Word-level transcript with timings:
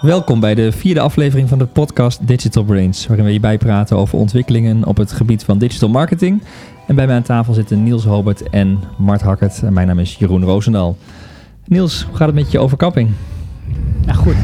Welkom 0.00 0.40
bij 0.40 0.54
de 0.54 0.72
vierde 0.72 1.00
aflevering 1.00 1.48
van 1.48 1.58
de 1.58 1.66
podcast 1.66 2.26
Digital 2.26 2.64
Brains, 2.64 3.06
waarin 3.06 3.24
we 3.24 3.32
je 3.32 3.40
bijpraten 3.40 3.96
over 3.96 4.18
ontwikkelingen 4.18 4.84
op 4.84 4.96
het 4.96 5.12
gebied 5.12 5.44
van 5.44 5.58
digital 5.58 5.88
marketing. 5.88 6.42
En 6.86 6.94
bij 6.94 7.06
mij 7.06 7.16
aan 7.16 7.22
tafel 7.22 7.54
zitten 7.54 7.82
Niels 7.82 8.04
Hobert 8.04 8.50
en 8.50 8.78
Mart 8.96 9.20
Hakkert. 9.20 9.62
En 9.62 9.72
mijn 9.72 9.86
naam 9.86 9.98
is 9.98 10.14
Jeroen 10.14 10.44
Roosendaal. 10.44 10.96
Niels, 11.64 12.02
hoe 12.02 12.16
gaat 12.16 12.26
het 12.26 12.36
met 12.36 12.52
je 12.52 12.58
overkapping? 12.58 13.10
Ja, 14.06 14.12
goed. 14.12 14.34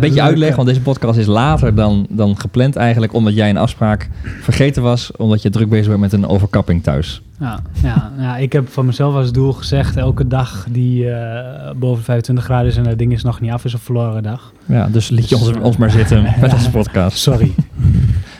Een 0.00 0.06
beetje 0.08 0.22
uitleg, 0.22 0.56
want 0.56 0.68
deze 0.68 0.80
podcast 0.80 1.18
is 1.18 1.26
later 1.26 1.74
dan, 1.74 2.06
dan 2.10 2.40
gepland 2.40 2.76
eigenlijk, 2.76 3.12
omdat 3.14 3.34
jij 3.34 3.50
een 3.50 3.56
afspraak 3.56 4.08
vergeten 4.40 4.82
was, 4.82 5.10
omdat 5.16 5.42
je 5.42 5.50
druk 5.50 5.68
bezig 5.68 5.86
bent 5.88 6.00
met 6.00 6.12
een 6.12 6.26
overkapping 6.26 6.82
thuis. 6.82 7.22
Ja, 7.40 7.60
ja, 7.82 8.12
ja, 8.18 8.36
ik 8.36 8.52
heb 8.52 8.68
van 8.68 8.86
mezelf 8.86 9.14
als 9.14 9.32
doel 9.32 9.52
gezegd, 9.52 9.96
elke 9.96 10.26
dag 10.26 10.66
die 10.70 11.10
eh, 11.10 11.70
boven 11.76 12.04
25 12.04 12.44
graden 12.44 12.66
is 12.66 12.76
en 12.76 12.82
dat 12.84 12.98
ding 12.98 13.12
is 13.12 13.22
nog 13.22 13.40
niet 13.40 13.50
af, 13.50 13.64
is 13.64 13.72
een 13.72 13.78
verloren 13.78 14.22
dag. 14.22 14.52
Ja, 14.66 14.86
dus 14.88 15.08
liet 15.08 15.28
je 15.28 15.36
ons, 15.36 15.50
ons 15.60 15.76
maar 15.76 15.90
zitten 15.90 16.22
met 16.40 16.50
Ja. 16.50 16.52
onze 16.56 16.70
podcast. 16.70 17.18
Sorry. 17.18 17.54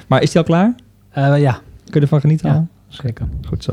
Maar 0.06 0.22
is 0.22 0.30
die 0.30 0.38
al 0.40 0.46
klaar? 0.46 0.74
Eh, 1.10 1.40
ja, 1.40 1.52
Kun 1.84 1.94
je 1.94 2.00
ervan 2.00 2.20
genieten? 2.20 2.48
Ja. 2.48 2.54
al? 2.54 2.66
zeker. 2.88 3.26
Goed 3.48 3.64
zo. 3.64 3.72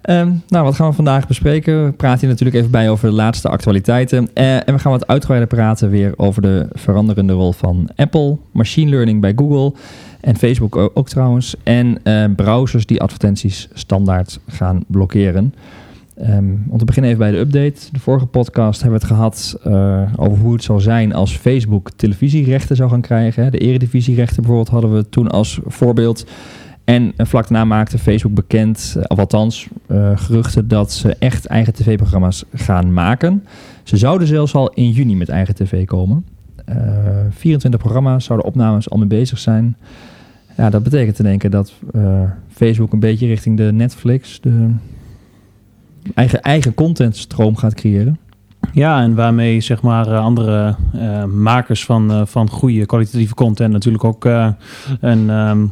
Ehm, 0.00 0.32
nou, 0.48 0.64
wat 0.64 0.74
gaan 0.74 0.88
we 0.88 0.94
vandaag 0.94 1.26
bespreken? 1.26 1.84
We 1.84 1.92
praten 1.92 2.20
hier 2.20 2.28
natuurlijk 2.28 2.58
even 2.58 2.70
bij 2.70 2.90
over 2.90 3.08
de 3.08 3.14
laatste 3.14 3.48
actualiteiten. 3.48 4.28
Eh, 4.34 4.54
en 4.54 4.74
we 4.74 4.78
gaan 4.78 4.92
wat 4.92 5.06
uitgebreider 5.06 5.48
praten 5.48 5.90
weer 5.90 6.12
over 6.16 6.42
de 6.42 6.68
veranderende 6.72 7.32
rol 7.32 7.52
van 7.52 7.90
Apple, 7.96 8.36
machine 8.52 8.90
learning 8.90 9.20
bij 9.20 9.32
Google 9.36 9.72
en 10.20 10.36
Facebook 10.36 10.76
ook, 10.76 11.08
trouwens. 11.08 11.54
En 11.62 11.98
eh, 12.02 12.24
browsers 12.36 12.86
die 12.86 13.00
advertenties 13.00 13.68
standaard 13.72 14.40
gaan 14.46 14.84
blokkeren. 14.86 15.54
Ehm, 16.16 16.54
om 16.68 16.78
te 16.78 16.84
beginnen 16.84 17.10
even 17.10 17.22
bij 17.22 17.32
de 17.32 17.38
update. 17.38 17.92
De 17.92 18.00
vorige 18.00 18.26
podcast 18.26 18.82
hebben 18.82 19.00
we 19.00 19.06
het 19.06 19.14
gehad 19.16 19.58
eh, 19.64 20.02
over 20.16 20.38
hoe 20.38 20.52
het 20.52 20.62
zou 20.62 20.80
zijn 20.80 21.14
als 21.14 21.36
Facebook 21.36 21.90
televisierechten 21.96 22.76
zou 22.76 22.90
gaan 22.90 23.00
krijgen. 23.00 23.52
De 23.52 23.58
eredivisierechten 23.58 24.36
bijvoorbeeld 24.36 24.68
hadden 24.68 24.94
we 24.94 25.08
toen 25.08 25.30
als 25.30 25.60
voorbeeld. 25.66 26.24
En 26.90 27.12
eh, 27.16 27.26
vlak 27.26 27.48
daarna 27.48 27.64
maakte 27.64 27.98
Facebook 27.98 28.34
bekend, 28.34 28.94
eh, 28.96 29.02
althans 29.04 29.68
eh, 29.86 30.10
geruchten, 30.14 30.68
dat 30.68 30.92
ze 30.92 31.16
echt 31.18 31.46
eigen 31.46 31.72
tv-programma's 31.72 32.44
gaan 32.54 32.92
maken. 32.92 33.44
Ze 33.82 33.96
zouden 33.96 34.26
zelfs 34.26 34.54
al 34.54 34.70
in 34.70 34.90
juni 34.90 35.16
met 35.16 35.28
eigen 35.28 35.54
tv 35.54 35.84
komen. 35.84 36.24
Eh 36.64 36.76
24 37.30 37.80
programma's 37.80 38.24
zouden 38.24 38.46
opnames 38.46 38.90
al 38.90 38.98
mee 38.98 39.06
bezig 39.06 39.38
zijn. 39.38 39.76
Ja, 40.56 40.70
dat 40.70 40.82
betekent 40.82 41.16
te 41.16 41.22
denken 41.22 41.50
dat 41.50 41.72
Facebook 42.52 42.92
een 42.92 43.00
beetje 43.00 43.26
richting 43.26 43.56
de 43.56 43.72
Netflix, 43.72 44.40
de 44.40 44.70
eigen, 46.14 46.40
eigen 46.40 46.74
contentstroom 46.74 47.56
gaat 47.56 47.74
creëren. 47.74 48.18
Ja, 48.72 49.02
en 49.02 49.14
waarmee 49.14 49.60
zeg 49.60 49.82
maar 49.82 50.16
andere 50.16 50.76
makers 51.26 51.84
van, 51.84 52.26
van 52.26 52.50
goede 52.50 52.86
kwalitatieve 52.86 53.34
content 53.34 53.72
natuurlijk 53.72 54.04
ook 54.04 54.24
een, 55.00 55.30
ehm, 55.30 55.66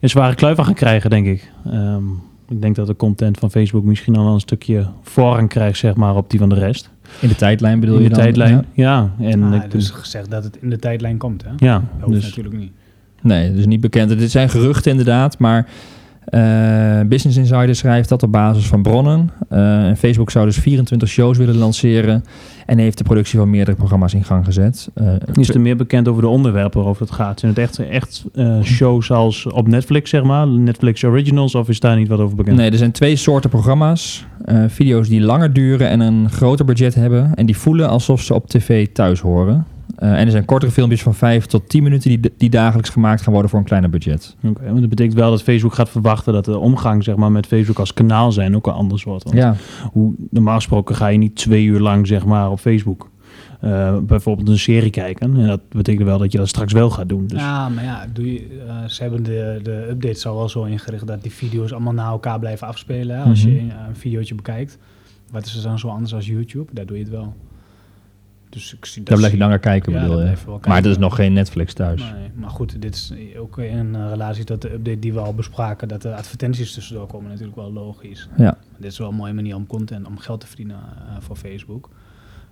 een 0.00 0.08
zware 0.08 0.34
kluif 0.34 0.58
aan 0.58 0.64
gaan 0.64 0.74
krijgen, 0.74 1.10
denk 1.10 1.26
ik. 1.26 1.52
Ehm, 1.66 2.04
ik 2.48 2.60
denk 2.60 2.76
dat 2.76 2.86
de 2.86 2.96
content 2.96 3.38
van 3.38 3.50
Facebook 3.50 3.84
misschien 3.84 4.16
al 4.16 4.24
wel 4.24 4.34
een 4.34 4.40
stukje 4.40 4.86
voorrang 5.02 5.48
krijgt, 5.48 5.78
zeg 5.78 5.94
maar, 5.94 6.16
op 6.16 6.30
die 6.30 6.38
van 6.38 6.48
de 6.48 6.54
rest. 6.54 6.90
In 7.20 7.28
de 7.28 7.34
tijdlijn 7.34 7.80
bedoel 7.80 7.96
In 7.96 8.02
je 8.02 8.08
de 8.08 8.14
dan? 8.14 8.22
tijdlijn, 8.24 8.64
ja. 8.72 9.10
En 9.20 9.42
Ah, 9.42 9.54
ik- 9.64 9.70
dus 9.70 9.90
gezegd 9.90 10.30
dat 10.30 10.44
het 10.44 10.58
in 10.60 10.70
de 10.70 10.78
tijdlijn 10.78 11.16
komt, 11.18 11.44
hè? 11.44 11.50
ja, 11.56 11.72
Dat 11.74 11.84
hoeft 12.00 12.12
dus 12.14 12.24
natuurlijk 12.28 12.56
niet. 12.56 12.72
Nee, 13.22 13.52
dus 13.52 13.66
niet 13.66 13.80
bekend. 13.80 14.18
Dit 14.18 14.30
zijn 14.30 14.48
geruchten 14.48 14.90
inderdaad, 14.90 15.38
maar 15.38 15.68
eh, 16.26 17.00
Business 17.08 17.36
Insider 17.38 17.74
schrijft 17.74 18.08
dat 18.08 18.22
op 18.22 18.32
basis 18.32 18.66
van 18.66 18.82
bronnen. 18.82 19.30
Eh, 19.48 19.90
Facebook 19.96 20.30
zou 20.30 20.46
dus 20.46 20.58
24 20.58 21.08
shows 21.08 21.38
willen 21.38 21.56
lanceren 21.56 22.24
en 22.66 22.78
heeft 22.78 22.98
de 22.98 23.04
productie 23.04 23.38
van 23.38 23.50
meerdere 23.50 23.76
programma's 23.76 24.14
in 24.14 24.24
gang 24.24 24.44
gezet. 24.44 24.88
Eh, 24.94 25.06
is 25.32 25.48
er 25.48 25.60
meer 25.60 25.76
bekend 25.76 26.08
over 26.08 26.22
de 26.22 26.28
onderwerpen 26.28 26.78
waarover 26.78 27.02
het 27.02 27.14
gaat? 27.14 27.40
Zijn 27.40 27.52
het 27.54 27.60
echt, 27.60 27.78
echt 27.78 28.24
shows 28.62 29.10
als 29.10 29.46
op 29.46 29.68
Netflix, 29.68 30.10
zeg 30.10 30.22
maar? 30.22 30.48
Netflix 30.48 31.04
Originals, 31.04 31.54
of 31.54 31.68
is 31.68 31.80
daar 31.80 31.96
niet 31.96 32.08
wat 32.08 32.18
over 32.18 32.36
bekend? 32.36 32.56
Nee, 32.56 32.70
er 32.70 32.78
zijn 32.78 32.92
twee 32.92 33.16
soorten 33.16 33.50
programma's. 33.50 34.26
Video's 34.68 35.08
die 35.08 35.20
langer 35.20 35.52
duren 35.52 35.88
en 35.88 36.00
een 36.00 36.30
groter 36.30 36.64
budget 36.64 36.94
hebben. 36.94 37.34
En 37.34 37.46
die 37.46 37.56
voelen 37.56 37.88
alsof 37.88 38.20
ze 38.20 38.34
op 38.34 38.46
tv 38.46 38.86
thuis 38.92 39.20
horen. 39.20 39.66
Eh, 39.96 40.10
en 40.18 40.24
er 40.24 40.30
zijn 40.30 40.44
kortere 40.44 40.72
filmpjes 40.72 41.02
van 41.02 41.14
5 41.14 41.46
tot 41.46 41.68
10 41.68 41.82
minuten 41.82 42.10
die, 42.10 42.32
die 42.36 42.50
dagelijks 42.50 42.90
gemaakt 42.90 43.22
gaan 43.22 43.32
worden 43.32 43.50
voor 43.50 43.58
een 43.58 43.64
kleiner 43.64 43.90
budget. 43.90 44.36
Oké, 44.44 44.64
want 44.66 44.80
dat 44.80 44.88
betekent 44.88 45.14
wel 45.14 45.30
dat 45.30 45.42
Facebook 45.42 45.74
gaat 45.74 45.88
verwachten 45.88 46.32
dat 46.32 46.44
de 46.44 46.58
omgang 46.58 47.04
zeg 47.04 47.16
maar, 47.16 47.32
met 47.32 47.46
Facebook 47.46 47.78
als 47.78 47.94
kanaal 47.94 48.32
zijn 48.32 48.56
ook 48.56 48.64
wel 48.64 48.74
anders 48.74 49.04
wordt. 49.04 49.24
Want 49.24 49.36
Ja, 49.36 49.56
hoe, 49.92 50.12
normaal 50.30 50.54
gesproken 50.56 50.94
ga 50.94 51.06
je 51.06 51.18
niet 51.18 51.36
twee 51.36 51.64
uur 51.64 51.80
lang 51.80 52.06
zeg 52.06 52.24
maar, 52.24 52.50
op 52.50 52.58
Facebook 52.60 53.10
eh, 53.60 53.98
bijvoorbeeld 53.98 54.48
een 54.48 54.58
serie 54.58 54.90
kijken. 54.90 55.36
En 55.36 55.46
dat 55.46 55.60
betekent 55.68 56.04
wel 56.06 56.18
dat 56.18 56.32
je 56.32 56.38
dat 56.38 56.48
straks 56.48 56.72
wel 56.72 56.90
gaat 56.90 57.08
doen. 57.08 57.26
Dus, 57.26 57.40
Ja, 57.40 57.68
maar 57.68 57.84
ja, 57.84 58.06
doe 58.12 58.32
je, 58.32 58.46
eh, 58.68 58.84
ze 58.88 59.02
hebben 59.02 59.22
de, 59.22 59.60
de 59.62 59.86
updates 59.90 60.26
al 60.26 60.36
wel 60.36 60.48
zo 60.48 60.64
ingericht 60.64 61.06
dat 61.06 61.22
die 61.22 61.32
video's 61.32 61.72
allemaal 61.72 61.92
na 61.92 62.06
elkaar 62.06 62.38
blijven 62.38 62.66
afspelen. 62.66 63.16
Hè? 63.16 63.22
Als 63.22 63.42
je 63.42 63.48
Mhm. 63.50 63.58
een, 63.58 63.70
een 63.88 63.96
videootje 63.96 64.34
bekijkt. 64.34 64.78
Wat 65.30 65.46
is 65.46 65.56
er 65.56 65.62
dan 65.62 65.78
zo 65.78 65.88
anders 65.88 66.14
als 66.14 66.26
YouTube? 66.26 66.70
Daar 66.74 66.86
doe 66.86 66.96
je 66.96 67.02
het 67.02 67.12
wel. 67.12 67.34
Dus 68.56 68.74
ik 68.74 68.84
zie 68.84 69.02
daar 69.02 69.16
blijf 69.16 69.32
je 69.32 69.38
langer 69.38 69.58
kijken 69.58 69.92
Ja, 69.92 70.00
bedoel 70.00 70.20
je. 70.20 70.24
Maar 70.46 70.60
dat 70.60 70.74
is 70.76 70.82
kijken. 70.82 71.00
nog 71.00 71.14
geen 71.14 71.32
Netflix 71.32 71.72
thuis. 71.74 72.00
Nee, 72.00 72.30
maar 72.34 72.50
goed, 72.50 72.82
dit 72.82 72.94
is 72.94 73.12
ook 73.38 73.58
in 73.58 73.94
eh, 73.94 74.08
relatie 74.10 74.44
tot 74.44 74.62
de 74.62 74.72
update 74.72 74.98
die 74.98 75.12
we 75.12 75.20
al 75.20 75.34
bespraken, 75.34 75.88
dat 75.88 76.02
de 76.02 76.14
advertenties 76.14 76.72
tussendoor 76.74 77.06
komen 77.06 77.28
natuurlijk 77.30 77.56
wel 77.56 77.72
logisch. 77.72 78.28
Ja. 78.36 78.56
Dit 78.78 78.92
is 78.92 78.98
wel 78.98 79.08
een 79.08 79.14
mooie 79.14 79.32
manier 79.32 79.54
om 79.56 79.66
content, 79.66 80.06
om 80.06 80.18
geld 80.18 80.40
te 80.40 80.46
verdienen 80.46 80.76
eh, 80.76 81.16
voor 81.20 81.36
Facebook. 81.36 81.88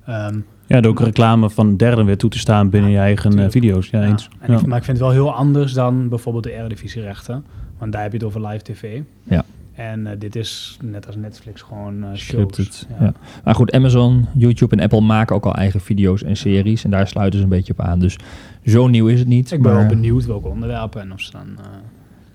Ehm, 0.06 0.38
ja, 0.66 0.80
er 0.80 0.88
ook 0.88 1.00
reclame 1.00 1.50
van 1.50 1.76
derden 1.76 2.04
weer 2.06 2.16
toe 2.18 2.30
te 2.30 2.38
staan 2.38 2.70
binnen 2.70 2.90
je 2.90 2.98
eigen 2.98 3.24
eh, 3.24 3.30
tuurlijk. 3.30 3.52
video's. 3.52 3.88
Ja, 3.88 4.00
ja, 4.02 4.08
eens. 4.08 4.28
en 4.40 4.52
Ja. 4.52 4.58
ik- 4.58 4.66
maar 4.66 4.78
ik 4.78 4.84
vind 4.84 4.98
het 4.98 5.06
wel 5.06 5.16
heel 5.16 5.34
anders 5.34 5.72
dan 5.72 6.08
bijvoorbeeld 6.08 6.44
de 6.44 6.52
Eredivisie-rechten, 6.52 7.44
want 7.78 7.92
daar 7.92 8.02
heb 8.02 8.10
je 8.12 8.18
het 8.18 8.26
over 8.26 8.46
live 8.46 8.62
tv. 8.64 9.00
Ja. 9.22 9.44
En 9.74 10.06
eh, 10.06 10.12
dit 10.18 10.36
is 10.36 10.78
net 10.82 11.06
als 11.06 11.16
Netflix 11.16 11.62
gewoon 11.62 11.94
shows. 12.02 12.22
Scripted, 12.24 12.86
ja. 13.00 13.12
Maar 13.44 13.54
goed, 13.54 13.72
Amazon, 13.72 14.26
YouTube 14.34 14.76
en 14.76 14.82
Apple 14.82 15.00
maken 15.00 15.36
ook 15.36 15.44
al 15.44 15.54
eigen 15.54 15.80
video's 15.80 16.22
en 16.22 16.36
series. 16.36 16.84
En 16.84 16.90
daar 16.90 17.08
sluiten 17.08 17.38
ze 17.38 17.44
een 17.44 17.50
beetje 17.50 17.72
op 17.72 17.80
aan. 17.80 17.98
Dus 17.98 18.16
zo 18.66 18.86
nieuw 18.88 19.06
is 19.06 19.18
het 19.18 19.28
niet. 19.28 19.52
Ik 19.52 19.62
ben 19.62 19.72
maar, 19.72 19.80
wel 19.80 19.88
benieuwd 19.94 20.26
welke 20.26 20.48
onderwerpen 20.48 21.00
en 21.00 21.12
of 21.12 21.20
ze 21.20 21.30
dan... 21.30 21.46
eh, 21.58 21.64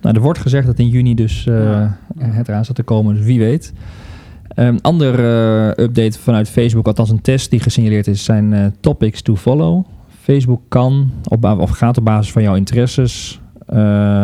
Nou, 0.01 0.15
er 0.15 0.21
wordt 0.21 0.39
gezegd 0.39 0.65
dat 0.67 0.79
in 0.79 0.89
juni 0.89 1.15
dus 1.15 1.43
Ja. 1.43 1.97
het 2.17 2.47
eraan 2.47 2.63
staat 2.63 2.75
te 2.75 2.83
komen. 2.83 3.15
Dus 3.15 3.25
wie 3.25 3.39
weet. 3.39 3.73
Een 4.47 4.81
ander 4.81 5.19
update 5.79 6.19
vanuit 6.19 6.49
Facebook, 6.49 6.87
althans 6.87 7.09
een 7.09 7.21
test 7.21 7.49
die 7.49 7.59
gesignaleerd 7.59 8.07
is, 8.07 8.23
zijn 8.23 8.75
topics 8.79 9.21
to 9.21 9.35
follow. 9.35 9.85
Facebook 10.21 10.61
kan 10.67 11.11
op, 11.27 11.43
of 11.45 11.69
gaat 11.69 11.97
op 11.97 12.05
basis 12.05 12.31
van 12.31 12.41
jouw 12.41 12.55
interesses 12.55 13.39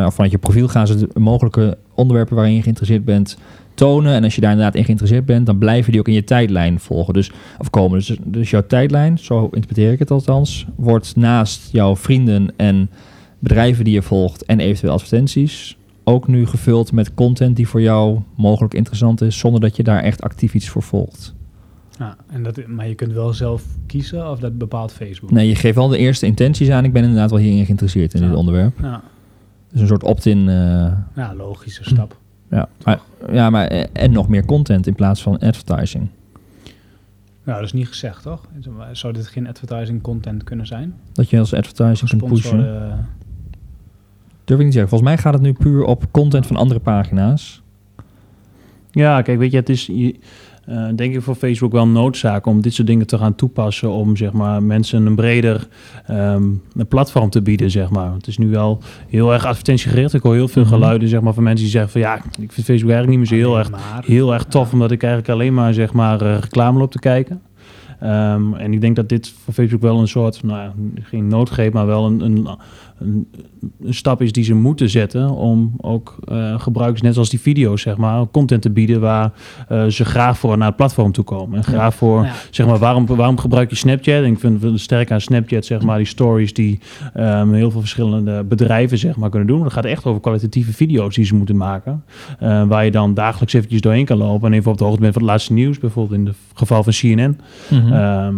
of 0.05 0.13
vanuit 0.13 0.31
je 0.31 0.37
profiel 0.37 0.67
gaan 0.67 0.87
ze 0.87 0.95
de 0.97 1.19
mogelijke 1.19 1.77
onderwerpen 1.95 2.35
waarin 2.35 2.53
je 2.55 2.61
geïnteresseerd 2.61 3.05
bent 3.05 3.37
tonen. 3.73 4.13
En 4.13 4.23
als 4.23 4.35
je 4.35 4.41
daar 4.41 4.51
inderdaad 4.51 4.75
in 4.75 4.83
geïnteresseerd 4.83 5.25
bent, 5.25 5.45
dan 5.45 5.57
blijven 5.57 5.91
die 5.91 5.99
ook 6.01 6.07
in 6.07 6.13
je 6.13 6.23
tijdlijn 6.23 6.79
volgen. 6.79 7.13
Dus, 7.13 7.31
of 7.59 7.69
komen. 7.69 7.97
Dus, 7.97 8.17
dus 8.23 8.49
jouw 8.49 8.63
tijdlijn, 8.67 9.17
zo 9.19 9.43
interpreteer 9.43 9.91
ik 9.91 9.99
het 9.99 10.11
althans, 10.11 10.65
wordt 10.75 11.15
naast 11.15 11.69
jouw 11.71 11.95
vrienden 11.95 12.53
en 12.55 12.89
bedrijven 13.39 13.83
die 13.83 13.93
je 13.93 14.01
volgt 14.01 14.45
en 14.45 14.59
eventueel 14.59 14.93
advertenties 14.93 15.77
ook 16.03 16.27
nu 16.27 16.45
gevuld 16.45 16.91
met 16.91 17.13
content 17.13 17.55
die 17.55 17.67
voor 17.67 17.81
jou 17.81 18.19
mogelijk 18.35 18.73
interessant 18.73 19.21
is, 19.21 19.37
zonder 19.39 19.61
dat 19.61 19.75
je 19.75 19.83
daar 19.83 20.03
echt 20.03 20.21
actief 20.21 20.53
iets 20.53 20.69
voor 20.69 20.83
volgt. 20.83 21.33
ja, 21.99 22.15
en 22.27 22.43
dat, 22.43 22.67
maar 22.67 22.87
je 22.87 22.95
kunt 22.95 23.11
wel 23.13 23.33
zelf 23.33 23.63
kiezen 23.87 24.31
of 24.31 24.39
dat 24.39 24.57
bepaalt 24.57 24.91
Facebook. 24.93 25.31
Nee, 25.31 25.47
je 25.47 25.55
geeft 25.55 25.75
wel 25.75 25.87
de 25.87 25.97
eerste 25.97 26.25
intenties 26.25 26.69
aan. 26.69 26.83
Ik 26.85 26.93
ben 26.93 27.03
inderdaad 27.03 27.29
wel 27.29 27.39
hierin 27.39 27.65
geïnteresseerd 27.65 28.13
in 28.13 28.21
Ja. 28.21 28.27
dit 28.27 28.35
onderwerp. 28.35 28.79
Ja, 28.81 29.01
Dus 29.75 29.83
een 29.83 29.87
soort 29.89 30.03
opt-in. 30.03 30.49
eh, 30.49 30.91
ja 31.15 31.33
logische 31.35 31.83
stap. 31.83 32.17
ja. 32.49 32.67
Maar, 32.83 32.99
ja, 33.31 33.49
maar 33.49 33.67
eh, 33.67 33.85
en 33.93 34.11
nog 34.11 34.27
meer 34.29 34.45
content 34.45 34.87
in 34.87 34.95
plaats 34.95 35.21
van 35.21 35.39
advertising. 35.39 36.07
Nou, 37.43 37.57
dat 37.59 37.65
is 37.67 37.73
niet 37.73 37.87
gezegd, 37.87 38.21
toch? 38.23 38.45
Zou 38.91 39.13
dit 39.13 39.27
geen 39.27 39.47
advertising 39.47 40.01
content 40.01 40.43
kunnen 40.43 40.67
zijn? 40.67 40.95
Dat 41.13 41.29
je 41.29 41.39
als 41.39 41.53
advertising 41.53 42.09
kunt 42.09 42.25
pushen. 42.25 42.81
Eh, 42.89 42.93
Durf 44.43 44.59
ik 44.59 44.65
niet 44.65 44.73
zeggen. 44.73 44.89
Volgens 44.89 45.09
mij 45.09 45.17
gaat 45.21 45.33
het 45.33 45.41
nu 45.41 45.53
puur 45.53 45.83
op 45.83 46.11
content 46.11 46.47
van 46.47 46.55
andere 46.55 46.79
pagina's. 46.79 47.61
Ja, 48.91 49.21
kijk, 49.21 49.37
weet 49.39 49.51
je, 49.51 49.57
het 49.57 49.69
is 49.69 49.85
je- 49.85 50.15
eh, 50.65 50.83
denk 50.95 51.15
ik 51.15 51.21
voor 51.21 51.35
Facebook 51.35 51.71
wel 51.71 51.87
noodzaak 51.87 52.45
om 52.45 52.61
dit 52.61 52.73
soort 52.73 52.87
dingen 52.87 53.07
te 53.07 53.17
gaan 53.17 53.35
toepassen 53.35 53.89
om 53.91 54.15
zeg 54.15 54.31
maar 54.31 54.63
mensen 54.63 55.05
een 55.05 55.15
breder 55.15 55.67
ehm, 56.05 56.43
een 56.75 56.87
platform 56.87 57.29
te 57.29 57.41
bieden, 57.41 57.71
zeg 57.71 57.89
maar. 57.89 58.13
Het 58.13 58.27
is 58.27 58.37
nu 58.37 58.49
wel 58.49 58.79
heel 59.09 59.33
erg 59.33 59.45
advertentiegericht. 59.45 60.13
Ik 60.13 60.21
hoor 60.21 60.33
heel 60.33 60.47
veel 60.47 60.63
Mhm. 60.63 60.71
geluiden 60.73 61.07
zeg 61.09 61.21
maar 61.21 61.33
van 61.33 61.43
mensen 61.43 61.63
die 61.63 61.71
zeggen 61.73 61.91
van 61.91 62.01
ja, 62.01 62.15
ik 62.15 62.51
vind 62.51 62.65
Facebook 62.65 62.91
eigenlijk 62.91 63.07
niet 63.07 63.17
meer 63.17 63.27
zo 63.27 63.35
heel 63.35 63.57
erg 63.57 63.69
heel 64.05 64.33
erg 64.33 64.43
tof, 64.43 64.73
omdat 64.73 64.91
ik 64.91 65.03
eigenlijk 65.03 65.33
alleen 65.33 65.53
maar 65.53 65.73
zeg 65.73 65.93
maar 65.93 66.21
eh, 66.21 66.37
reclame 66.39 66.79
loop 66.79 66.91
te 66.91 66.99
kijken. 66.99 67.41
Ehm, 67.99 68.53
en 68.53 68.73
ik 68.73 68.81
denk 68.81 68.95
dat 68.95 69.09
dit 69.09 69.33
voor 69.43 69.53
Facebook 69.53 69.81
wel 69.81 69.99
een 69.99 70.07
soort, 70.07 70.43
nou 70.43 70.59
ja, 70.59 70.73
geen 71.01 71.27
noodgreep, 71.27 71.73
maar 71.73 71.85
wel 71.85 72.05
een, 72.05 72.21
een 72.21 72.47
een, 72.99 73.27
een 73.81 73.93
stap 73.93 74.21
is 74.21 74.31
die 74.31 74.43
ze 74.43 74.53
moeten 74.53 74.89
zetten 74.89 75.29
om 75.29 75.73
ook 75.77 76.15
eh, 76.27 76.59
gebruikers, 76.59 77.01
net 77.01 77.13
zoals 77.13 77.29
die 77.29 77.39
video's, 77.39 77.81
zeg 77.81 77.97
maar, 77.97 78.25
content 78.31 78.61
te 78.61 78.69
bieden 78.69 79.01
waar 79.01 79.31
eh, 79.67 79.85
ze 79.85 80.05
graag 80.05 80.37
voor 80.37 80.57
naar 80.57 80.67
het 80.67 80.75
platform 80.75 81.11
toe 81.11 81.23
komen. 81.23 81.57
En 81.57 81.63
graag 81.63 81.95
voor, 81.95 82.23
Ja. 82.23 82.33
zeg 82.49 82.65
maar, 82.67 82.77
waarom, 82.77 83.05
waarom 83.05 83.37
gebruik 83.37 83.69
je 83.69 83.75
Snapchat? 83.75 84.23
En 84.23 84.31
ik 84.31 84.39
vind 84.39 84.61
het 84.61 84.79
sterk 84.79 85.11
aan 85.11 85.21
Snapchat, 85.21 85.65
zeg 85.65 85.81
maar, 85.81 85.97
die 85.97 86.05
stories 86.07 86.53
die 86.53 86.79
ehm, 87.13 87.53
heel 87.53 87.71
veel 87.71 87.79
verschillende 87.79 88.43
bedrijven, 88.43 88.97
zeg 88.97 89.15
maar, 89.15 89.29
kunnen 89.29 89.47
doen. 89.47 89.63
Het 89.63 89.73
gaat 89.73 89.85
echt 89.85 90.05
over 90.05 90.21
kwalitatieve 90.21 90.73
video's 90.73 91.15
die 91.15 91.25
ze 91.25 91.35
moeten 91.35 91.57
maken, 91.57 92.03
eh, 92.39 92.67
waar 92.67 92.85
je 92.85 92.91
dan 92.91 93.13
dagelijks 93.13 93.53
eventjes 93.53 93.81
doorheen 93.81 94.05
kan 94.05 94.17
lopen 94.17 94.51
en 94.51 94.57
even 94.57 94.71
op 94.71 94.77
de 94.77 94.83
hoogte 94.83 94.99
bent 94.99 95.13
van 95.13 95.21
het 95.21 95.31
laatste 95.31 95.53
nieuws, 95.53 95.79
bijvoorbeeld 95.79 96.19
in 96.19 96.25
het 96.25 96.35
geval 96.53 96.83
van 96.83 96.93
CNN. 96.93 97.39
Mhm. 97.85 97.93
Ehm, 97.93 98.35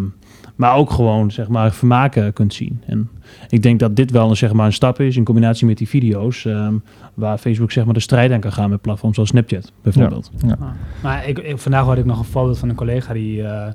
maar 0.56 0.76
ook 0.76 0.90
gewoon, 0.92 1.32
zeg 1.32 1.48
maar, 1.48 1.74
vermaken 1.74 2.34
kunt 2.34 2.54
zien. 2.54 2.82
En 2.86 3.10
ik 3.50 3.62
denk 3.62 3.80
dat 3.80 3.96
dit 3.96 4.12
wel 4.12 4.30
een, 4.30 4.38
zeg 4.38 4.54
maar, 4.54 4.66
een 4.66 4.74
stap 4.74 5.00
is 5.00 5.18
in 5.18 5.24
combinatie 5.24 5.68
met 5.68 5.78
die 5.78 5.88
video's, 5.88 6.46
ehm, 6.46 6.74
waar 7.14 7.38
Facebook 7.38 7.72
zeg 7.72 7.86
maar, 7.86 7.94
de 7.94 8.00
strijd 8.00 8.32
aan 8.32 8.40
kan 8.40 8.52
gaan 8.52 8.70
met 8.70 8.82
platforms 8.82 9.16
zoals 9.16 9.30
Snapchat, 9.30 9.72
bijvoorbeeld. 9.82 10.32
Ah. 10.50 10.70
Maar 11.04 11.28
ik, 11.28 11.40
ik- 11.40 11.58
vandaag 11.60 11.84
hoorde 11.86 12.02
ik 12.02 12.08
nog 12.08 12.20
een 12.20 12.26
voorbeeld 12.26 12.58
van 12.60 12.70
een 12.70 12.76
collega 12.76 13.14
die, 13.14 13.44
eh, 13.44 13.68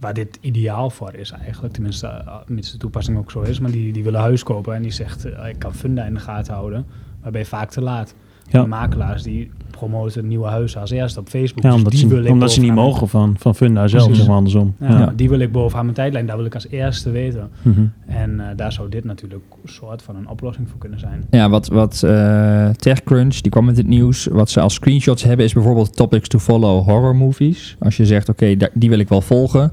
waar 0.00 0.14
dit 0.14 0.38
ideaal 0.40 0.90
voor 0.90 1.14
is 1.14 1.30
eigenlijk. 1.30 1.74
Tenminste, 1.74 2.06
uh, 2.26 2.34
mits 2.46 2.72
de 2.72 2.78
toepassing 2.78 3.18
ook 3.18 3.30
zo 3.30 3.40
is. 3.40 3.60
Maar 3.60 3.70
die, 3.70 3.92
die 3.92 4.04
willen 4.04 4.20
huis 4.20 4.42
kopen 4.42 4.74
en 4.74 4.82
die 4.82 4.90
zegt, 4.92 5.24
eh, 5.24 5.48
ik 5.48 5.58
kan 5.58 5.74
Funda 5.74 6.04
in 6.04 6.14
de 6.14 6.20
gaten 6.20 6.54
houden. 6.54 6.86
Maar 7.22 7.30
ben 7.30 7.40
je 7.40 7.46
vaak 7.46 7.70
te 7.70 7.80
laat. 7.82 8.14
Ja. 8.50 8.62
De 8.62 8.68
makelaars 8.68 9.22
die 9.22 9.50
promoten 9.70 10.26
nieuwe 10.28 10.46
huizen 10.46 10.80
als 10.80 10.90
eerste 10.90 11.20
op 11.20 11.28
Facebook. 11.28 11.62
Ja, 11.62 11.68
Dus 11.68 11.78
omdat, 11.78 11.92
die 11.92 12.06
wil 12.06 12.18
ze, 12.18 12.24
ik 12.24 12.30
omdat 12.30 12.52
ze 12.52 12.60
niet 12.60 12.74
mogen 12.74 13.08
van, 13.08 13.34
van 13.38 13.54
Funda 13.54 13.88
zelf, 13.88 14.16
zeg 14.16 14.26
maar 14.26 14.36
andersom. 14.36 14.74
Ja. 14.80 14.98
Ja, 14.98 15.12
Die 15.16 15.28
wil 15.28 15.38
ik 15.38 15.52
bovenaan 15.52 15.84
mijn 15.84 15.96
tijdlijn. 15.96 16.26
Daar 16.26 16.36
wil 16.36 16.44
ik 16.44 16.54
als 16.54 16.68
eerste 16.68 17.10
weten. 17.10 17.50
Mhm. 17.62 17.84
En 18.06 18.40
eh, 18.40 18.46
daar 18.56 18.72
zou 18.72 18.88
dit 18.88 19.04
natuurlijk 19.04 19.44
een 19.62 19.68
soort 19.68 20.02
van 20.02 20.16
een 20.16 20.28
oplossing 20.28 20.68
voor 20.68 20.78
kunnen 20.78 20.98
zijn. 20.98 21.24
Ja, 21.30 21.48
wat, 21.48 21.68
wat 21.68 22.02
eh, 22.02 22.68
TechCrunch, 22.68 23.34
die 23.34 23.50
kwam 23.50 23.64
met 23.64 23.76
het 23.76 23.86
nieuws. 23.86 24.26
Wat 24.26 24.50
ze 24.50 24.60
als 24.60 24.74
screenshots 24.74 25.22
hebben 25.22 25.46
is 25.46 25.52
bijvoorbeeld 25.52 25.96
topics 25.96 26.28
to 26.28 26.38
follow 26.38 26.84
horror 26.84 27.16
movies. 27.16 27.76
Als 27.78 27.96
je 27.96 28.06
zegt, 28.06 28.28
oké, 28.28 28.56
die 28.74 28.88
wil 28.88 28.98
ik 28.98 29.08
wel 29.08 29.20
volgen. 29.20 29.72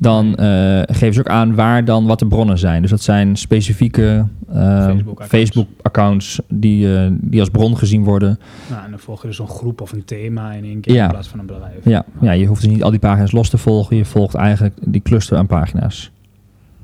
Dan 0.00 0.34
eh, 0.34 0.82
geven 0.86 1.14
ze 1.14 1.20
ook 1.20 1.28
aan 1.28 1.54
waar 1.54 1.84
dan 1.84 2.06
wat 2.06 2.18
de 2.18 2.26
bronnen 2.26 2.58
zijn. 2.58 2.80
Dus 2.82 2.90
dat 2.90 3.02
zijn 3.02 3.36
specifieke 3.36 4.26
eh, 4.48 4.90
Facebook-accounts. 5.18 6.40
Die, 6.48 6.96
eh, 6.96 7.10
die 7.12 7.40
als 7.40 7.48
bron 7.48 7.78
gezien 7.78 8.04
worden. 8.04 8.38
Nou, 8.70 8.84
en 8.84 8.90
dan 8.90 8.98
volg 8.98 9.22
je 9.22 9.28
dus 9.28 9.38
een 9.38 9.48
groep 9.48 9.80
of 9.80 9.92
een 9.92 10.04
thema 10.04 10.52
in 10.52 10.64
één 10.64 10.80
keer 10.80 10.94
Ja. 10.94 11.04
in 11.04 11.10
plaats 11.10 11.28
van 11.28 11.38
een 11.38 11.46
bedrijf. 11.46 11.84
Ja, 11.84 12.04
ja, 12.20 12.32
je 12.32 12.46
hoeft 12.46 12.62
dus 12.62 12.70
niet 12.70 12.82
al 12.82 12.90
die 12.90 12.98
pagina's 12.98 13.32
los 13.32 13.48
te 13.50 13.58
volgen. 13.58 13.96
Je 13.96 14.04
volgt 14.04 14.34
eigenlijk 14.34 14.74
die 14.80 15.02
cluster 15.02 15.38
aan 15.38 15.46
pagina's. 15.46 16.10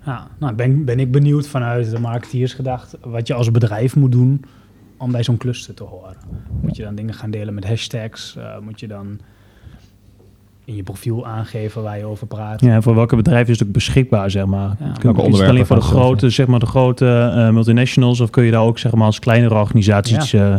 Ja, 0.05 0.27
nou 0.39 0.55
ben, 0.55 0.85
ben 0.85 1.01
ik 1.01 1.13
benieuwd 1.13 1.47
vanuit 1.49 1.91
de 1.91 1.99
marketeers 1.99 2.55
gedacht 2.55 2.97
wat 3.01 3.27
je 3.27 3.35
als 3.35 3.51
bedrijf 3.51 3.97
moet 3.97 4.13
doen 4.13 4.45
om 4.97 5.13
bij 5.13 5.23
zo'n 5.23 5.37
cluster 5.37 5.75
te 5.75 5.85
horen. 5.85 6.17
Moet 6.61 6.77
je 6.77 6.83
dan 6.83 6.95
dingen 6.95 7.15
gaan 7.15 7.31
delen 7.31 7.55
met 7.55 7.67
hashtags? 7.67 8.37
Moet 8.63 8.81
je 8.81 8.87
dan 8.89 9.19
in 10.65 10.77
je 10.77 10.83
profiel 10.83 11.27
aangeven 11.27 11.83
waar 11.83 11.99
je 11.99 12.05
over 12.05 12.27
praat? 12.27 12.61
Ja, 12.61 12.75
en 12.75 12.83
voor 12.83 12.95
welke 12.95 13.17
bedrijven 13.17 13.53
is 13.53 13.59
het 13.59 13.69
ook 13.69 13.75
beschikbaar, 13.75 14.31
zeg 14.31 14.47
maar? 14.47 14.77
Ja. 14.81 14.93
Kun- 14.99 15.15
Welke 15.15 15.31
is 15.31 15.39
het 15.39 15.49
alleen 15.49 15.67
voor 15.67 15.77
de 15.77 15.83
grote, 15.83 16.31
zeg 16.31 16.47
maar, 16.47 16.59
de 16.61 16.67
grote 16.67 17.07
eh, 17.37 17.51
multinationals, 17.51 18.21
of 18.21 18.31
kun 18.31 18.45
je 18.45 18.51
daar 18.51 18.61
ook, 18.63 18.79
zeg 18.79 18.93
maar, 18.95 19.07
als 19.07 19.19
kleinere 19.19 19.55
organisaties... 19.55 20.33
eh, 20.33 20.57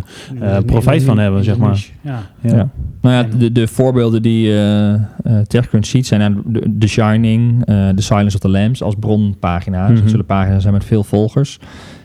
profijt 0.65 1.03
van 1.03 1.17
hebben, 1.17 1.44
zeg 1.44 1.57
maar. 1.57 1.85
Ja. 2.01 2.19
ja. 2.41 2.55
Ja. 2.55 2.69
Nou 3.01 3.15
ja, 3.15 3.38
de, 3.38 3.51
de 3.51 3.67
voorbeelden 3.67 4.21
die 4.21 4.51
eh 4.51 4.94
eh 4.94 5.01
TechCrunch 5.47 5.85
ziet 5.85 6.07
zijn 6.07 6.21
aan 6.21 6.41
de, 6.45 6.75
The 6.79 6.88
Shining, 6.88 7.65
eh 7.65 7.89
The 7.89 8.01
Silence 8.01 8.35
of 8.35 8.41
the 8.41 8.49
Lambs 8.49 8.81
als 8.83 8.95
bronpagina's. 8.99 9.89
Mhm. 9.91 9.99
Dat 10.01 10.09
zullen 10.09 10.25
pagina's 10.25 10.61
zijn 10.61 10.73
met 10.73 10.85
veel 10.85 11.03
volgers. 11.03 11.59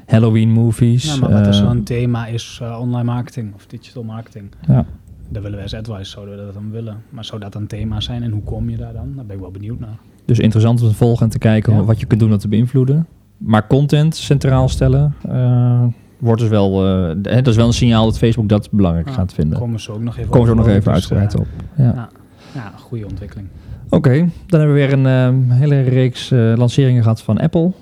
Halloween 0.07 0.51
movies. 0.51 1.05
Ja, 1.05 1.17
maar 1.21 1.31
wat 1.31 1.47
eh, 1.47 1.53
zo'n 1.53 1.83
thema 1.83 2.27
is 2.27 2.61
online 2.81 3.05
marketing 3.05 3.55
of 3.55 3.67
digital 3.67 4.03
marketing. 4.03 4.45
ja. 4.69 4.85
Daar 5.29 5.43
willen 5.43 5.57
wij 5.59 5.63
als 5.63 5.75
advice, 5.75 6.11
zouden 6.11 6.37
we 6.37 6.45
dat 6.45 6.55
dan 6.55 6.71
willen. 6.71 6.97
Maar 7.11 7.25
zou 7.25 7.41
dat 7.41 7.55
een 7.55 7.67
thema 7.67 8.01
zijn 8.01 8.23
en 8.23 8.31
hoe 8.31 8.43
kom 8.43 8.71
je 8.71 8.77
daar 8.77 8.93
dan? 8.93 9.13
Daar 9.17 9.25
ben 9.27 9.35
ik 9.37 9.43
wel 9.43 9.51
benieuwd 9.51 9.79
naar. 9.81 9.99
Dus 10.25 10.39
interessant 10.39 10.83
om 10.83 10.89
te 10.89 10.95
volgen 10.95 11.25
en 11.25 11.31
te 11.31 11.39
kijken 11.39 11.75
Ja. 11.75 11.85
wat 11.85 12.01
je 12.01 12.07
kunt 12.07 12.21
doen 12.21 12.33
om 12.33 12.39
te 12.39 12.49
beïnvloeden. 12.49 13.07
Maar 13.37 13.67
content 13.67 14.17
centraal 14.17 14.69
stellen 14.69 15.15
eh, 15.29 15.83
wordt 16.19 16.41
dus 16.41 16.51
wel, 16.51 16.87
eh, 16.87 17.17
dat 17.23 17.47
is 17.47 17.57
wel 17.57 17.67
een 17.67 17.73
signaal 17.73 18.05
dat 18.05 18.19
Facebook 18.19 18.49
dat 18.49 18.69
belangrijk 18.71 19.09
Ja, 19.09 19.13
gaat 19.15 19.33
vinden. 19.33 19.59
Komen 19.59 19.81
ze 19.81 19.93
ook 19.93 20.03
nog 20.03 20.17
even 20.17 20.31
Komen 20.31 20.47
we 20.47 20.53
ook 20.53 20.59
nog 20.59 20.69
even 20.69 20.83
dus, 20.85 20.93
uitgebreid 20.93 21.35
eh, 21.35 21.41
op. 21.41 21.47
Ja. 21.77 21.85
Ja, 21.85 22.09
ja 22.55 22.73
goede 22.77 23.07
ontwikkeling. 23.07 23.49
Oké, 23.91 24.19
dan 24.47 24.61
hebben 24.61 24.77
we 24.77 24.87
weer 24.87 24.93
een 24.93 25.07
eh, 25.51 25.57
hele 25.57 25.81
reeks 25.81 26.31
eh, 26.31 26.53
lanceringen 26.57 27.03
gehad 27.03 27.23
van 27.23 27.39
Apple. 27.39 27.73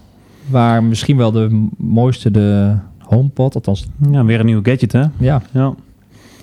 Waar 0.50 0.84
misschien 0.84 1.16
wel 1.16 1.30
de 1.32 1.68
mooiste 1.76 2.30
de 2.30 2.74
HomePod, 2.98 3.54
althans 3.54 3.86
Ja, 4.10 4.24
weer 4.24 4.40
een 4.40 4.46
nieuw 4.46 4.62
gadget, 4.62 4.92
hè? 4.92 5.04
ja, 5.18 5.42
Ja. 5.52 5.74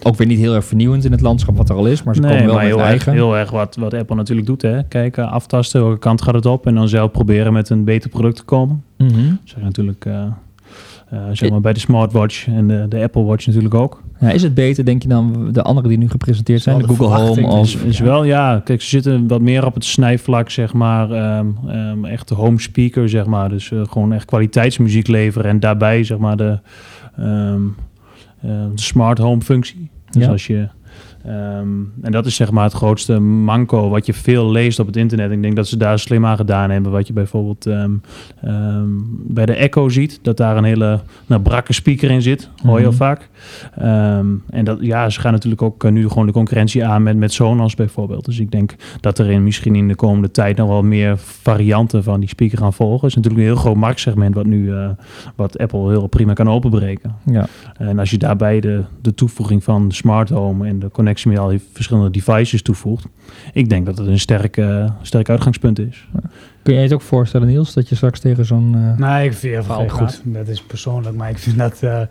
Ook 0.04 0.16
weer 0.16 0.28
niet 0.28 0.40
heel 0.40 0.56
erg 0.56 0.66
vernieuwend 0.66 1.06
in 1.06 1.12
het 1.12 1.22
landschap 1.22 1.58
wat 1.58 1.70
er 1.70 1.76
al 1.76 1.86
is. 1.86 2.04
Maar 2.04 2.16
ze 2.16 2.22
nee, 2.22 2.30
komen 2.30 2.46
wel 2.46 2.56
maar 2.56 2.64
met 2.64 2.74
heel 2.74 2.84
een 2.84 2.92
erg, 2.92 3.06
eigen. 3.06 3.14
heel 3.14 3.38
erg 3.38 3.52
wat, 3.52 3.76
wat 3.76 3.94
Apple 3.94 4.16
natuurlijk 4.16 4.48
doet, 4.48 4.62
hè? 4.62 4.84
Kijken, 4.84 5.30
aftasten, 5.30 5.82
welke 5.82 6.00
kant 6.00 6.22
gaat 6.22 6.34
het 6.34 6.46
op 6.46 6.68
en 6.68 6.76
dan 6.76 6.88
zelf 6.90 7.12
proberen 7.12 7.54
met 7.54 7.70
een 7.70 7.84
beter 7.84 8.10
product 8.10 8.36
te 8.36 8.44
komen. 8.44 8.84
Mhm. 8.98 9.34
Zeg 9.44 9.64
natuurlijk, 9.64 10.06
eh, 10.06 10.24
eh, 11.10 11.20
zeg 11.32 11.50
maar 11.50 11.62
bij 11.62 11.74
de 11.74 11.80
smartwatch 11.80 12.48
en 12.48 12.68
de, 12.68 12.86
de 12.90 13.02
Apple 13.02 13.24
Watch 13.24 13.46
natuurlijk 13.46 13.74
ook. 13.74 14.02
Ja, 14.20 14.30
is 14.32 14.44
het 14.44 14.54
beter, 14.54 14.86
denk 14.86 15.02
je, 15.02 15.08
dan 15.08 15.50
de 15.52 15.62
andere 15.62 15.88
die 15.88 15.98
nu 15.98 16.10
gepresenteerd 16.10 16.62
zijn? 16.62 16.78
De 16.78 16.88
Google 16.88 17.08
Home 17.08 17.48
als... 17.48 17.76
Is, 17.76 17.82
is 17.82 17.98
Ja. 17.98 18.04
wel, 18.04 18.24
ja, 18.24 18.62
kijk, 18.64 18.82
ze 18.82 18.88
zitten 18.90 19.28
wat 19.28 19.42
meer 19.42 19.66
op 19.66 19.74
het 19.74 19.86
snijvlak, 19.86 20.50
zeg 20.50 20.74
maar, 20.74 21.12
ehm, 21.12 21.48
ehm, 21.68 22.06
echt 22.06 22.28
de 22.28 22.36
home 22.36 22.60
speaker, 22.60 23.10
zeg 23.10 23.26
maar. 23.26 23.50
Dus 23.50 23.72
eh, 23.72 23.82
gewoon 23.90 24.14
echt 24.14 24.26
kwaliteitsmuziek 24.26 25.08
leveren 25.08 25.50
en 25.50 25.60
daarbij, 25.60 26.04
zeg 26.04 26.18
maar, 26.18 26.38
de, 26.38 26.60
ehm, 27.18 27.62
eh, 28.42 28.50
de 28.76 28.82
smart 28.82 29.18
home 29.18 29.42
functie. 29.42 29.90
Dus 30.14 30.24
Ja. 30.24 30.30
als 30.32 30.48
je, 30.48 30.68
ehm, 31.26 31.68
en 32.02 32.12
dat 32.12 32.26
is 32.26 32.36
zeg 32.36 32.52
maar 32.52 32.64
het 32.64 32.74
grootste 32.74 33.20
manco 33.20 33.90
wat 33.90 34.06
je 34.06 34.14
veel 34.14 34.52
leest 34.52 34.80
op 34.80 34.88
het 34.88 34.98
internet. 34.98 35.32
Ik 35.32 35.42
denk 35.42 35.56
dat 35.56 35.68
ze 35.68 35.78
daar 35.78 36.00
slim 36.00 36.26
aan 36.26 36.38
gedaan 36.38 36.70
hebben. 36.70 36.92
Wat 36.92 37.08
je 37.08 37.14
bijvoorbeeld 37.14 37.66
ehm, 37.66 37.92
ehm, 38.42 38.88
bij 39.28 39.46
de 39.46 39.54
Echo 39.54 39.90
ziet, 39.90 40.20
dat 40.22 40.38
daar 40.38 40.58
een 40.58 40.64
hele 40.64 41.00
nou, 41.26 41.42
brakke 41.42 41.74
speaker 41.74 42.12
in 42.12 42.22
zit. 42.22 42.50
Hoor 42.64 42.74
je 42.74 42.78
Mhm. 42.80 42.86
al 42.86 42.92
vaak. 42.94 43.30
Ehm, 43.78 44.28
en 44.50 44.66
dat, 44.66 44.78
ja, 44.82 45.10
ze 45.10 45.20
gaan 45.20 45.32
natuurlijk 45.32 45.62
ook 45.62 45.84
eh, 45.84 45.92
nu 45.92 46.08
gewoon 46.08 46.26
de 46.26 46.32
concurrentie 46.32 46.86
aan 46.86 47.04
met, 47.04 47.18
met 47.18 47.34
Sonos 47.34 47.76
bijvoorbeeld. 47.76 48.26
Dus 48.26 48.40
ik 48.40 48.52
denk 48.52 48.76
dat 49.00 49.20
er 49.20 49.30
in, 49.32 49.44
misschien 49.44 49.76
in 49.76 49.88
de 49.88 49.96
komende 49.96 50.32
tijd 50.32 50.58
nog 50.58 50.68
wel 50.68 50.84
meer 50.84 51.18
varianten 51.18 52.04
van 52.04 52.20
die 52.20 52.30
speaker 52.30 52.58
gaan 52.58 52.74
volgen. 52.74 52.96
Het 53.08 53.10
is 53.10 53.16
natuurlijk 53.16 53.44
een 53.44 53.50
heel 53.54 53.62
groot 53.62 53.76
marktsegment 53.76 54.36
wat 54.36 54.46
nu 54.46 54.74
eh, 54.74 54.90
wat 55.36 55.58
Apple 55.58 55.90
heel 55.90 56.08
prima 56.08 56.34
kan 56.34 56.50
openbreken. 56.50 57.16
Ja. 57.26 57.48
En 57.78 58.00
als 58.00 58.10
je 58.12 58.18
daarbij 58.18 58.60
de, 58.60 58.84
de 59.02 59.14
toevoeging 59.14 59.64
van 59.64 59.92
smart 59.92 60.30
home 60.30 60.68
en 60.68 60.80
de 60.80 60.90
connectie 60.92 61.12
met 61.26 61.38
al 61.38 61.48
die 61.48 61.62
verschillende 61.74 62.10
devices 62.10 62.62
toevoegt, 62.62 63.06
ik 63.54 63.70
denk 63.70 63.86
dat 63.86 63.98
het 63.98 64.08
een 64.08 64.20
sterk, 64.20 64.58
eh, 64.58 64.92
sterk 65.02 65.30
uitgangspunt 65.30 65.80
is. 65.80 66.08
Kun 66.64 66.74
je 66.74 66.80
je 66.80 66.86
het 66.86 66.94
ook 66.94 67.02
voorstellen, 67.02 67.48
Niels, 67.48 67.74
dat 67.74 67.90
je 67.90 67.96
straks 67.96 68.20
tegen 68.20 68.46
zo'n... 68.46 68.76
eh, 68.76 68.98
Nee, 68.98 69.26
ik 69.26 69.34
vind 69.34 69.68
het 69.68 69.92
goed. 69.92 70.22
Dat 70.26 70.48
is 70.48 70.62
persoonlijk, 70.62 71.16
maar 71.16 71.30
ik 71.30 71.38
vind 71.38 71.58
dat 71.58 71.84
eh, 71.84 72.02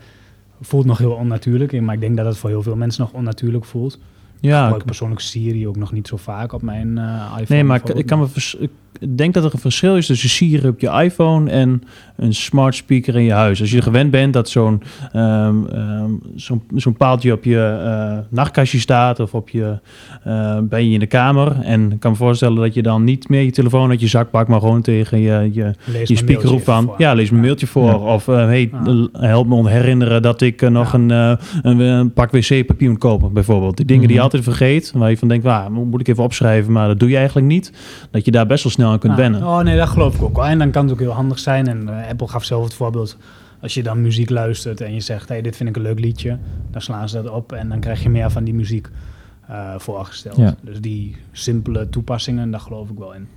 voelt 0.61 0.85
nog 0.85 0.99
heel 0.99 1.13
onnatuurlijk. 1.13 1.81
Maar 1.81 1.95
ik 1.95 2.01
denk 2.01 2.17
dat 2.17 2.27
het 2.27 2.37
voor 2.37 2.51
heel 2.51 2.63
veel 2.63 2.77
mensen 2.77 3.03
nog 3.03 3.13
onnatuurlijk 3.13 3.65
voelt. 3.65 3.95
ik 3.95 4.01
Ja, 4.41 4.63
gebruik 4.63 4.85
persoonlijk 4.85 5.21
Siri 5.21 5.69
ook 5.69 5.77
nog 5.77 5.93
niet 5.93 6.09
zo 6.09 6.17
vaak 6.17 6.53
op 6.53 6.63
mijn 6.63 6.99
iPhone. 6.99 7.45
nee, 7.49 7.65
maar 7.65 7.81
ik, 7.85 7.89
ik, 7.89 8.07
kan 8.07 8.19
me 8.19 8.27
ik 8.59 8.71
denk 9.09 9.35
dat 9.35 9.45
er 9.45 9.53
een 9.55 9.59
verschil 9.59 9.97
is 9.97 10.07
tussen 10.07 10.29
Siri 10.29 10.69
op 10.69 10.81
je 10.81 10.89
iPhone 11.03 11.51
en 11.51 11.83
een 12.17 12.35
smart 12.35 12.75
speaker 12.75 13.15
in 13.17 13.23
je 13.25 13.33
huis. 13.33 13.61
Als 13.61 13.71
je 13.71 13.83
gewend 13.83 14.11
bent 14.11 14.33
dat 14.33 14.49
zo'n 14.49 14.83
ehm, 15.13 15.55
ehm, 15.73 16.11
zo'n 16.37 16.63
zo'n 16.75 16.97
paaltje 16.97 17.33
op 17.33 17.45
je 17.45 17.81
eh, 17.85 18.19
nachtkastje 18.31 18.79
staat 18.79 19.21
of 19.21 19.35
op 19.35 19.49
je, 19.49 19.79
eh, 20.25 20.59
ben 20.63 20.87
je 20.89 20.93
in 20.95 21.01
de 21.01 21.07
kamer. 21.07 21.61
En 21.61 21.93
ik 21.93 22.01
kan 22.01 22.11
me 22.11 22.17
voorstellen 22.17 22.57
dat 22.57 22.75
je 22.75 22.83
dan 22.83 23.05
niet 23.05 23.29
meer 23.29 23.43
je 23.43 23.51
telefoon 23.51 23.91
uit 23.91 24.01
je 24.01 24.07
zak 24.07 24.31
pakt, 24.31 24.49
maar 24.49 24.61
gewoon 24.61 24.83
tegen 24.83 25.19
je, 25.21 25.51
je, 25.53 25.63
Lees 25.63 25.75
je 25.85 25.93
mijn 25.93 26.17
speaker 26.17 26.49
roept 26.49 26.65
van, 26.65 26.85
voor. 26.85 26.95
ja, 26.99 27.13
lees 27.15 27.31
me 27.31 27.37
een 27.37 27.43
mailtje 27.43 27.67
voor. 27.67 27.89
Ja. 27.89 27.95
Of, 27.97 28.29
eh, 28.29 28.35
hey, 28.37 28.71
l- 28.85 29.05
help 29.13 29.47
me 29.47 29.69
herinneren 29.71 30.23
dat 30.23 30.41
ik 30.41 30.71
nog 30.71 30.93
Ja. 30.93 30.99
een, 30.99 31.11
een, 31.63 31.79
een 31.81 32.13
pak 32.13 32.31
wc-papier 32.31 32.91
moet 32.91 32.99
kopen, 32.99 33.33
bijvoorbeeld. 33.33 33.77
Die 33.77 33.87
dingen 33.87 34.03
die 34.03 34.11
je 34.13 34.15
Mhm. 34.23 34.25
altijd 34.25 34.43
vergeet, 34.45 34.93
waar 34.95 35.11
je 35.11 35.17
van 35.17 35.29
denkt, 35.29 35.45
waar, 35.45 35.73
moet 35.73 36.01
ik 36.01 36.09
even 36.09 36.25
opschrijven, 36.25 36.73
maar 36.73 36.89
dat 36.89 36.99
doe 37.01 37.09
je 37.09 37.17
eigenlijk 37.17 37.47
niet. 37.47 37.73
Dat 38.11 38.25
je 38.25 38.31
daar 38.31 38.47
best 38.47 38.63
wel 38.63 38.73
snel 38.73 38.82
aan 38.91 38.99
kunt 38.99 39.13
Ah, 39.13 39.19
wennen. 39.19 39.43
Oh 39.43 39.61
nee, 39.61 39.77
dat 39.77 39.89
geloof 39.89 40.15
ik 40.15 40.23
ook 40.23 40.37
wel. 40.37 40.47
En 40.47 40.59
dan 40.59 40.71
kan 40.71 40.83
het 40.83 40.93
ook 40.93 41.01
heel 41.01 41.11
handig 41.11 41.39
zijn. 41.39 41.67
En 41.69 41.89
eh, 41.89 42.09
Apple 42.11 42.29
gaf 42.29 42.45
zelf 42.45 42.65
het 42.65 42.75
voorbeeld. 42.75 43.17
Als 43.61 43.75
je 43.75 43.83
dan 43.83 44.01
muziek 44.01 44.31
luistert 44.31 44.81
en 44.81 44.95
je 44.95 45.01
zegt, 45.01 45.29
hey, 45.29 45.43
dit 45.43 45.57
vind 45.57 45.69
ik 45.69 45.77
een 45.77 45.83
leuk 45.83 45.99
liedje. 45.99 46.39
Dan 46.71 46.81
slaan 46.81 47.09
ze 47.09 47.23
dat 47.23 47.33
op 47.33 47.53
en 47.53 47.69
dan 47.69 47.81
krijg 47.81 48.03
je 48.03 48.09
meer 48.09 48.31
van 48.31 48.45
die 48.45 48.55
muziek 48.55 48.89
eh, 49.47 49.75
voorgesteld. 49.77 50.37
Ja. 50.37 50.55
Dus 50.61 50.81
die 50.81 51.17
simpele 51.33 51.89
toepassingen, 51.89 52.51
daar 52.51 52.61
geloof 52.61 52.91
ik 52.91 52.99
wel 52.99 53.15
in. 53.15 53.29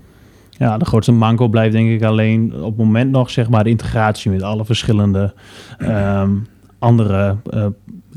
Ja, 0.50 0.78
de 0.78 0.86
grootste 0.86 1.12
manco 1.12 1.48
blijft 1.48 1.74
denk 1.74 1.90
ik 1.90 2.04
alleen 2.04 2.54
op 2.56 2.66
het 2.66 2.78
moment 2.78 3.12
nog 3.12 3.30
zeg 3.30 3.50
maar 3.50 3.64
de 3.64 3.70
integratie 3.70 4.32
met 4.32 4.42
alle 4.42 4.66
verschillende 4.66 5.34
ehm, 5.78 6.32
andere 6.80 7.38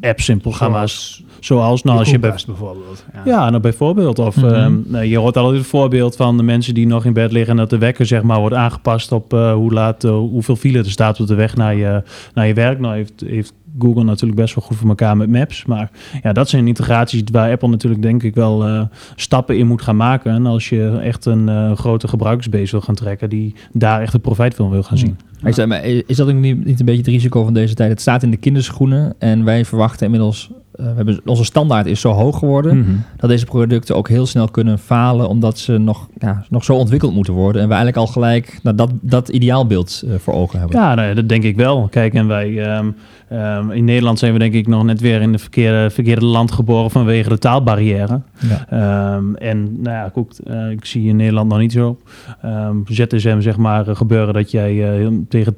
eh, 0.01 0.11
app-programma's. 0.11 1.23
Zoals, 1.41 1.83
nou, 1.83 1.99
als 1.99 2.11
je 2.11 2.19
bij, 2.19 2.35
bijvoorbeeld. 2.47 3.05
Ja, 3.13 3.23
ja, 3.25 3.51
nou 3.51 3.63
bijvoorbeeld. 3.63 4.19
Of 4.19 4.37
Mhm. 4.37 4.47
ehm, 4.47 4.77
nou, 4.85 5.05
je 5.05 5.19
hoort 5.19 5.37
altijd 5.37 5.59
het 5.59 5.67
voorbeeld 5.67 6.17
van 6.17 6.37
de 6.37 6.43
mensen 6.43 6.75
die 6.75 6.87
nog 6.87 7.05
in 7.05 7.13
bed 7.13 7.33
liggen 7.33 7.51
en 7.51 7.57
dat 7.57 7.71
de 7.71 7.79
wekker 7.79 8.07
zeg 8.07 8.23
maar 8.23 8.41
wordt 8.41 8.55
aangepast 8.55 9.13
op 9.13 9.33
eh, 9.33 9.53
hoe 9.53 9.73
laat, 9.73 10.05
eh, 10.05 10.11
hoeveel 10.11 10.57
file 10.57 10.79
er 10.79 10.91
staat 10.91 11.21
op 11.21 11.27
de 11.27 11.35
weg 11.35 11.57
naar 11.57 11.75
je, 11.75 12.03
naar 12.35 12.47
je 12.47 12.55
werk. 12.55 12.81
Nou 12.81 12.95
heeft, 12.95 13.13
heeft 13.27 13.53
Google 13.79 14.05
natuurlijk 14.05 14.41
best 14.41 14.55
wel 14.55 14.65
goed 14.65 14.77
voor 14.77 14.89
elkaar 14.89 15.17
met 15.17 15.29
Maps. 15.31 15.65
Maar 15.65 15.91
ja, 16.23 16.33
dat 16.33 16.49
zijn 16.49 16.67
integraties 16.67 17.23
waar 17.33 17.51
Apple 17.51 17.69
natuurlijk 17.69 18.03
denk 18.03 18.23
ik 18.23 18.35
wel 18.35 18.65
eh, 18.67 18.83
stappen 19.17 19.59
in 19.59 19.67
moet 19.67 19.83
gaan 19.83 19.97
maken. 19.97 20.33
En 20.33 20.47
als 20.47 20.69
je 20.69 20.99
echt 21.03 21.25
een 21.25 21.77
grote 21.77 22.09
gebruikersbase 22.09 22.71
wil 22.71 22.81
gaan 22.81 22.95
trekken 22.95 23.29
die 23.31 23.55
daar 23.73 24.01
echt 24.01 24.15
een 24.15 24.21
profijt 24.21 24.55
van 24.55 24.71
wil 24.71 24.83
gaan 24.83 24.99
zien. 24.99 25.19
Zei, 25.45 25.67
maar 25.67 25.85
is 25.85 26.17
dat 26.17 26.29
ook 26.29 26.35
niet, 26.35 26.65
niet 26.65 26.81
een 26.81 26.87
beetje 26.87 27.01
het 27.01 27.11
risico 27.11 27.45
van 27.45 27.55
deze 27.55 27.75
tijd? 27.75 27.91
Het 27.91 28.01
staat 28.01 28.23
in 28.23 28.31
de 28.31 28.37
kinderschoenen 28.37 29.15
en 29.19 29.45
wij 29.45 29.65
verwachten 29.65 30.05
inmiddels... 30.05 30.51
eh, 30.73 30.87
we 30.87 30.93
hebben, 30.95 31.21
onze 31.25 31.45
standaard 31.45 31.87
is 31.87 32.01
zo 32.01 32.11
hoog 32.11 32.39
geworden... 32.39 32.79
Mhm. 32.79 32.91
dat 33.17 33.31
deze 33.31 33.45
producten 33.45 33.97
ook 33.97 34.09
heel 34.09 34.27
snel 34.27 34.49
kunnen 34.49 34.79
falen... 34.79 35.29
omdat 35.29 35.59
ze 35.59 35.79
nog, 35.79 36.09
ja, 36.19 36.45
nog 36.49 36.65
zo 36.65 36.75
ontwikkeld 36.75 37.15
moeten 37.15 37.33
worden... 37.33 37.63
en 37.63 37.69
we 37.69 37.75
eigenlijk 37.75 38.07
al 38.07 38.13
gelijk 38.13 38.59
nou, 38.63 38.77
dat, 38.77 38.91
dat 39.01 39.29
ideaalbeeld 39.29 40.03
eh, 40.07 40.15
voor 40.19 40.35
ogen 40.35 40.59
hebben. 40.59 40.81
Ja, 40.81 40.95
nee, 40.95 41.15
dat 41.15 41.29
denk 41.29 41.43
ik 41.43 41.57
wel. 41.57 41.89
Kijk, 41.91 42.15
en 42.15 42.27
wij 42.27 42.65
ehm, 42.65 42.91
ehm, 43.31 43.71
in 43.71 43.85
Nederland 43.85 44.19
zijn 44.19 44.33
we 44.33 44.39
denk 44.39 44.55
ik 44.55 44.67
nog 44.67 44.85
net 44.85 45.01
weer 45.01 45.21
in 45.21 45.33
het 45.33 45.41
verkeerde, 45.41 45.91
verkeerde 45.91 46.25
land 46.25 46.53
geboren 46.53 46.91
vanwege 46.91 47.29
de 47.29 47.39
taalbarrière. 47.39 48.21
Ja. 48.39 48.67
Ehm, 48.69 49.35
en 49.35 49.81
nou 49.83 49.97
ja, 49.97 50.11
goed, 50.13 50.39
eh, 50.39 50.71
ik 50.71 50.85
zie 50.85 51.09
in 51.09 51.17
Nederland 51.17 51.49
nog 51.49 51.59
niet 51.59 51.73
zo. 51.73 51.99
Ehm 52.43 52.77
ZSM 52.85 53.41
zeg 53.41 53.57
maar 53.57 53.89
eh, 53.89 53.97
gebeuren 53.97 54.35
dat 54.35 54.51
jij 54.51 55.01
eh, 55.01 55.07
tegen 55.29 55.57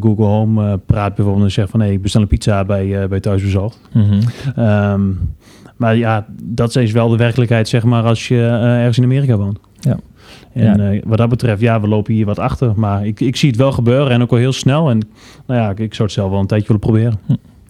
Google 0.00 0.24
Home 0.24 0.78
praat 0.78 1.14
bijvoorbeeld 1.14 1.44
en 1.44 1.52
zegt 1.52 1.70
van 1.70 1.82
ik 1.82 2.02
bestel 2.02 2.20
een 2.20 2.26
pizza 2.26 2.64
bij, 2.64 3.08
bij 3.08 3.20
Thuisbezorgd. 3.20 3.80
Mhm. 3.92 5.12
Maar 5.76 5.96
ja, 5.96 6.26
dat 6.42 6.76
is 6.76 6.92
wel 6.92 7.08
de 7.08 7.16
werkelijkheid 7.16 7.68
zeg 7.68 7.84
maar 7.84 8.02
als 8.02 8.28
je 8.28 8.40
ergens 8.46 8.98
in 8.98 9.04
Amerika 9.04 9.36
woont. 9.36 9.58
Ja. 9.84 9.96
En 10.52 10.76
Ja. 10.82 10.90
eh, 10.92 11.02
wat 11.04 11.18
dat 11.18 11.28
betreft, 11.28 11.60
ja, 11.60 11.80
we 11.80 11.88
lopen 11.88 12.14
hier 12.14 12.26
wat 12.26 12.38
achter. 12.38 12.72
Maar 12.76 13.06
ik, 13.06 13.20
ik 13.20 13.36
zie 13.36 13.48
het 13.48 13.58
wel 13.58 13.72
gebeuren 13.72 14.10
en 14.12 14.22
ook 14.22 14.30
wel 14.30 14.38
heel 14.38 14.52
snel. 14.52 14.90
En 14.90 15.00
nou 15.46 15.60
ja, 15.60 15.70
ik, 15.70 15.78
ik 15.78 15.94
zou 15.94 16.02
het 16.08 16.16
zelf 16.16 16.30
wel 16.30 16.40
een 16.40 16.46
tijdje 16.46 16.66
willen 16.66 16.82
proberen. 16.82 17.18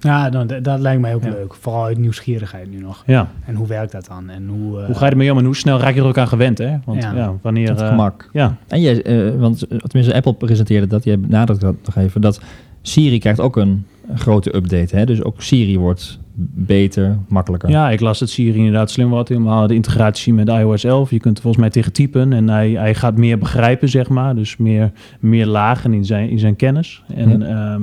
Ja, 0.00 0.30
dan, 0.30 0.46
dat, 0.62 0.80
lijkt 0.80 1.00
mij 1.00 1.14
ook 1.14 1.22
Ja. 1.24 1.30
leuk. 1.30 1.54
Vooral 1.54 1.84
uit 1.84 1.98
nieuwsgierigheid 1.98 2.70
nu 2.70 2.80
nog. 2.80 3.02
Ja. 3.06 3.28
En 3.46 3.54
hoe 3.54 3.66
werkt 3.66 3.92
dat 3.92 4.06
dan? 4.06 4.28
En 4.30 4.48
hoe, 4.48 4.80
eh, 4.80 4.86
Hoe 4.86 4.94
ga 4.94 5.04
je 5.04 5.10
ermee 5.10 5.32
om 5.32 5.38
en 5.38 5.44
hoe 5.44 5.56
snel 5.56 5.78
raak 5.78 5.94
je 5.94 6.00
er 6.00 6.06
ook 6.06 6.18
aan 6.18 6.28
gewend, 6.28 6.58
hè? 6.58 6.76
Want 6.84 7.02
ja, 7.02 7.14
Ja. 7.14 7.34
wanneer... 7.42 7.68
Het 7.68 7.80
eh, 7.80 7.88
gemak. 7.88 8.28
ja, 8.32 8.56
En 8.68 8.80
jij, 8.80 9.02
eh, 9.02 9.34
want 9.40 9.58
tenminste 9.68 10.14
Apple 10.14 10.34
presenteerde 10.34 10.86
dat, 10.86 11.04
jij 11.04 11.18
benadrukt 11.20 11.60
dat 11.60 11.74
nog 11.84 11.96
even, 11.96 12.20
dat 12.20 12.40
Siri 12.82 13.18
krijgt 13.18 13.40
ook 13.40 13.56
een, 13.56 13.86
een 14.08 14.18
grote 14.18 14.56
update. 14.56 14.96
Hè? 14.96 15.04
Dus 15.06 15.22
ook 15.22 15.42
Siri 15.42 15.78
wordt 15.78 16.18
beter, 16.36 17.18
makkelijker. 17.28 17.70
ja, 17.70 17.90
ik 17.90 18.00
las 18.00 18.18
dat 18.18 18.28
Siri 18.28 18.58
inderdaad 18.58 18.90
slim 18.90 19.08
wordt. 19.08 19.28
Helemaal 19.28 19.66
de 19.66 19.74
integratie 19.74 20.34
met 20.34 20.48
iOS 20.48 20.84
11. 20.84 21.10
Je 21.10 21.20
kunt 21.20 21.36
er 21.36 21.42
volgens 21.42 21.62
mij 21.62 21.72
tegen 21.72 21.92
typen 21.92 22.32
en 22.32 22.48
hij, 22.48 22.70
hij 22.70 22.94
gaat 22.94 23.16
meer 23.16 23.38
begrijpen, 23.38 23.88
zeg 23.88 24.08
maar. 24.08 24.34
Dus 24.34 24.56
meer, 24.56 24.92
meer 25.20 25.46
lagen 25.46 25.92
in 25.92 26.04
zijn, 26.04 26.28
in 26.28 26.38
zijn 26.38 26.56
kennis. 26.56 27.02
En 27.14 27.40
Ja. 27.40 27.78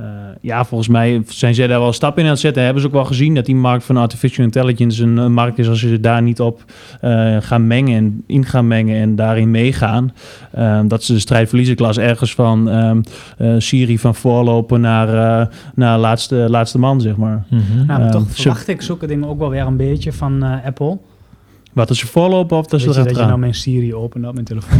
Ja. 0.00 0.34
ja, 0.40 0.64
volgens 0.64 0.88
mij 0.88 1.22
zijn 1.26 1.54
zij 1.54 1.66
daar 1.66 1.80
wel 1.80 1.92
stappen 1.92 2.18
in 2.20 2.26
aan 2.26 2.34
het 2.34 2.42
zetten. 2.42 2.62
Hebben 2.62 2.82
ze 2.82 2.88
ook 2.88 2.94
wel 2.94 3.04
gezien 3.04 3.34
dat 3.34 3.46
die 3.46 3.54
markt 3.54 3.84
van 3.84 3.96
artificial 3.96 4.44
intelligence 4.44 5.02
een, 5.02 5.16
een 5.16 5.32
markt 5.32 5.58
is 5.58 5.68
als 5.68 5.80
ze 5.80 6.00
daar 6.00 6.22
niet 6.22 6.40
op 6.40 6.64
eh, 7.00 7.36
gaan 7.40 7.66
mengen 7.66 7.96
en 7.96 8.22
in 8.26 8.44
gaan 8.44 8.66
mengen 8.66 9.00
en 9.00 9.16
daarin 9.16 9.50
meegaan. 9.50 10.12
Ehm, 10.52 10.88
dat 10.88 11.02
ze 11.02 11.12
de 11.12 11.18
strijd 11.18 11.48
verliezen. 11.48 11.74
Ik 11.74 11.80
las 11.80 11.98
ergens 11.98 12.34
van 12.34 12.68
ehm, 12.68 13.00
eh, 13.38 13.54
Siri 13.58 13.98
van 13.98 14.14
voorlopen 14.14 14.80
naar, 14.80 15.08
eh, 15.40 15.46
naar 15.74 15.98
laatste, 15.98 16.46
laatste 16.48 16.78
man, 16.78 17.00
zeg 17.00 17.16
maar. 17.16 17.44
Mhm. 17.48 17.78
Ja, 17.78 17.98
maar 17.98 18.00
Ehm, 18.00 18.10
toch 18.10 18.30
verwacht 18.30 18.68
ik 18.68 18.82
zulke 18.82 19.06
dingen 19.06 19.28
ook 19.28 19.38
wel 19.38 19.50
weer 19.50 19.66
een 19.66 19.76
beetje 19.76 20.12
van 20.12 20.42
eh, 20.42 20.64
Apple. 20.64 20.98
Wat 21.72 21.90
is 21.90 21.98
ze 21.98 22.06
voorlopen 22.06 22.56
of 22.58 22.66
dat 22.66 22.80
ze 22.80 22.86
dat 22.92 23.10
je 23.10 23.16
nou 23.16 23.38
mijn 23.38 23.54
Siri 23.54 23.94
opent 23.94 24.26
op 24.26 24.32
mijn 24.34 24.44
telefoon. 24.44 24.78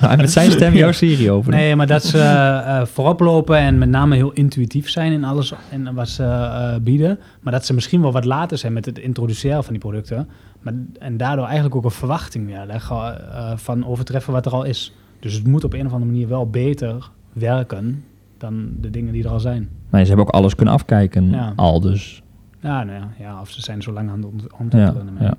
En 0.10 0.16
met 0.16 0.30
zijn 0.30 0.50
stem 0.50 0.74
jouw 0.74 0.92
Siri 0.92 1.30
openen. 1.30 1.58
nee, 1.58 1.76
maar 1.76 1.86
dat 1.86 2.04
ze 2.04 2.18
eh, 2.18 2.84
voorop 2.84 3.20
lopen 3.20 3.56
en 3.58 3.78
met 3.78 3.88
name 3.88 4.14
heel 4.16 4.32
intuïtief 4.32 4.90
zijn 4.90 5.12
in 5.12 5.24
alles 5.24 5.52
en 5.70 5.94
wat 5.94 6.08
ze 6.08 6.22
eh, 6.24 6.74
bieden. 6.82 7.18
Maar 7.40 7.52
dat 7.52 7.66
ze 7.66 7.74
misschien 7.74 8.00
wel 8.00 8.12
wat 8.12 8.24
later 8.24 8.58
zijn 8.58 8.72
met 8.72 8.84
het 8.86 8.98
introduceren 8.98 9.62
van 9.64 9.72
die 9.72 9.82
producten. 9.82 10.28
Maar, 10.60 10.72
en 10.98 11.16
daardoor 11.16 11.44
eigenlijk 11.44 11.74
ook 11.74 11.84
een 11.84 11.90
verwachting 11.90 12.44
meer 12.44 12.64
leggen 12.66 12.96
eh, 13.32 13.52
van 13.56 13.86
overtreffen 13.86 14.32
wat 14.32 14.46
er 14.46 14.52
al 14.52 14.64
is. 14.64 14.94
Dus 15.20 15.34
het 15.34 15.46
moet 15.46 15.64
op 15.64 15.72
een 15.72 15.86
of 15.86 15.92
andere 15.92 16.10
manier 16.10 16.28
wel 16.28 16.50
beter 16.50 17.10
werken 17.32 18.04
dan 18.38 18.68
de 18.80 18.90
dingen 18.90 19.12
die 19.12 19.24
er 19.24 19.30
al 19.30 19.40
zijn. 19.40 19.68
Nee, 19.90 20.02
ze 20.02 20.08
hebben 20.08 20.26
ook 20.26 20.32
alles 20.34 20.54
kunnen 20.54 20.74
afkijken 20.74 21.30
Ja. 21.30 21.52
al, 21.56 21.80
dus 21.80 22.22
Ja, 22.60 22.84
nou 22.84 22.98
ja, 22.98 23.08
ja, 23.18 23.40
of 23.40 23.50
ze 23.50 23.60
zijn 23.62 23.82
zo 23.82 23.92
lang 23.92 24.10
aan 24.10 24.16
het 24.16 24.24
ont- 24.32 24.46
ontwikkelen. 24.58 25.08
ja. 25.20 25.34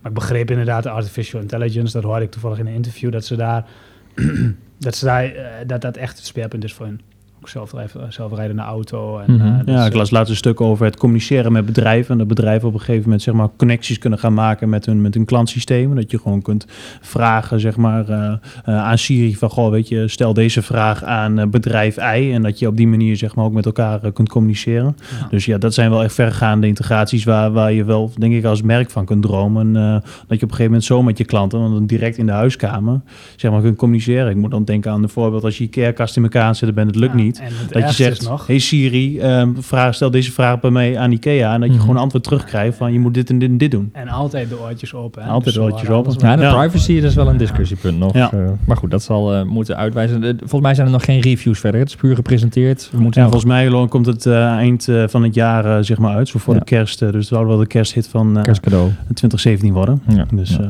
Maar 0.00 0.10
ik 0.10 0.18
begreep 0.18 0.50
inderdaad 0.50 0.82
de 0.82 0.90
artificial 0.90 1.40
intelligence, 1.40 1.92
dat 1.92 2.02
hoorde 2.02 2.24
ik 2.24 2.30
toevallig 2.30 2.58
in 2.58 2.66
een 2.66 2.74
interview, 2.74 3.12
dat 3.12 3.24
ze 3.24 3.36
daar, 3.36 3.68
dat, 4.78 4.94
ze 4.94 5.04
daar, 5.04 5.24
eh, 5.24 5.44
dat 5.66 5.80
dat 5.80 5.96
echt 5.96 6.16
het 6.16 6.26
speerpunt 6.26 6.64
is 6.64 6.72
voor 6.72 6.86
hun. 6.86 7.00
Ook 7.40 7.48
zelfdrijf, 7.48 7.94
eh, 7.94 8.02
zelfrijdende 8.08 8.62
auto. 8.62 9.18
En, 9.18 9.34
Mhm. 9.34 9.46
eh, 9.46 9.74
Ja, 9.74 9.80
ze- 9.82 9.86
ik 9.88 9.94
las 9.94 10.10
laatst 10.10 10.30
een 10.30 10.36
stuk 10.36 10.60
over 10.60 10.84
het 10.84 10.96
communiceren 10.96 11.52
met 11.52 11.66
bedrijven. 11.66 12.12
En 12.12 12.18
dat 12.18 12.26
bedrijven 12.28 12.68
op 12.68 12.74
een 12.74 12.80
gegeven 12.80 13.02
moment 13.02 13.22
zeg 13.22 13.34
maar, 13.34 13.48
connecties 13.56 13.98
kunnen 13.98 14.18
gaan 14.18 14.34
maken 14.34 14.68
met 14.68 14.86
hun, 14.86 15.00
met 15.00 15.14
hun 15.14 15.24
klantsystemen. 15.24 15.96
Dat 15.96 16.10
je 16.10 16.18
gewoon 16.18 16.42
kunt 16.42 16.66
vragen 17.00 17.60
zeg 17.60 17.76
maar, 17.76 18.08
eh, 18.08 18.32
eh, 18.64 18.76
aan 18.84 18.98
Siri 18.98 19.36
van... 19.36 19.50
Goh, 19.50 19.70
weet 19.70 19.88
je, 19.88 20.08
stel 20.08 20.34
deze 20.34 20.62
vraag 20.62 21.04
aan 21.04 21.38
eh, 21.38 21.46
bedrijf 21.46 21.96
I. 22.16 22.32
En 22.32 22.42
dat 22.42 22.58
je 22.58 22.66
op 22.66 22.76
die 22.76 22.88
manier 22.88 23.16
zeg 23.16 23.34
maar, 23.34 23.44
ook 23.44 23.52
met 23.52 23.66
elkaar 23.66 24.02
eh, 24.02 24.12
kunt 24.12 24.28
communiceren. 24.28 24.96
Ja. 25.20 25.26
Dus 25.30 25.44
ja, 25.44 25.58
dat 25.58 25.74
zijn 25.74 25.90
wel 25.90 26.02
echt 26.02 26.14
vergaande 26.14 26.66
integraties... 26.66 27.24
waar, 27.24 27.52
waar 27.52 27.72
je 27.72 27.84
wel, 27.84 28.10
denk 28.18 28.32
ik, 28.34 28.44
als 28.44 28.62
merk 28.62 28.90
van 28.90 29.04
kunt 29.04 29.22
dromen. 29.22 29.76
eh, 29.76 29.92
dat 29.92 30.02
je 30.02 30.24
op 30.26 30.30
een 30.30 30.38
gegeven 30.40 30.64
moment 30.64 30.84
zo 30.84 31.02
met 31.02 31.18
je 31.18 31.24
klanten... 31.24 31.60
want 31.60 31.72
dan 31.74 31.86
direct 31.86 32.18
in 32.18 32.26
de 32.26 32.32
huiskamer 32.32 33.00
zeg 33.36 33.50
maar, 33.50 33.60
kunt 33.60 33.76
communiceren. 33.76 34.30
Ik 34.30 34.36
moet 34.36 34.50
dan 34.50 34.64
denken 34.64 34.90
aan 34.92 35.02
een 35.02 35.08
voorbeeld... 35.08 35.44
als 35.44 35.58
je 35.58 35.64
je 35.64 35.70
keerkast 35.70 36.16
in 36.16 36.22
elkaar 36.22 36.54
zet 36.54 36.68
en 36.68 36.74
bent, 36.74 36.86
het 36.86 36.96
lukt 36.96 37.12
Ja, 37.12 37.18
niet... 37.22 37.28
En 37.38 37.52
Dat 37.70 37.88
je 37.88 37.94
zegt, 37.94 38.20
is 38.20 38.28
nog, 38.28 38.46
hey 38.46 38.58
Siri, 38.58 39.18
ehm, 39.18 39.50
vraag, 39.58 39.94
stel 39.94 40.10
deze 40.10 40.32
vraag 40.32 40.60
bij 40.60 40.70
mij 40.70 40.98
aan 40.98 41.12
Ikea. 41.12 41.54
En 41.54 41.60
dat 41.60 41.68
je 41.68 41.74
Mhm. 41.74 41.80
gewoon 41.80 41.96
een 41.96 42.02
antwoord 42.02 42.24
terugkrijgt 42.24 42.76
van 42.76 42.92
je 42.92 42.98
moet 42.98 43.14
dit 43.14 43.30
en 43.30 43.38
dit 43.38 43.48
en 43.48 43.58
dit 43.58 43.70
doen. 43.70 43.90
en 43.92 44.08
altijd 44.08 44.48
de 44.48 44.60
oortjes 44.60 44.94
open. 44.94 45.22
Hè? 45.22 45.28
Altijd 45.28 45.54
de 45.54 45.60
zo 45.60 45.66
oortjes 45.66 45.88
open. 45.88 46.14
Ja, 46.18 46.36
de 46.36 46.42
Ja. 46.42 46.58
privacy 46.58 46.94
dat 47.00 47.10
is 47.10 47.14
wel 47.14 47.28
een 47.28 47.36
discussiepunt 47.36 47.98
nog. 47.98 48.12
Ja. 48.14 48.32
Eh, 48.32 48.38
maar 48.66 48.76
goed, 48.76 48.90
dat 48.90 49.02
zal 49.02 49.34
eh, 49.34 49.42
moeten 49.42 49.76
uitwijzen. 49.76 50.22
Volgens 50.38 50.60
mij 50.62 50.74
zijn 50.74 50.86
er 50.86 50.92
nog 50.92 51.04
geen 51.04 51.20
reviews 51.20 51.58
verder. 51.60 51.80
Het 51.80 51.88
is 51.88 51.96
puur 51.96 52.14
gepresenteerd. 52.14 52.88
We 52.92 53.00
moeten 53.00 53.20
Ja, 53.22 53.28
nog- 53.28 53.40
volgens 53.42 53.70
mij 53.70 53.88
komt 53.88 54.06
het 54.06 54.26
eh, 54.26 54.46
eind 54.46 54.88
eh, 54.88 55.04
van 55.06 55.22
het 55.22 55.34
jaar 55.34 55.84
zeg 55.84 55.98
maar 55.98 56.14
uit. 56.14 56.28
Zo 56.28 56.38
voor 56.38 56.54
Ja. 56.54 56.58
de 56.60 56.64
kerst. 56.66 56.98
dus 56.98 57.12
het 57.14 57.26
zou 57.26 57.46
wel 57.46 57.56
de 57.56 57.66
kersthit 57.66 58.08
van 58.08 58.36
eh, 58.36 58.42
kerstcadeau. 58.42 58.90
2017 59.14 59.72
worden. 59.72 60.02
Ja. 60.08 60.26
Dus 60.34 60.50
Ja. 60.50 60.60
eh, 60.60 60.68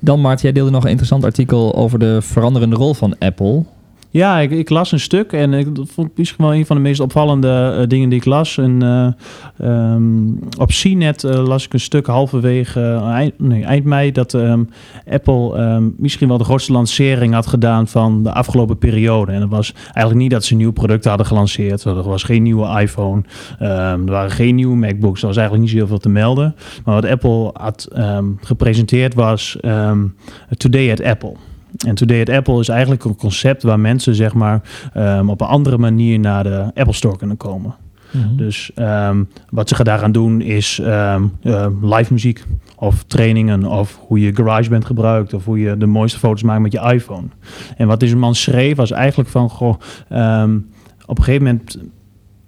Dan 0.00 0.20
Mart, 0.20 0.40
jij 0.40 0.52
deelde 0.52 0.70
nog 0.70 0.82
een 0.84 0.88
interessant 0.90 1.24
artikel 1.24 1.74
over 1.74 1.98
de 1.98 2.22
veranderende 2.22 2.76
rol 2.76 2.94
van 2.94 3.16
Apple. 3.18 3.62
Ja, 4.14 4.38
ik, 4.38 4.50
ik 4.50 4.70
las 4.70 4.92
een 4.92 5.00
stuk 5.00 5.32
en 5.32 5.52
ik 5.52 5.68
vond 5.74 6.16
misschien 6.16 6.44
wel 6.44 6.54
een 6.54 6.66
van 6.66 6.76
de 6.76 6.82
meest 6.82 7.00
opvallende 7.00 7.76
eh, 7.78 7.88
dingen 7.88 8.08
die 8.08 8.18
ik 8.18 8.24
las. 8.24 8.58
En, 8.58 8.82
eh, 8.82 9.06
ehm, 9.68 10.28
op 10.58 10.68
CNET 10.68 11.24
eh, 11.24 11.46
las 11.46 11.64
ik 11.64 11.72
een 11.72 11.80
stuk 11.80 12.06
halverwege 12.06 13.02
eind, 13.04 13.38
nee, 13.38 13.82
mei 13.82 14.12
dat 14.12 14.34
ehm, 14.34 14.64
Apple 15.10 15.56
ehm, 15.56 15.88
misschien 15.96 16.28
wel 16.28 16.38
de 16.38 16.44
grootste 16.44 16.72
lancering 16.72 17.34
had 17.34 17.46
gedaan 17.46 17.88
van 17.88 18.22
de 18.22 18.32
afgelopen 18.32 18.78
periode. 18.78 19.32
En 19.32 19.40
dat 19.40 19.48
was 19.48 19.72
eigenlijk 19.84 20.16
niet 20.16 20.30
dat 20.30 20.44
ze 20.44 20.54
nieuwe 20.54 20.72
producten 20.72 21.08
hadden 21.08 21.26
gelanceerd. 21.26 21.84
Er 21.84 22.02
was 22.02 22.22
geen 22.22 22.42
nieuwe 22.42 22.80
iPhone, 22.80 23.22
er 23.58 24.04
waren 24.04 24.30
geen 24.30 24.54
nieuwe 24.54 24.76
MacBooks, 24.76 25.20
er 25.20 25.26
was 25.26 25.36
eigenlijk 25.36 25.68
niet 25.68 25.80
zoveel 25.80 25.98
te 25.98 26.08
melden. 26.08 26.54
Maar 26.84 26.94
wat 26.94 27.06
Apple 27.06 27.50
had 27.52 27.88
gepresenteerd 28.40 29.14
was 29.14 29.58
Today 30.56 30.90
at 30.90 31.02
Apple. 31.02 31.36
En 31.86 31.94
Today 31.94 32.20
at 32.20 32.28
Apple 32.28 32.60
is 32.60 32.68
eigenlijk 32.68 33.04
een 33.04 33.16
concept 33.16 33.62
waar 33.62 33.80
mensen 33.80 34.14
zeg 34.14 34.34
maar 34.34 34.60
ehm, 34.92 35.28
op 35.28 35.40
een 35.40 35.46
andere 35.46 35.78
manier 35.78 36.18
naar 36.18 36.42
de 36.42 36.70
Apple 36.74 36.92
Store 36.92 37.16
kunnen 37.16 37.36
komen. 37.36 37.74
Dus 38.36 38.70
ehm, 38.74 39.24
wat 39.50 39.68
ze 39.68 39.84
daar 39.84 39.98
gaan 39.98 40.12
doen 40.12 40.40
is 40.40 40.78
ehm, 40.78 41.22
live 41.82 42.12
muziek 42.12 42.44
of 42.76 43.02
trainingen 43.02 43.64
of 43.64 43.98
hoe 44.06 44.20
je 44.20 44.34
GarageBand 44.34 44.84
gebruikt 44.84 45.34
of 45.34 45.44
hoe 45.44 45.58
je 45.58 45.76
de 45.76 45.86
mooiste 45.86 46.18
foto's 46.18 46.42
maakt 46.42 46.62
met 46.62 46.72
je 46.72 46.80
iPhone. 46.92 47.26
En 47.76 47.86
wat 47.86 48.00
deze 48.00 48.16
man 48.16 48.34
schreef 48.34 48.76
was 48.76 48.90
eigenlijk 48.90 49.30
van 49.30 49.50
goh, 49.50 49.74
op 51.06 51.18
een 51.18 51.24
gegeven 51.24 51.44
moment 51.44 51.78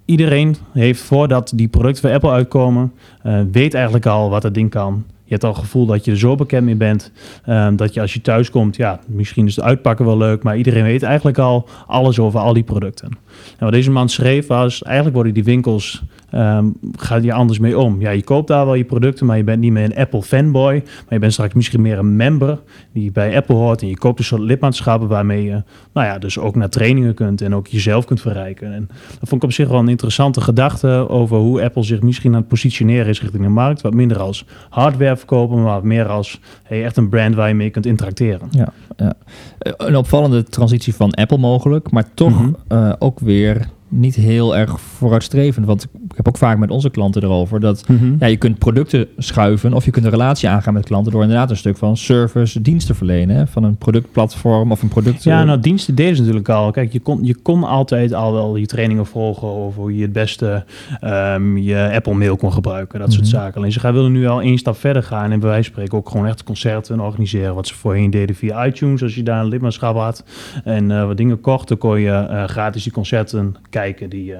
iedereen 0.07 0.55
heeft 0.73 1.01
voordat 1.01 1.51
die 1.55 1.67
producten 1.67 2.01
van 2.01 2.11
Apple 2.11 2.29
uitkomen, 2.31 2.93
eh, 3.21 3.39
weet 3.51 3.73
eigenlijk 3.73 4.05
al 4.05 4.29
wat 4.29 4.41
dat 4.41 4.53
ding 4.53 4.69
kan. 4.69 5.05
Je 5.27 5.33
hebt 5.33 5.43
al 5.43 5.49
het 5.49 5.59
gevoel 5.59 5.85
dat 5.85 6.05
je 6.05 6.11
er 6.11 6.17
zo 6.17 6.35
bekend 6.35 6.65
mee 6.65 6.75
bent. 6.75 7.11
ehm, 7.45 7.75
dat 7.75 7.93
je 7.93 8.01
als 8.01 8.13
je 8.13 8.21
thuis 8.21 8.49
komt, 8.49 8.75
ja, 8.75 8.99
misschien 9.07 9.45
is 9.45 9.55
het 9.55 9.65
uitpakken 9.65 10.05
wel 10.05 10.17
leuk. 10.17 10.43
Maar 10.43 10.57
iedereen 10.57 10.83
weet 10.83 11.03
eigenlijk 11.03 11.37
al 11.37 11.67
alles 11.87 12.19
over 12.19 12.39
al 12.39 12.53
die 12.53 12.63
producten. 12.63 13.09
En 13.57 13.63
wat 13.65 13.71
deze 13.71 13.91
man 13.91 14.09
schreef 14.09 14.47
was, 14.47 14.83
eigenlijk 14.83 15.15
worden 15.15 15.33
die 15.33 15.43
winkels, 15.43 16.03
ehm 16.29 16.65
gaat 16.97 17.23
je 17.23 17.33
anders 17.33 17.59
mee 17.59 17.77
om. 17.79 18.01
Ja, 18.01 18.09
je 18.09 18.23
koopt 18.23 18.47
daar 18.47 18.65
wel 18.65 18.73
je 18.73 18.83
producten, 18.83 19.25
maar 19.25 19.37
je 19.37 19.43
bent 19.43 19.59
niet 19.59 19.71
meer 19.71 19.83
een 19.83 19.95
Apple 19.95 20.21
fanboy. 20.21 20.73
Maar 20.85 21.03
je 21.13 21.19
bent 21.19 21.33
straks 21.33 21.53
misschien 21.53 21.81
meer 21.81 21.97
een 21.99 22.15
member 22.15 22.59
die 22.93 23.11
bij 23.11 23.35
Apple 23.35 23.55
hoort. 23.55 23.81
En 23.81 23.87
je 23.87 23.97
koopt 23.97 24.19
een 24.19 24.25
soort 24.25 24.41
lidmaatschappen 24.41 25.07
waarmee 25.07 25.43
je, 25.43 25.63
nou 25.93 26.07
ja, 26.07 26.17
dus 26.17 26.39
ook 26.39 26.55
naar 26.55 26.69
trainingen 26.69 27.13
kunt 27.13 27.41
en 27.41 27.55
ook 27.55 27.67
jezelf 27.67 28.05
kunt 28.05 28.21
verrijken. 28.21 28.73
En 28.73 28.87
dat 29.19 29.29
vond 29.29 29.41
ik 29.41 29.43
op 29.49 29.53
zich 29.53 29.67
wel 29.67 29.79
een 29.79 29.87
interessante 29.87 30.41
gedachte 30.41 31.05
over 31.09 31.37
hoe 31.37 31.63
Apple 31.63 31.83
zich 31.83 32.01
misschien 32.01 32.33
aan 32.33 32.39
het 32.39 32.47
positioneren 32.47 33.07
is 33.07 33.21
richting 33.21 33.43
de 33.43 33.49
markt. 33.49 33.81
Wat 33.81 33.93
minder 33.93 34.19
als 34.19 34.45
hardware 34.69 35.17
verkopen, 35.17 35.55
maar 35.63 35.73
wat 35.73 35.83
meer 35.83 36.07
als 36.07 36.39
hey, 36.63 36.83
echt 36.83 36.97
een 36.97 37.09
brand 37.09 37.35
waar 37.35 37.47
je 37.47 37.53
mee 37.55 37.69
kunt 37.69 37.85
interacteren. 37.85 38.47
Ja, 38.51 38.73
ja. 38.97 39.13
Een 39.59 39.95
opvallende 39.95 40.43
transitie 40.43 40.95
van 40.95 41.11
Apple 41.11 41.37
mogelijk, 41.37 41.91
maar 41.91 42.05
toch 42.13 42.41
Mhm. 42.41 42.49
eh, 42.67 42.93
ook 42.99 43.19
weer 43.19 43.67
niet 43.89 44.15
heel 44.15 44.57
erg 44.57 44.79
vooruitstrevend. 44.81 45.65
Want 45.65 45.83
ik 45.83 46.15
heb 46.15 46.27
ook 46.27 46.37
vaak 46.37 46.57
met 46.57 46.69
onze 46.71 46.89
klanten 46.89 47.23
erover 47.23 47.59
dat 47.59 47.85
ja, 48.19 48.25
je 48.25 48.37
kunt 48.37 48.57
producten 48.57 49.07
schuiven 49.17 49.73
of 49.73 49.85
je 49.85 49.91
kunt 49.91 50.05
een 50.05 50.11
relatie 50.11 50.49
aangaan 50.49 50.73
met 50.73 50.85
klanten 50.85 51.11
door 51.11 51.21
inderdaad 51.21 51.49
een 51.49 51.57
stuk 51.57 51.77
van 51.77 51.97
service, 51.97 52.61
dienst 52.61 52.87
te 52.87 52.93
verlenen. 52.93 53.35
Hè? 53.35 53.47
Van 53.47 53.63
een 53.63 53.75
productplatform 53.77 54.71
of 54.71 54.81
een 54.81 54.87
product. 54.87 55.23
Ja, 55.23 55.39
eh, 55.39 55.45
nou, 55.45 55.59
diensten 55.59 55.95
deden 55.95 56.15
ze 56.15 56.21
natuurlijk 56.21 56.49
al. 56.49 56.71
Kijk, 56.71 56.91
je 56.93 56.99
kon, 56.99 57.19
je 57.23 57.35
kon 57.35 57.63
altijd 57.63 58.13
al 58.13 58.33
wel 58.33 58.55
je 58.55 58.65
trainingen 58.65 59.05
volgen 59.05 59.47
over 59.47 59.81
hoe 59.81 59.95
je 59.95 60.01
het 60.01 60.13
beste 60.13 60.65
ehm, 60.99 61.57
je 61.57 61.91
Apple 61.93 62.13
Mail 62.13 62.35
kon 62.35 62.53
gebruiken. 62.53 62.99
Dat 62.99 63.11
soort 63.13 63.25
Mhm. 63.25 63.35
zaken. 63.35 63.57
Alleen 63.57 63.71
ze 63.71 63.79
gaan, 63.79 63.93
willen 63.93 64.11
nu 64.11 64.27
al 64.27 64.41
één 64.41 64.57
stap 64.57 64.77
verder 64.77 65.03
gaan 65.03 65.31
en 65.31 65.39
bij 65.39 65.49
wijze 65.49 65.63
van 65.63 65.71
spreken 65.73 65.97
ook 65.97 66.09
gewoon 66.09 66.27
echt 66.27 66.43
concerten 66.43 66.99
organiseren. 66.99 67.55
Wat 67.55 67.67
ze 67.67 67.73
voorheen 67.75 68.09
deden 68.09 68.35
via 68.35 68.65
iTunes, 68.65 69.03
als 69.03 69.15
je 69.15 69.23
daar 69.23 69.39
een 69.43 69.47
lidmaatschap 69.49 69.95
had. 69.95 70.23
En 70.63 70.91
eh, 70.91 71.05
wat 71.05 71.17
dingen 71.17 71.41
kocht, 71.41 71.67
dan 71.67 71.77
kon 71.77 71.99
je 71.99 72.11
eh, 72.11 72.43
gratis 72.43 72.83
die 72.83 72.91
concerten 72.91 73.55
kijken 73.59 73.75
die 74.09 74.25
je... 74.25 74.37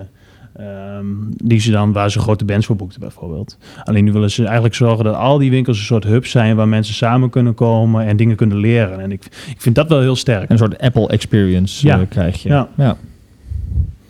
ehm, 0.55 1.05
die 1.29 1.59
ze 1.59 1.71
dan, 1.71 1.91
waar 1.93 2.11
ze 2.11 2.19
grote 2.19 2.45
bands 2.45 2.65
voor 2.65 2.75
boekten 2.75 2.99
bijvoorbeeld. 2.99 3.57
Alleen 3.83 4.03
nu 4.03 4.11
willen 4.11 4.31
ze 4.31 4.43
eigenlijk 4.45 4.75
zorgen 4.75 5.03
dat 5.05 5.15
al 5.15 5.37
die 5.37 5.49
winkels 5.51 5.77
een 5.79 5.85
soort 5.85 6.03
hub 6.03 6.25
zijn 6.25 6.55
waar 6.55 6.67
mensen 6.67 6.95
samen 6.95 7.29
kunnen 7.29 7.53
komen 7.53 8.05
en 8.05 8.17
dingen 8.17 8.35
kunnen 8.35 8.57
leren. 8.57 8.99
En 8.99 9.11
ik, 9.11 9.25
ik 9.49 9.61
vind 9.61 9.75
dat 9.75 9.89
wel 9.89 9.99
heel 10.01 10.15
sterk. 10.15 10.49
een 10.49 10.57
soort 10.57 10.77
Apple 10.79 11.07
experience 11.07 11.87
Ja. 11.87 11.99
eh, 11.99 12.05
krijg 12.09 12.43
je. 12.43 12.49
Ja. 12.49 12.67
ja. 12.75 12.97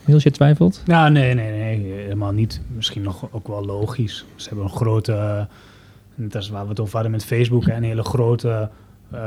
Niels, 0.06 0.24
je 0.24 0.32
twijfelt? 0.32 0.82
Ja, 0.86 1.10
nee, 1.10 1.34
nee, 1.34 1.52
nee, 1.52 1.92
helemaal 1.94 2.32
niet. 2.32 2.62
Misschien 2.76 3.02
nog 3.02 3.28
ook 3.32 3.48
wel 3.48 3.66
logisch. 3.66 4.26
Ze 4.36 4.48
hebben 4.48 4.66
een 4.66 4.72
grote, 4.76 5.14
eh, 5.14 5.42
net 6.16 6.36
als 6.36 6.50
waar 6.50 6.64
we 6.64 6.70
het 6.70 6.80
over 6.80 6.94
hadden 6.94 7.12
met 7.12 7.26
Facebook, 7.26 7.68
een 7.68 7.84
hele 7.84 8.04
grote 8.04 8.70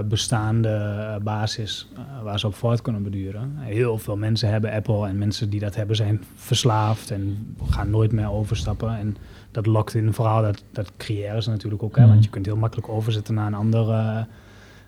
bestaande 0.08 0.68
eh, 0.68 1.22
basis 1.22 1.88
eh, 1.94 2.22
waar 2.22 2.38
ze 2.38 2.46
op 2.46 2.54
voort 2.54 2.82
kunnen 2.82 3.02
beduren. 3.02 3.52
Heel 3.56 3.98
veel 3.98 4.16
mensen 4.16 4.48
hebben 4.50 4.72
Apple 4.72 5.08
en 5.08 5.18
mensen 5.18 5.50
die 5.50 5.60
dat 5.60 5.74
hebben 5.74 5.96
zijn 5.96 6.24
verslaafd 6.34 7.10
en 7.10 7.54
gaan 7.70 7.90
nooit 7.90 8.12
meer 8.12 8.30
overstappen. 8.30 8.98
En 8.98 9.16
dat 9.50 9.66
lokt 9.66 9.94
in 9.94 10.12
vooral, 10.12 10.42
dat, 10.42 10.64
dat 10.72 10.92
creëren 10.96 11.42
ze 11.42 11.50
natuurlijk 11.50 11.82
ook. 11.82 11.96
Hè, 11.96 12.02
Mhm. 12.02 12.10
Want 12.10 12.24
je 12.24 12.30
kunt 12.30 12.46
heel 12.46 12.56
makkelijk 12.56 12.88
overzetten 12.88 13.34
naar 13.34 13.46
een 13.46 13.54
ander 13.54 13.88
eh, 13.90 14.20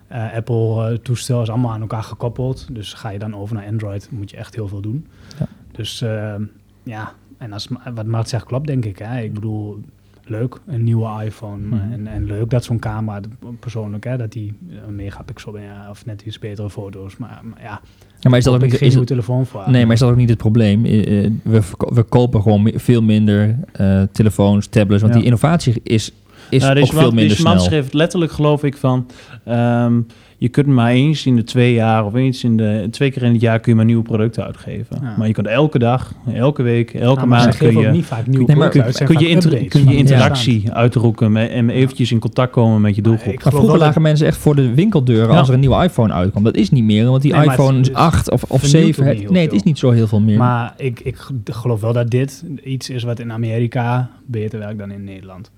eh, 0.07 0.33
Apple-toestel. 0.33 1.41
is 1.41 1.49
allemaal 1.49 1.71
aan 1.71 1.81
elkaar 1.81 2.03
gekoppeld. 2.03 2.67
Dus 2.71 2.93
ga 2.93 3.09
je 3.09 3.19
dan 3.19 3.35
over 3.35 3.55
naar 3.55 3.67
Android, 3.67 4.07
moet 4.11 4.29
je 4.29 4.37
echt 4.37 4.55
heel 4.55 4.67
veel 4.67 4.81
doen. 4.81 5.07
Ja. 5.39 5.47
Dus 5.71 6.01
eh, 6.01 6.35
ja, 6.83 7.13
en 7.37 7.53
als, 7.53 7.67
wat 7.93 8.05
Mart 8.05 8.29
zegt 8.29 8.45
klopt, 8.45 8.67
denk 8.67 8.85
ik. 8.85 8.97
Hè. 8.97 9.21
Ik 9.21 9.33
bedoel, 9.33 9.81
leuk, 10.25 10.59
een 10.67 10.83
nieuwe 10.83 11.23
iPhone. 11.25 11.57
Mhm. 11.67 11.91
En, 11.91 12.07
en 12.07 12.25
leuk 12.25 12.49
dat 12.49 12.63
zo'n 12.63 12.79
camera, 12.79 13.19
persoonlijk, 13.59 14.03
hè, 14.03 14.17
dat 14.17 14.31
die 14.31 14.53
een 14.87 14.95
megapixel 14.95 15.57
ja, 15.57 15.87
of 15.89 16.05
net 16.05 16.21
iets 16.21 16.39
betere 16.39 16.69
foto's. 16.69 17.17
Maar, 17.17 17.41
maar 17.43 17.61
ja, 17.61 17.81
Ja, 18.19 18.29
maar 18.29 18.37
is 18.39 18.45
dat 18.45 18.53
ook 18.53 18.61
niet... 18.61 18.69
geen 18.71 18.79
Is 18.79 18.85
nieuwe 18.87 18.99
het, 18.99 19.07
telefoon 19.07 19.45
voor. 19.45 19.63
nee, 19.67 19.83
maar 19.85 19.93
is 19.93 19.99
dat 19.99 20.09
ook 20.09 20.15
niet 20.15 20.29
het 20.29 20.37
probleem? 20.37 20.85
Eh, 20.85 21.25
eh, 21.25 21.31
We, 21.43 21.61
we 21.77 22.03
kopen 22.03 22.41
gewoon 22.41 22.71
veel 22.75 23.01
minder 23.01 23.59
eh, 23.71 24.01
telefoons, 24.11 24.67
tablets, 24.67 25.01
want 25.01 25.13
Ja. 25.13 25.19
die 25.19 25.27
innovatie 25.29 25.73
is, 25.83 26.11
is 26.49 26.63
Ja, 26.63 26.69
ook 26.75 26.87
veel 26.87 27.01
minder 27.11 27.27
deze 27.27 27.43
man 27.43 27.51
snel. 27.53 27.65
schreef 27.65 27.93
letterlijk, 27.93 28.31
geloof 28.31 28.63
ik, 28.63 28.77
van... 28.77 29.07
ehm, 29.45 30.01
je 30.43 30.49
kunt 30.49 30.67
maar 30.67 30.91
eens 30.91 31.25
in 31.25 31.35
de 31.35 31.43
twee 31.43 31.73
jaar 31.73 32.05
of 32.05 32.13
eens 32.13 32.43
in 32.43 32.57
de 32.57 32.87
twee 32.91 33.11
keer 33.11 33.23
in 33.23 33.31
het 33.31 33.41
jaar 33.41 33.59
kun 33.59 33.71
je 33.71 33.77
maar 33.77 33.85
nieuwe 33.85 34.03
producten 34.03 34.45
uitgeven. 34.45 34.97
Ja. 35.01 35.13
Maar 35.17 35.27
je 35.27 35.33
kunt 35.33 35.47
elke 35.47 35.79
dag, 35.79 36.13
elke 36.33 36.63
week, 36.63 36.93
elke 36.93 37.19
Ja, 37.19 37.25
maar 37.25 37.39
ze 37.39 37.45
maand 37.45 37.57
kun 37.57 37.67
geven 37.67 37.81
je, 37.81 37.87
ook 37.87 37.93
niet 37.93 38.05
vaak 38.05 38.27
nieuwe 38.27 38.45
Nee, 38.47 38.55
maar 38.55 38.69
producten 38.69 39.05
kun, 39.05 39.07
uit. 39.07 39.17
kun 39.17 39.27
je, 39.27 39.33
inter- 39.33 39.65
kun 39.67 39.87
je 39.91 39.95
interactie 39.97 40.71
uitroepen 40.71 41.31
met, 41.31 41.49
en 41.49 41.69
eventjes 41.69 42.11
in 42.11 42.19
contact 42.19 42.51
komen 42.51 42.81
met 42.81 42.95
je 42.95 43.01
doelgroep. 43.01 43.33
ik 43.33 43.43
Maar 43.43 43.53
vroeger 43.53 43.79
lagen 43.79 44.01
mensen 44.01 44.27
echt 44.27 44.37
voor 44.37 44.55
de 44.55 44.73
winkeldeuren 44.73 45.31
Ja. 45.33 45.37
als 45.39 45.47
er 45.47 45.53
een 45.53 45.59
nieuwe 45.59 45.83
iPhone 45.83 46.13
uitkwam. 46.13 46.43
Dat 46.43 46.55
is 46.55 46.69
niet 46.69 46.83
meer, 46.83 47.05
want 47.05 47.21
die 47.21 47.31
Nee, 47.33 47.45
maar 47.45 47.49
het 47.55 47.59
iPhone 47.65 47.79
is- 47.79 47.93
8 47.93 48.31
of, 48.31 48.43
of 48.43 48.59
vernieuwt 48.61 48.95
7... 48.95 49.01
ook 49.03 49.07
het- 49.09 49.17
niet 49.17 49.23
heel 49.27 49.33
nee, 49.35 49.43
het 49.45 49.53
is 49.53 49.63
niet 49.63 49.77
zo 49.79 49.91
heel 49.91 50.07
veel 50.07 50.21
meer. 50.21 50.37
Maar 50.37 50.73
ik, 50.77 50.99
ik 50.99 51.17
geloof 51.43 51.81
wel 51.81 51.93
dat 51.93 52.09
dit 52.09 52.43
iets 52.63 52.89
is 52.89 53.03
wat 53.03 53.19
in 53.19 53.31
Amerika 53.31 54.09
beter 54.25 54.59
werkt 54.59 54.77
dan 54.79 54.91
in 54.91 55.03
Nederland. 55.03 55.51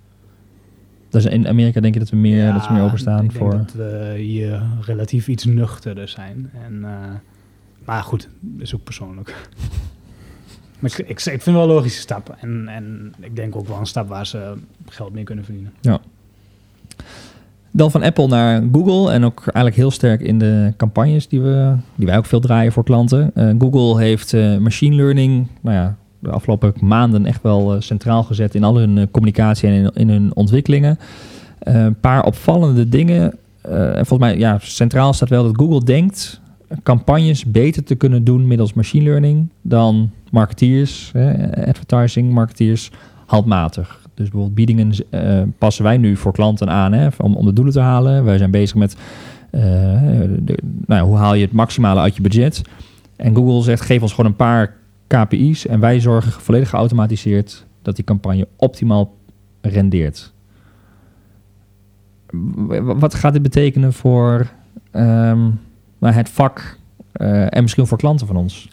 Dus 1.15 1.25
in 1.25 1.47
Amerika 1.47 1.79
denk 1.81 1.93
je 1.93 1.99
dat 1.99 2.09
we 2.09 2.15
meer, 2.15 2.53
dat 2.53 2.63
ze 2.63 2.71
meer 2.71 2.81
Ja, 2.81 2.87
openstaan 2.87 3.23
ik 3.23 3.31
voor... 3.31 3.49
denk 3.49 3.67
dat 3.67 3.75
we 3.75 4.13
hier 4.17 4.61
relatief 4.81 5.27
iets 5.27 5.45
nuchterder 5.45 6.07
zijn. 6.07 6.51
En, 6.65 6.83
eh, 6.83 6.91
maar 7.85 8.03
goed, 8.03 8.29
is 8.57 8.75
ook 8.75 8.83
persoonlijk. 8.83 9.35
maar 10.79 10.91
ik, 10.91 10.97
ik, 10.97 11.09
ik 11.09 11.41
vind 11.41 11.45
wel 11.45 11.61
een 11.61 11.67
logische 11.67 11.99
stap. 11.99 12.35
En, 12.39 12.67
en 12.67 13.13
ik 13.19 13.35
denk 13.35 13.55
ook 13.55 13.67
wel 13.67 13.79
een 13.79 13.85
stap 13.85 14.07
waar 14.07 14.25
ze 14.25 14.53
geld 14.89 15.13
mee 15.13 15.23
kunnen 15.23 15.43
verdienen. 15.45 15.73
Dan 17.71 17.91
van 17.91 18.03
Apple 18.03 18.27
naar 18.27 18.63
Google 18.71 19.11
en 19.11 19.23
ook 19.23 19.39
eigenlijk 19.39 19.75
heel 19.75 19.91
sterk 19.91 20.21
in 20.21 20.39
de 20.39 20.73
campagnes 20.77 21.27
die, 21.27 21.41
we, 21.41 21.75
die 21.95 22.07
wij 22.07 22.17
ook 22.17 22.25
veel 22.25 22.39
draaien 22.39 22.71
voor 22.71 22.83
klanten. 22.83 23.31
Eh, 23.33 23.49
Google 23.59 24.01
heeft 24.01 24.33
eh, 24.33 24.57
machine 24.57 24.95
learning 24.95 25.47
nou 25.61 25.75
ja, 25.75 25.97
de 26.19 26.29
afgelopen 26.29 26.73
maanden 26.81 27.25
echt 27.25 27.41
wel 27.41 27.73
eh, 27.73 27.81
centraal 27.81 28.23
gezet 28.23 28.55
in 28.55 28.63
al 28.63 28.77
hun 28.77 28.97
eh, 28.97 29.05
communicatie 29.11 29.69
en 29.69 29.91
in, 29.93 30.09
hun 30.09 30.35
ontwikkelingen. 30.35 30.97
Eh, 31.59 31.83
een 31.83 31.99
paar 31.99 32.23
opvallende 32.23 32.89
dingen. 32.89 33.33
En 33.61 34.05
volgens 34.05 34.29
mij, 34.29 34.37
ja, 34.37 34.57
centraal 34.61 35.13
staat 35.13 35.29
wel 35.29 35.43
dat 35.43 35.57
Google 35.57 35.83
denkt 35.83 36.41
campagnes 36.83 37.45
beter 37.45 37.83
te 37.83 37.95
kunnen 37.95 38.23
doen 38.23 38.47
middels 38.47 38.73
machine 38.73 39.03
learning 39.03 39.47
dan 39.61 40.11
marketeers, 40.31 41.11
advertising 41.67 42.33
marketeers, 42.33 42.91
handmatig. 43.25 43.99
Dus 44.13 44.29
bijvoorbeeld 44.29 44.55
biedingen 44.55 44.93
passen 45.57 45.83
wij 45.83 45.97
nu 45.97 46.15
voor 46.15 46.31
klanten 46.31 46.69
aan 46.69 46.93
hè, 46.93 47.07
om, 47.17 47.35
om 47.35 47.45
de 47.45 47.53
doelen 47.53 47.73
te 47.73 47.79
halen. 47.79 48.23
Wij 48.23 48.37
zijn 48.37 48.51
bezig 48.51 48.75
met 48.75 48.95
nou 50.85 51.07
hoe 51.07 51.17
haal 51.17 51.33
je 51.33 51.45
het 51.45 51.53
maximale 51.53 51.99
uit 51.99 52.15
je 52.15 52.21
budget. 52.21 52.61
En 53.15 53.35
Google 53.35 53.63
zegt 53.63 53.81
geef 53.81 54.01
ons 54.01 54.13
gewoon 54.13 54.31
een 54.31 54.37
paar 54.37 54.75
KPI's 55.07 55.67
en 55.67 55.79
wij 55.79 55.99
zorgen 55.99 56.31
volledig 56.31 56.69
geautomatiseerd 56.69 57.65
dat 57.81 57.95
die 57.95 58.05
campagne 58.05 58.47
optimaal 58.55 59.13
rendeert. 59.61 60.33
Wat 62.81 63.13
gaat 63.13 63.33
dit 63.33 63.41
betekenen 63.41 63.93
voor 63.93 64.47
ehm, 64.91 65.49
nou, 65.97 66.13
het 66.13 66.29
vak 66.29 66.79
eh, 67.11 67.55
en 67.55 67.61
misschien 67.61 67.87
voor 67.87 67.97
klanten 67.97 68.27
van 68.27 68.35
ons? 68.35 68.67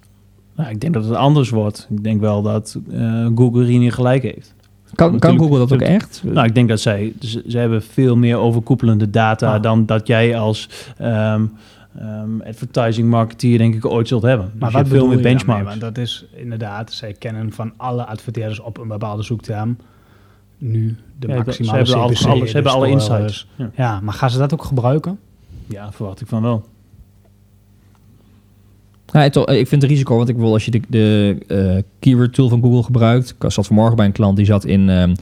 Nou, 0.56 0.70
ik 0.70 0.80
denk 0.80 0.94
dat 0.94 1.04
het 1.04 1.14
anders 1.14 1.50
wordt. 1.50 1.86
Ik 1.90 2.04
denk 2.04 2.20
wel 2.20 2.42
dat 2.42 2.78
eh, 2.90 3.26
Google 3.34 3.64
hier 3.64 3.78
niet 3.78 3.92
gelijk 3.92 4.22
heeft. 4.22 4.54
Kan, 4.94 5.18
kan 5.18 5.38
Google 5.38 5.58
dat 5.58 5.72
ook 5.72 5.80
echt? 5.80 6.22
Nou, 6.24 6.46
ik 6.46 6.54
denk 6.54 6.68
dat 6.68 6.80
zij, 6.80 7.12
ze, 7.20 7.44
ze 7.48 7.58
hebben 7.58 7.82
veel 7.82 8.16
meer 8.16 8.36
overkoepelende 8.36 9.10
data 9.10 9.54
Ah. 9.54 9.62
dan 9.62 9.86
dat 9.86 10.06
jij 10.06 10.38
als 10.38 10.68
ehm, 10.98 11.44
ehm, 11.98 12.40
advertising 12.40 13.08
marketeer 13.08 13.58
denk 13.58 13.74
ik 13.74 13.84
ooit 13.86 14.08
zult 14.08 14.22
hebben. 14.22 14.50
Dus 14.52 14.60
Maar 14.60 14.70
je 14.70 14.76
wat 14.76 14.86
veel 14.88 14.96
bedoel 14.98 15.14
meer 15.14 15.22
benchmarks. 15.22 15.68
Want 15.68 15.80
dat 15.80 15.98
is 15.98 16.26
inderdaad, 16.34 16.92
zij 16.92 17.12
kennen 17.12 17.52
van 17.52 17.72
alle 17.76 18.04
adverteerders 18.06 18.60
op 18.60 18.78
een 18.78 18.88
bepaalde 18.88 19.22
zoekterm 19.22 19.76
nu 20.58 20.96
de 21.18 21.28
Ja, 21.28 21.34
maximale 21.34 21.86
ze 21.86 21.92
hebben, 21.92 22.02
al, 22.02 22.08
CPC, 22.14 22.26
alle, 22.26 22.46
ze 22.46 22.52
hebben 22.52 22.72
alle 22.72 22.84
dus 22.84 22.92
insights. 22.94 23.48
Ja. 23.56 23.70
Ja, 23.76 24.00
maar 24.00 24.14
gaan 24.14 24.30
ze 24.30 24.38
dat 24.38 24.52
ook 24.52 24.64
gebruiken? 24.64 25.18
ja, 25.66 25.92
verwacht 25.92 26.20
ik 26.20 26.26
van 26.26 26.42
wel. 26.42 26.64
Nou, 29.12 29.24
het- 29.24 29.36
ik 29.36 29.68
vind 29.68 29.82
het 29.82 29.90
risico, 29.90 30.16
want 30.16 30.28
ik 30.28 30.36
wil 30.36 30.52
als 30.52 30.64
je 30.64 30.70
de, 30.70 30.80
de 30.88 31.36
eh, 31.48 31.82
keyword 31.98 32.34
tool 32.34 32.48
van 32.48 32.60
Google 32.62 32.82
gebruikt. 32.82 33.34
Ik 33.40 33.50
zat 33.50 33.66
vanmorgen 33.66 33.96
bij 33.96 34.06
een 34.06 34.12
klant 34.12 34.36
die 34.36 34.46
zat 34.46 34.64
in 34.64 34.88
ehm, 34.88 34.98
eh, 34.98 35.10
eh, 35.10 35.16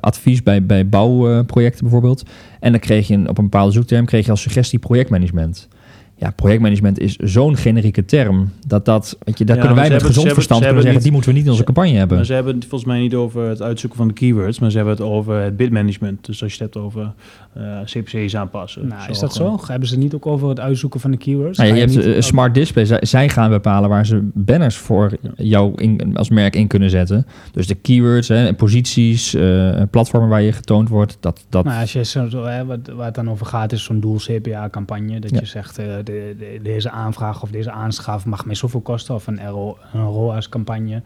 advies 0.00 0.42
bij, 0.42 0.66
bij 0.66 0.88
bouwprojecten 0.88 1.82
bijvoorbeeld. 1.82 2.22
En 2.60 2.70
dan 2.70 2.80
kreeg 2.80 3.08
je 3.08 3.14
een- 3.14 3.28
op 3.28 3.38
een 3.38 3.44
bepaalde 3.44 3.72
zoekterm 3.72 4.04
kreeg 4.04 4.24
je 4.24 4.30
als 4.30 4.40
suggestie 4.42 4.78
projectmanagement. 4.78 5.68
ja, 6.16 6.30
projectmanagement 6.30 6.98
is 6.98 7.16
zo'n 7.16 7.56
generieke 7.56 8.04
term. 8.04 8.50
Dat 8.66 8.84
dat, 8.84 9.16
weet 9.24 9.38
je, 9.38 9.44
daar 9.44 9.56
Ja, 9.56 9.62
kunnen 9.62 9.80
wij 9.80 9.90
met 9.90 10.00
hebben- 10.00 10.14
gezond 10.16 10.34
verstand 10.34 10.60
hebben- 10.64 10.82
kunnen 10.82 10.82
zeggen, 10.82 11.00
ze 11.00 11.02
die 11.02 11.12
moeten 11.12 11.30
we 11.30 11.36
niet 11.36 11.44
in 11.44 11.50
onze 11.50 11.64
campagne 11.64 11.98
hebben. 11.98 12.16
Maar 12.16 12.26
ze 12.26 12.32
hebben 12.32 12.54
het 12.54 12.62
volgens 12.66 12.90
mij 12.90 13.00
niet 13.00 13.14
over 13.14 13.48
het 13.48 13.62
uitzoeken 13.62 13.98
van 13.98 14.08
de 14.08 14.14
keywords, 14.14 14.58
maar 14.58 14.70
ze 14.70 14.76
hebben 14.76 14.94
het 14.94 15.04
over 15.04 15.36
het 15.42 15.56
bidmanagement. 15.56 16.24
Dus 16.26 16.42
als 16.42 16.54
je 16.54 16.62
het 16.64 16.74
hebt 16.74 16.86
over 16.86 17.12
eh, 17.52 17.80
CPC's 17.84 18.34
aanpassen. 18.36 18.86
Nou, 18.88 19.10
is 19.10 19.18
dat 19.18 19.36
gewoon- 19.36 19.58
zo? 19.58 19.66
Hebben 19.66 19.88
ze 19.88 19.94
het 19.94 20.02
niet 20.02 20.14
ook 20.14 20.26
over 20.26 20.48
het 20.48 20.60
uitzoeken 20.60 21.00
van 21.00 21.10
de 21.10 21.16
keywords? 21.16 21.58
Nou, 21.58 21.72
je 21.74 21.78
hebt 21.80 21.96
niet- 21.96 22.04
eh, 22.04 22.20
smart 22.20 22.54
display. 22.54 22.84
Zij, 22.84 22.98
zij 23.04 23.28
gaan 23.28 23.50
bepalen 23.50 23.88
waar 23.88 24.06
ze 24.06 24.28
banners 24.34 24.76
voor 24.76 25.12
jou 25.36 25.72
in, 25.74 26.16
als 26.16 26.28
merk 26.28 26.56
in 26.56 26.66
kunnen 26.66 26.90
zetten. 26.90 27.26
Dus 27.52 27.66
de 27.66 27.74
keywords, 27.74 28.28
hè, 28.28 28.46
en 28.46 28.56
posities, 28.56 29.34
eh, 29.34 29.82
platformen 29.90 30.28
waar 30.28 30.42
je 30.42 30.52
getoond 30.52 30.88
wordt. 30.88 31.16
Dat, 31.20 31.44
dat, 31.48 31.64
Nou, 31.64 31.80
als 31.80 31.92
je 31.92 32.04
zo, 32.04 32.44
hè, 32.44 32.64
wat, 32.64 32.78
waar 32.94 33.06
het 33.06 33.14
dan 33.14 33.30
over 33.30 33.46
gaat, 33.46 33.72
is 33.72 33.84
zo'n 33.84 34.00
doel 34.00 34.16
CPA-campagne. 34.16 35.18
Dat 35.20 35.30
Ja. 35.30 35.38
je 35.40 35.46
zegt, 35.46 35.78
eh, 35.78 35.86
de, 36.04 36.34
de- 36.38 36.60
deze 36.62 36.90
aanvraag 36.90 37.42
of 37.42 37.50
deze 37.50 37.70
aanschaf 37.70 38.24
mag 38.26 38.44
mij 38.46 38.54
zoveel 38.54 38.80
kosten. 38.80 39.14
Of 39.14 39.26
een, 39.26 39.46
RO, 39.48 39.78
een 39.92 40.04
ROAS-campagne. 40.04 41.02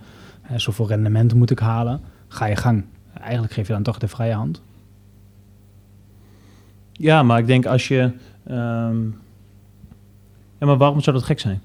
Zoveel 0.57 0.89
rendement 0.89 1.35
moet 1.35 1.51
ik 1.51 1.59
halen. 1.59 2.01
Ga 2.29 2.47
je 2.47 2.57
gang. 2.57 2.85
Eigenlijk 3.21 3.53
geef 3.53 3.67
je 3.67 3.73
dan 3.73 3.83
toch 3.83 3.99
de 3.99 4.09
vrije 4.09 4.33
hand. 4.33 4.63
Ja, 6.97 7.23
maar 7.23 7.39
ik 7.39 7.47
denk 7.47 7.67
als 7.67 7.89
je... 7.89 8.11
ehm, 8.47 9.03
Ja, 10.61 10.67
maar 10.67 10.77
waarom 10.77 11.01
zou 11.01 11.17
dat 11.17 11.25
gek 11.25 11.41
zijn? 11.41 11.61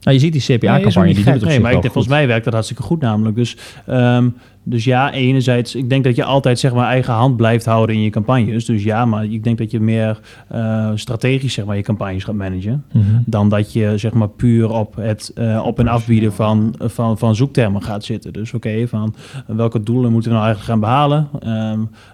nou, 0.00 0.16
je 0.16 0.22
ziet 0.22 0.32
die 0.32 0.44
Nee, 0.48 0.58
CPA-campagne, 0.58 1.06
niet 1.06 1.16
die 1.16 1.24
doet 1.24 1.32
het 1.34 1.42
op 1.42 1.48
Nee, 1.48 1.60
maar 1.60 1.72
ik 1.72 1.82
volgens 1.92 2.08
mij 2.14 2.26
werkt 2.26 2.44
dat 2.44 2.52
hartstikke 2.52 2.82
goed 2.82 3.00
namelijk. 3.00 3.36
Dus, 3.36 3.56
ehm, 3.86 4.28
dus 4.68 4.84
ja, 4.84 5.12
enerzijds, 5.12 5.74
ik 5.74 5.88
denk 5.88 6.04
dat 6.04 6.16
je 6.16 6.24
altijd 6.24 6.58
zeg 6.58 6.74
maar 6.74 6.88
eigen 6.88 7.12
hand 7.12 7.36
blijft 7.36 7.64
houden 7.64 7.96
in 7.96 8.02
je 8.02 8.10
campagnes. 8.10 8.64
Dus 8.64 8.82
ja, 8.82 9.04
maar 9.04 9.24
ik 9.24 9.44
denk 9.44 9.58
dat 9.58 9.70
je 9.70 9.80
meer 9.80 10.20
eh, 10.48 10.90
strategisch 10.94 11.52
zeg 11.52 11.64
maar 11.64 11.76
je 11.76 11.82
campagnes 11.82 12.24
gaat 12.24 12.34
managen. 12.34 12.84
Mhm. 12.92 13.04
Dan 13.24 13.48
dat 13.48 13.72
je 13.72 13.92
zeg 13.96 14.12
maar 14.12 14.28
puur 14.28 14.70
op 14.70 14.96
het 14.96 15.32
eh, 15.34 15.62
op 15.64 15.78
en 15.78 15.88
afbieden 15.88 16.32
van, 16.32 16.74
van, 16.78 17.18
van 17.18 17.34
zoektermen 17.34 17.82
gaat 17.82 18.04
zitten. 18.04 18.32
Dus 18.32 18.54
oké, 18.54 18.88
van 18.88 19.14
welke 19.46 19.82
doelen 19.82 20.12
moeten 20.12 20.30
we 20.30 20.36
nou 20.36 20.48
eigenlijk 20.48 20.80
gaan 20.80 20.90
behalen? 20.90 21.28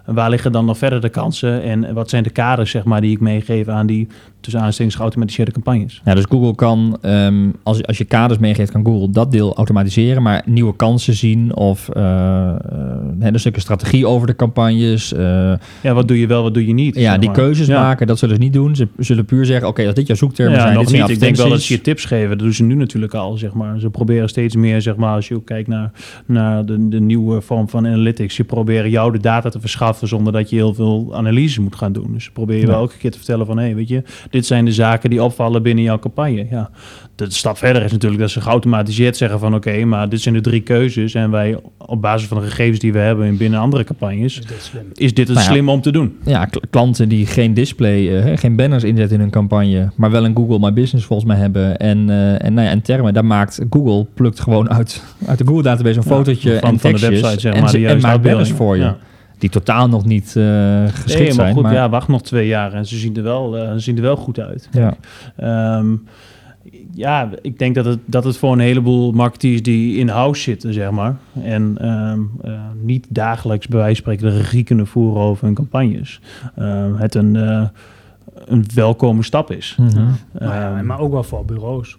En 0.05 0.15
waar 0.15 0.29
liggen 0.29 0.51
dan 0.51 0.65
nog 0.65 0.77
verder 0.77 1.01
de 1.01 1.09
kansen? 1.09 1.63
En 1.63 1.93
wat 1.93 2.09
zijn 2.09 2.23
de 2.23 2.29
kaders 2.29 2.71
zeg 2.71 2.83
maar 2.83 3.01
die 3.01 3.11
ik 3.11 3.19
meegeef 3.19 3.67
aan 3.67 3.87
die 3.87 4.07
tussen 4.39 4.61
aanstekens 4.61 4.95
geautomatiseerde 4.95 5.51
campagnes? 5.51 6.01
Ja, 6.05 6.13
dus 6.13 6.25
Google 6.29 6.55
kan, 6.55 6.97
ehm, 7.01 7.49
als, 7.63 7.85
als 7.85 7.97
je 7.97 8.05
kaders 8.05 8.39
meegeeft, 8.39 8.71
kan 8.71 8.85
Google 8.85 9.09
dat 9.09 9.31
deel 9.31 9.55
automatiseren, 9.55 10.21
maar 10.21 10.43
nieuwe 10.45 10.75
kansen 10.75 11.13
zien 11.13 11.55
of 11.55 11.89
eh 11.89 12.44
eh, 13.19 13.27
een 13.31 13.39
stukje 13.39 13.61
strategie 13.61 14.07
over 14.07 14.27
de 14.27 14.35
campagnes. 14.35 15.13
eh, 15.13 15.53
Ja, 15.81 15.93
wat 15.93 16.07
doe 16.07 16.19
je 16.19 16.27
wel, 16.27 16.43
wat 16.43 16.53
doe 16.53 16.67
je 16.67 16.73
niet? 16.73 16.95
ja, 16.95 17.17
die 17.17 17.29
maar. 17.29 17.37
keuzes 17.37 17.67
Ja. 17.67 17.81
maken, 17.81 18.07
dat 18.07 18.19
zullen 18.19 18.35
ze 18.35 18.41
niet 18.41 18.53
doen. 18.53 18.75
Ze 18.75 18.87
zullen 18.97 19.25
puur 19.25 19.45
zeggen, 19.45 19.67
oké, 19.67 19.85
als 19.85 19.93
dit 19.95 20.07
jouw 20.07 20.15
zoektermen 20.15 20.55
Ja, 20.55 20.61
zijn, 20.61 20.77
dit 20.79 20.89
zijn. 20.89 21.09
Ik 21.09 21.19
denk 21.19 21.35
wel 21.35 21.49
dat 21.49 21.61
ze 21.61 21.73
je 21.73 21.81
tips 21.81 22.05
geven. 22.05 22.29
Dat 22.29 22.39
doen 22.39 22.53
ze 22.53 22.63
nu 22.63 22.75
natuurlijk 22.75 23.13
al, 23.13 23.37
zeg 23.37 23.53
maar. 23.53 23.79
Ze 23.79 23.89
proberen 23.89 24.29
steeds 24.29 24.55
meer, 24.55 24.81
zeg 24.81 24.95
maar, 24.95 25.15
als 25.15 25.27
je 25.27 25.35
ook 25.35 25.45
kijkt 25.45 25.67
naar, 25.67 25.91
naar 26.25 26.65
de, 26.65 26.87
de 26.89 26.99
nieuwe 26.99 27.41
vorm 27.41 27.69
van 27.69 27.87
analytics. 27.87 28.37
Je 28.37 28.43
proberen 28.43 28.89
jou 28.89 29.11
de 29.11 29.19
data 29.19 29.49
te 29.49 29.59
verschaffen 29.59 30.07
zonder 30.07 30.33
dat 30.33 30.49
je 30.49 30.55
heel 30.55 30.73
veel 30.73 31.11
analyse 31.15 31.61
moet 31.61 31.75
gaan 31.75 31.93
doen. 31.93 32.13
Dus 32.13 32.23
ze 32.23 32.31
proberen 32.31 32.61
je 32.61 32.67
Ja. 32.67 32.71
wel 32.73 32.81
elke 32.81 32.97
keer 32.97 33.11
te 33.11 33.17
vertellen 33.17 33.45
van, 33.45 33.57
hé, 33.57 33.63
hey, 33.63 33.75
weet 33.75 33.87
je, 33.87 34.03
dit 34.29 34.45
zijn 34.45 34.65
de 34.65 34.71
zaken 34.71 35.09
die 35.09 35.23
opvallen 35.23 35.63
binnen 35.63 35.83
jouw 35.83 35.99
campagne. 35.99 36.47
Ja, 36.49 36.69
de 37.15 37.25
stap 37.31 37.57
verder 37.57 37.83
is 37.83 37.91
natuurlijk 37.91 38.21
dat 38.21 38.29
ze 38.31 38.41
geautomatiseerd 38.41 39.17
zeggen 39.17 39.39
van, 39.39 39.55
oké, 39.55 39.85
maar 39.85 40.09
dit 40.09 40.21
zijn 40.21 40.35
de 40.35 40.41
drie 40.41 40.61
keuzes 40.61 41.13
en 41.13 41.31
wij 41.31 41.57
op 41.77 42.01
basis 42.01 42.27
van 42.27 42.39
de 42.41 42.47
gegevens 42.47 42.79
die 42.79 42.93
we 42.93 42.99
hebben 42.99 43.25
in 43.27 43.37
binnen 43.37 43.59
andere 43.59 43.83
campagnes, 43.83 44.35
dit 44.41 44.51
is 44.57 44.65
slim. 44.65 44.83
is 44.93 45.13
dit 45.13 45.27
het 45.27 45.37
Nou 45.37 45.47
ja. 45.47 45.53
slim 45.53 45.69
om 45.69 45.81
te 45.81 45.91
doen. 45.91 46.17
Ja, 46.25 46.45
kl- 46.45 46.59
klanten 46.69 47.09
die 47.09 47.25
geen 47.25 47.53
display, 47.53 48.21
eh, 48.23 48.37
geen 48.37 48.55
banners 48.55 48.83
inzetten 48.83 49.15
in 49.15 49.21
hun 49.21 49.31
campagne, 49.31 49.89
maar 49.95 50.11
wel 50.11 50.25
een 50.25 50.35
Google 50.35 50.59
My 50.59 50.73
Business 50.73 51.05
volgens 51.07 51.27
mij 51.29 51.37
hebben 51.37 51.77
en, 51.77 52.09
eh, 52.09 52.45
en, 52.45 52.53
nou 52.53 52.65
ja, 52.67 52.71
en 52.73 52.81
termen, 52.81 53.13
daar 53.13 53.25
maakt 53.25 53.61
Google, 53.69 54.05
plukt 54.13 54.39
gewoon 54.39 54.69
uit, 54.71 55.03
uit 55.27 55.37
de 55.37 55.45
Google 55.45 55.63
database 55.63 55.97
een 55.97 56.03
Ja, 56.05 56.15
fotootje 56.15 56.49
van- 56.59 56.69
en 56.69 56.79
van 56.79 56.91
de 56.91 56.97
tekstjes 56.97 57.09
website, 57.21 57.39
zeg 57.39 57.53
en, 57.53 57.59
maar, 57.61 57.69
ze- 57.69 57.79
de 57.79 57.87
en 57.87 57.99
maakt 58.01 58.21
banners 58.21 58.51
voor 58.51 58.75
je. 58.77 58.83
Ja. 58.83 58.97
Die 59.37 59.49
totaal 59.49 59.87
nog 59.87 60.05
niet 60.05 60.35
eh, 60.35 60.43
geschikt 60.87 61.17
Nee, 61.17 61.25
maar 61.27 61.33
zijn. 61.33 61.53
goed, 61.53 61.63
maar, 61.63 61.73
ja, 61.73 61.89
wacht 61.89 62.07
nog 62.07 62.21
twee 62.21 62.47
jaar 62.47 62.73
en 62.73 62.85
ze 62.85 62.97
zien 62.97 63.15
er 63.17 63.23
wel, 63.23 63.51
ze 63.53 63.79
zien 63.79 63.95
er 63.95 64.01
wel 64.01 64.15
goed 64.15 64.39
uit. 64.39 64.69
ja. 64.71 64.95
Ehm, 65.37 65.85
ja, 66.95 67.29
ik 67.41 67.59
denk 67.59 67.75
dat 67.75 67.85
het, 67.85 67.99
dat 68.05 68.23
het 68.23 68.37
voor 68.37 68.51
een 68.53 68.59
heleboel 68.59 69.11
marketeers 69.11 69.63
die 69.63 69.97
in-house 69.97 70.41
zitten, 70.41 70.73
zeg 70.73 70.91
maar, 70.91 71.17
en 71.43 71.77
ehm, 71.77 72.19
eh, 72.41 72.59
niet 72.81 73.07
dagelijks 73.09 73.67
bij 73.67 73.79
wijze 73.79 74.03
van 74.03 74.13
spreken 74.13 74.35
de 74.35 74.41
regie 74.41 74.63
kunnen 74.63 74.87
voeren 74.87 75.21
over 75.21 75.45
hun 75.45 75.53
campagnes, 75.53 76.19
ehm, 76.55 76.93
het 76.95 77.15
een, 77.15 77.35
eh, 77.35 77.67
een 78.45 78.65
welkome 78.73 79.23
stap 79.23 79.51
is. 79.51 79.75
Mhm. 79.79 80.03
Maar, 80.03 80.15
ja, 80.41 80.77
Ehm, 80.77 80.85
maar 80.85 80.99
ook 80.99 81.11
wel 81.11 81.23
voor 81.23 81.45
bureaus. 81.45 81.97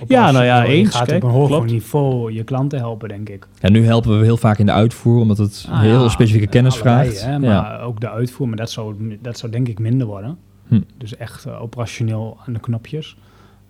Op 0.00 0.10
Ja, 0.10 0.30
nou 0.30 0.44
ja, 0.44 0.62
je 0.62 0.68
eens, 0.72 0.94
gaat 0.94 1.06
kijk, 1.06 1.22
op 1.22 1.28
een 1.28 1.34
hoger 1.34 1.56
klopt. 1.56 1.70
niveau 1.70 2.32
je 2.32 2.44
klanten 2.44 2.78
helpen, 2.78 3.08
denk 3.08 3.28
ik. 3.28 3.46
Ja, 3.60 3.70
nu 3.70 3.84
helpen 3.84 4.18
we 4.18 4.24
heel 4.24 4.36
vaak 4.36 4.58
in 4.58 4.66
de 4.66 4.72
uitvoer, 4.72 5.20
omdat 5.20 5.38
het 5.38 5.66
Ah, 5.70 5.80
heel 5.80 6.02
ja, 6.02 6.08
specifieke 6.08 6.46
kennis 6.46 6.74
allebei, 6.74 7.10
vraagt. 7.10 7.24
Hè, 7.24 7.38
maar 7.38 7.50
ja. 7.50 7.78
ook 7.80 8.00
de 8.00 8.10
uitvoer, 8.10 8.48
maar 8.48 8.56
dat 8.56 8.70
zou, 8.70 9.18
dat 9.22 9.38
zou 9.38 9.52
denk 9.52 9.68
ik 9.68 9.78
minder 9.78 10.06
worden. 10.06 10.38
Hm. 10.68 10.80
Dus 10.98 11.16
echt 11.16 11.44
eh, 11.44 11.62
operationeel 11.62 12.36
aan 12.46 12.52
de 12.52 12.60
knopjes. 12.60 13.16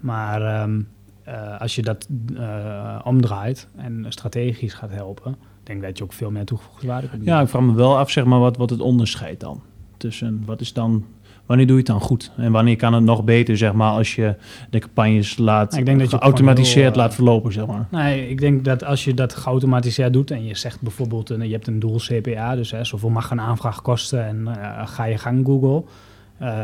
Maar 0.00 0.42
ehm, 0.42 0.80
eh, 1.28 1.60
als 1.60 1.74
je 1.74 1.82
dat 1.82 2.08
eh, 2.36 3.00
omdraait 3.04 3.68
en 3.76 4.04
strategisch 4.08 4.74
gaat 4.74 4.90
helpen, 4.90 5.36
denk 5.62 5.78
ik 5.78 5.84
dat 5.84 5.98
je 5.98 6.04
ook 6.04 6.12
veel 6.12 6.30
meer 6.30 6.44
toegevoegde 6.44 6.86
waarde 6.86 7.08
kunt 7.08 7.24
ja, 7.24 7.40
ik 7.40 7.48
vraag 7.48 7.62
me 7.62 7.74
wel 7.74 7.98
af, 7.98 8.10
zeg 8.10 8.24
maar, 8.24 8.38
wat, 8.38 8.56
wat 8.56 8.70
het 8.70 8.80
onderscheid 8.80 9.40
dan 9.40 9.60
tussen 9.96 10.42
wat 10.46 10.60
is 10.60 10.72
dan. 10.72 11.04
Wanneer 11.46 11.66
doe 11.66 11.76
je 11.76 11.82
het 11.82 11.92
dan 11.92 12.00
goed? 12.00 12.32
En 12.36 12.52
wanneer 12.52 12.76
kan 12.76 12.92
het 12.92 13.04
nog 13.04 13.24
beter, 13.24 13.56
zeg 13.56 13.72
maar, 13.72 13.90
als 13.90 14.14
je 14.14 14.34
de 14.70 14.78
campagnes 14.78 15.36
laat 15.36 15.76
Ik 15.76 15.86
denk 15.86 15.98
dat 15.98 16.10
je 16.10 16.16
geautomatiseerd 16.16 16.96
laat 16.96 17.08
eh, 17.08 17.14
verlopen, 17.14 17.52
zeg 17.52 17.66
maar. 17.66 17.86
Nee, 17.90 18.28
ik 18.28 18.40
denk 18.40 18.64
dat 18.64 18.84
als 18.84 19.04
je 19.04 19.14
dat 19.14 19.34
geautomatiseerd 19.34 20.12
doet 20.12 20.30
en 20.30 20.44
je 20.44 20.56
zegt 20.56 20.80
bijvoorbeeld, 20.80 21.28
je 21.28 21.34
hebt 21.34 21.66
een 21.66 21.78
doel 21.78 21.96
CPA, 21.96 22.54
dus 22.54 22.70
hè, 22.70 22.84
zoveel 22.84 23.10
mag 23.10 23.30
een 23.30 23.40
aanvraag 23.40 23.82
kosten 23.82 24.26
en 24.26 24.56
ga 24.86 25.04
je 25.04 25.18
gang 25.18 25.46
Google, 25.46 25.84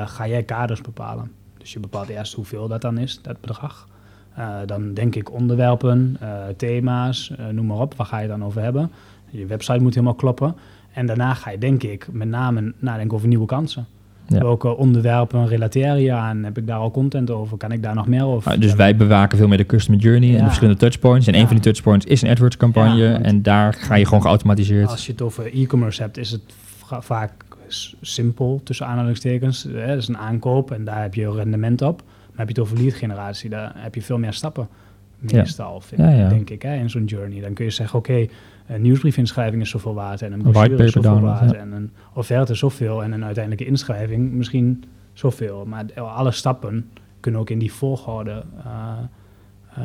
ga 0.07 0.29
jij 0.29 0.43
kaders 0.43 0.81
bepalen. 0.81 1.31
Dus 1.65 1.73
je 1.73 1.81
bepaalt 1.81 2.09
eerst 2.09 2.33
hoeveel 2.35 2.69
dat 2.69 2.81
dan 2.81 2.99
is, 2.99 3.19
dat 3.23 3.41
bedrag. 3.41 3.89
Eh, 4.35 4.47
dan 4.67 4.95
denk 4.95 5.15
ik 5.15 5.33
onderwerpen, 5.33 6.17
eh, 6.21 6.29
thema's, 6.57 7.33
eh, 7.39 7.47
noem 7.47 7.67
maar 7.67 7.77
op, 7.79 7.95
waar 7.97 8.07
ga 8.07 8.19
je 8.19 8.29
dan 8.29 8.45
over 8.45 8.63
hebben. 8.63 8.91
Je 9.31 9.47
website 9.47 9.79
moet 9.83 9.95
helemaal 9.95 10.15
kloppen. 10.15 10.55
En 10.93 11.07
daarna 11.07 11.35
ga 11.35 11.51
je 11.51 11.59
denk 11.59 11.83
ik 11.83 12.07
met 12.13 12.29
name 12.29 12.73
nadenken 12.79 13.17
over 13.17 13.29
nieuwe 13.29 13.47
kansen. 13.47 13.87
Ja. 14.29 14.39
Welke 14.39 14.77
onderwerpen 14.77 15.47
relateer 15.47 15.97
je 15.97 16.13
aan? 16.13 16.45
Heb 16.45 16.59
ik 16.59 16.67
daar 16.67 16.79
al 16.79 16.91
content 16.91 17.31
over? 17.31 17.57
Kan 17.57 17.73
ik 17.73 17.83
daar 17.83 17.95
nog 17.95 18.07
meer 18.07 18.25
over? 18.25 18.53
Ah, 18.53 18.61
dus 18.61 18.75
wij 18.75 18.97
bewaken 18.97 19.39
veel 19.39 19.49
meer 19.49 19.59
de 19.59 19.67
customer 19.67 20.01
journey 20.01 20.31
en 20.33 20.39
de 20.39 20.45
verschillende 20.45 20.79
touchpoints. 20.79 21.27
En 21.27 21.33
Ja. 21.35 21.39
een 21.41 21.47
van 21.47 21.55
die 21.57 21.65
touchpoints 21.65 22.07
is 22.07 22.23
een 22.23 22.29
AdWords 22.31 22.57
campagne. 22.57 23.13
En 23.15 23.43
daar 23.43 23.75
ga 23.75 23.95
je 23.95 24.05
gewoon 24.07 24.23
geautomatiseerd. 24.23 24.89
Als 24.89 25.07
je 25.07 25.13
het 25.13 25.23
over 25.23 25.55
e-commerce 25.55 26.03
hebt, 26.03 26.17
is 26.17 26.31
het 26.31 26.41
va- 26.85 27.01
vaak 27.03 27.33
simpel, 28.01 28.61
tussen 28.65 28.87
aanhalingstekens. 28.87 29.63
Hè, 29.63 29.87
dat 29.87 29.97
is 29.97 30.09
een 30.09 30.19
aankoop 30.19 30.71
en 30.71 30.85
daar 30.85 31.03
heb 31.03 31.15
je 31.15 31.33
rendement 31.33 31.83
op. 31.83 32.03
Maar 32.05 32.47
heb 32.47 32.57
je 32.57 32.61
het 32.61 32.71
over 32.71 32.85
lead 32.85 32.95
generatie, 32.95 33.51
daar 33.51 33.73
heb 33.77 33.95
je 33.95 34.03
veel 34.03 34.19
meer 34.19 34.33
stappen. 34.33 34.69
Meestal, 35.19 35.83
Ja, 35.97 36.11
ja. 36.11 36.29
denk 36.29 36.51
ik, 36.51 36.63
hè, 36.63 36.75
in 36.75 36.91
zo'n 36.91 37.05
journey. 37.05 37.41
Dan 37.41 37.53
kun 37.55 37.65
je 37.65 37.71
zeggen, 37.71 37.99
oké, 37.99 38.27
een 38.67 38.83
nieuwsbriefinschrijving 38.83 39.63
is 39.63 39.71
zoveel 39.71 39.95
waard 39.95 40.23
en 40.23 40.33
een 40.33 40.43
brochure 40.43 40.85
is 40.85 40.93
zoveel 40.93 41.11
download, 41.11 41.39
waard 41.39 41.53
en 41.53 41.73
een 41.73 41.91
offerte 42.15 42.55
zoveel 42.55 43.03
en 43.03 43.13
een 43.13 43.25
uiteindelijke 43.25 43.71
inschrijving 43.71 44.33
misschien 44.33 44.85
zoveel. 45.13 45.65
Maar 45.67 46.01
alle 46.01 46.31
stappen 46.31 46.91
kunnen 47.21 47.41
ook 47.41 47.51
in 47.51 47.59
die 47.59 47.73
volgorde 47.73 48.45
eh, 48.65 48.99
eh, 49.75 49.85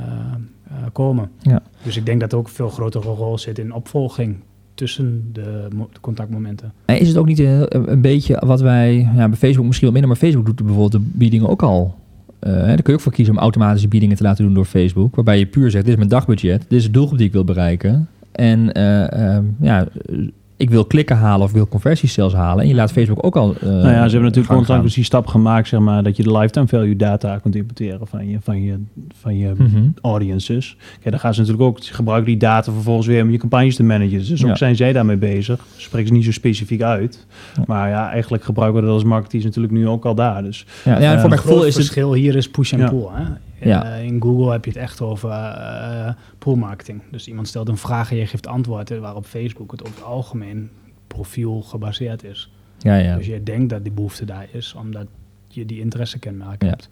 eh, 0.64 0.76
komen. 0.92 1.32
Ja. 1.40 1.62
Dus 1.84 1.98
ik 1.98 2.06
denk 2.06 2.20
dat 2.20 2.32
er 2.32 2.38
ook 2.38 2.48
een 2.48 2.54
veel 2.54 2.70
grotere 2.70 3.10
rol 3.10 3.38
zit 3.38 3.60
in 3.60 3.74
opvolging 3.74 4.38
tussen 4.80 5.30
de, 5.34 5.68
mo- 5.76 5.90
de 5.94 6.00
contactmomenten. 6.00 6.72
En 6.86 7.00
is 7.00 7.08
het 7.08 7.18
ook 7.18 7.26
niet 7.26 7.40
een, 7.40 7.92
een 7.92 8.02
beetje 8.02 8.42
wat 8.46 8.62
wij, 8.62 9.10
ja, 9.16 9.28
bij 9.28 9.38
Facebook 9.38 9.66
misschien 9.66 9.92
wel 9.92 10.00
minder, 10.00 10.10
maar 10.10 10.20
Facebook 10.30 10.46
doet 10.46 10.56
bijvoorbeeld 10.56 10.92
de 10.92 11.10
biedingen 11.14 11.50
ook 11.50 11.64
al. 11.64 11.96
Eh, 12.40 12.54
hè, 12.54 12.66
daar 12.66 12.76
kun 12.76 12.84
je 12.86 12.94
ook 12.94 13.00
voor 13.00 13.12
kiezen 13.12 13.34
om 13.36 13.40
automatische 13.40 13.88
biedingen 13.88 14.16
te 14.16 14.24
laten 14.24 14.46
doen 14.46 14.54
door 14.54 14.66
Facebook. 14.66 15.16
Waarbij 15.16 15.40
je 15.40 15.46
puur 15.46 15.72
zegt, 15.72 15.84
dit 15.84 15.94
is 15.94 16.00
mijn 16.00 16.10
dagbudget, 16.10 16.66
dit 16.68 16.80
is 16.80 16.86
de 16.86 16.92
doelgroep 16.92 17.18
die 17.18 17.28
ik 17.28 17.34
wil 17.34 17.44
bereiken. 17.44 18.08
En 18.32 18.74
eh, 18.74 19.36
ehm, 19.36 19.44
ja, 19.62 19.88
eh, 20.06 20.18
ik 20.60 20.70
wil 20.70 20.86
klikken 20.86 21.16
halen 21.18 21.42
of 21.44 21.50
ik 21.50 21.56
wil 21.56 21.68
conversies 21.68 22.14
zelfs 22.14 22.34
halen. 22.34 22.64
En 22.64 22.70
je 22.70 22.76
laat 22.76 22.92
Facebook 22.92 23.26
ook 23.26 23.36
al. 23.36 23.56
eh, 23.56 23.62
nou 23.68 23.80
ja, 23.82 23.94
ze 23.94 24.00
hebben 24.12 24.22
natuurlijk 24.22 24.50
onlangs 24.50 24.70
gaan. 24.70 24.86
die 24.96 25.04
stap 25.04 25.28
gemaakt, 25.28 25.68
zeg 25.68 25.80
maar, 25.80 26.04
dat 26.04 26.18
je 26.18 26.24
de 26.24 26.32
lifetime 26.38 26.68
value 26.68 26.96
data 26.96 27.38
kunt 27.38 27.56
importeren 27.56 28.08
van 28.08 28.28
je, 28.30 28.38
van 28.42 28.62
je, 28.64 28.76
van 29.22 29.38
je 29.38 29.54
Mhm. 29.58 29.82
audiences. 30.02 30.78
Kijk, 31.00 31.12
dan 31.12 31.20
gaan 31.20 31.34
ze 31.34 31.40
natuurlijk 31.40 31.68
ook 31.68 31.80
gebruiken 31.86 32.28
die 32.30 32.38
data 32.40 32.72
vervolgens 32.72 33.08
weer 33.08 33.24
om 33.24 33.30
je 33.32 33.38
campagnes 33.38 33.76
te 33.76 33.84
managen. 33.84 34.18
Dus 34.18 34.44
ook 34.44 34.50
Ja. 34.50 34.56
zijn 34.56 34.76
zij 34.76 34.94
daarmee 34.94 35.18
bezig. 35.18 35.66
Spreken 35.78 36.08
ze 36.08 36.14
niet 36.14 36.26
zo 36.26 36.32
specifiek 36.32 36.82
uit. 36.82 37.26
Ja. 37.56 37.64
Maar 37.68 37.90
ja, 37.90 38.10
eigenlijk 38.10 38.44
gebruiken 38.44 38.80
we 38.82 38.86
dat 38.88 38.96
als 38.96 39.04
marketeers 39.04 39.44
natuurlijk 39.44 39.74
nu 39.74 39.88
ook 39.88 40.06
al 40.06 40.16
daar. 40.16 40.44
Dus 40.44 40.66
Ja, 40.86 40.92
ja, 40.92 40.98
en 40.98 41.04
Eh, 41.04 41.10
voor 41.10 41.16
mijn 41.20 41.32
Het 41.32 41.40
groot 41.40 41.44
gevoel 41.52 41.64
is 41.68 41.76
het. 41.76 41.84
verschil 41.84 42.14
hier 42.14 42.36
is 42.36 42.50
push 42.50 42.74
en 42.74 42.80
Ja. 42.80 42.90
pull. 42.90 43.06
Hè? 43.14 43.24
Ja. 43.68 43.84
Eh, 43.98 44.04
in 44.04 44.22
Google 44.22 44.52
heb 44.52 44.66
je 44.66 44.72
het 44.72 44.80
echt 44.80 45.02
over 45.02 45.30
eh 45.30 46.14
pull 46.38 46.56
marketing. 46.56 47.02
Dus 47.12 47.28
iemand 47.28 47.48
stelt 47.48 47.68
een 47.68 47.78
vraag 47.78 48.12
en 48.12 48.18
je 48.18 48.26
geeft 48.28 48.48
antwoorden, 48.48 49.02
waar 49.02 49.16
op 49.16 49.26
Facebook 49.26 49.72
het 49.72 49.82
over 49.84 49.96
het 49.96 50.04
algemeen 50.06 50.70
profiel 51.08 51.62
gebaseerd 51.62 52.24
is. 52.24 52.52
Ja, 52.78 52.96
ja. 52.96 53.16
Dus 53.16 53.26
je 53.26 53.44
denkt 53.44 53.70
dat 53.70 53.84
die 53.84 53.92
behoefte 53.92 54.26
daar 54.26 54.48
is, 54.52 54.74
omdat 54.74 55.08
je 55.48 55.66
die 55.66 55.80
interessekenmerken 55.80 56.68
Ja. 56.68 56.74
hebt. 56.74 56.90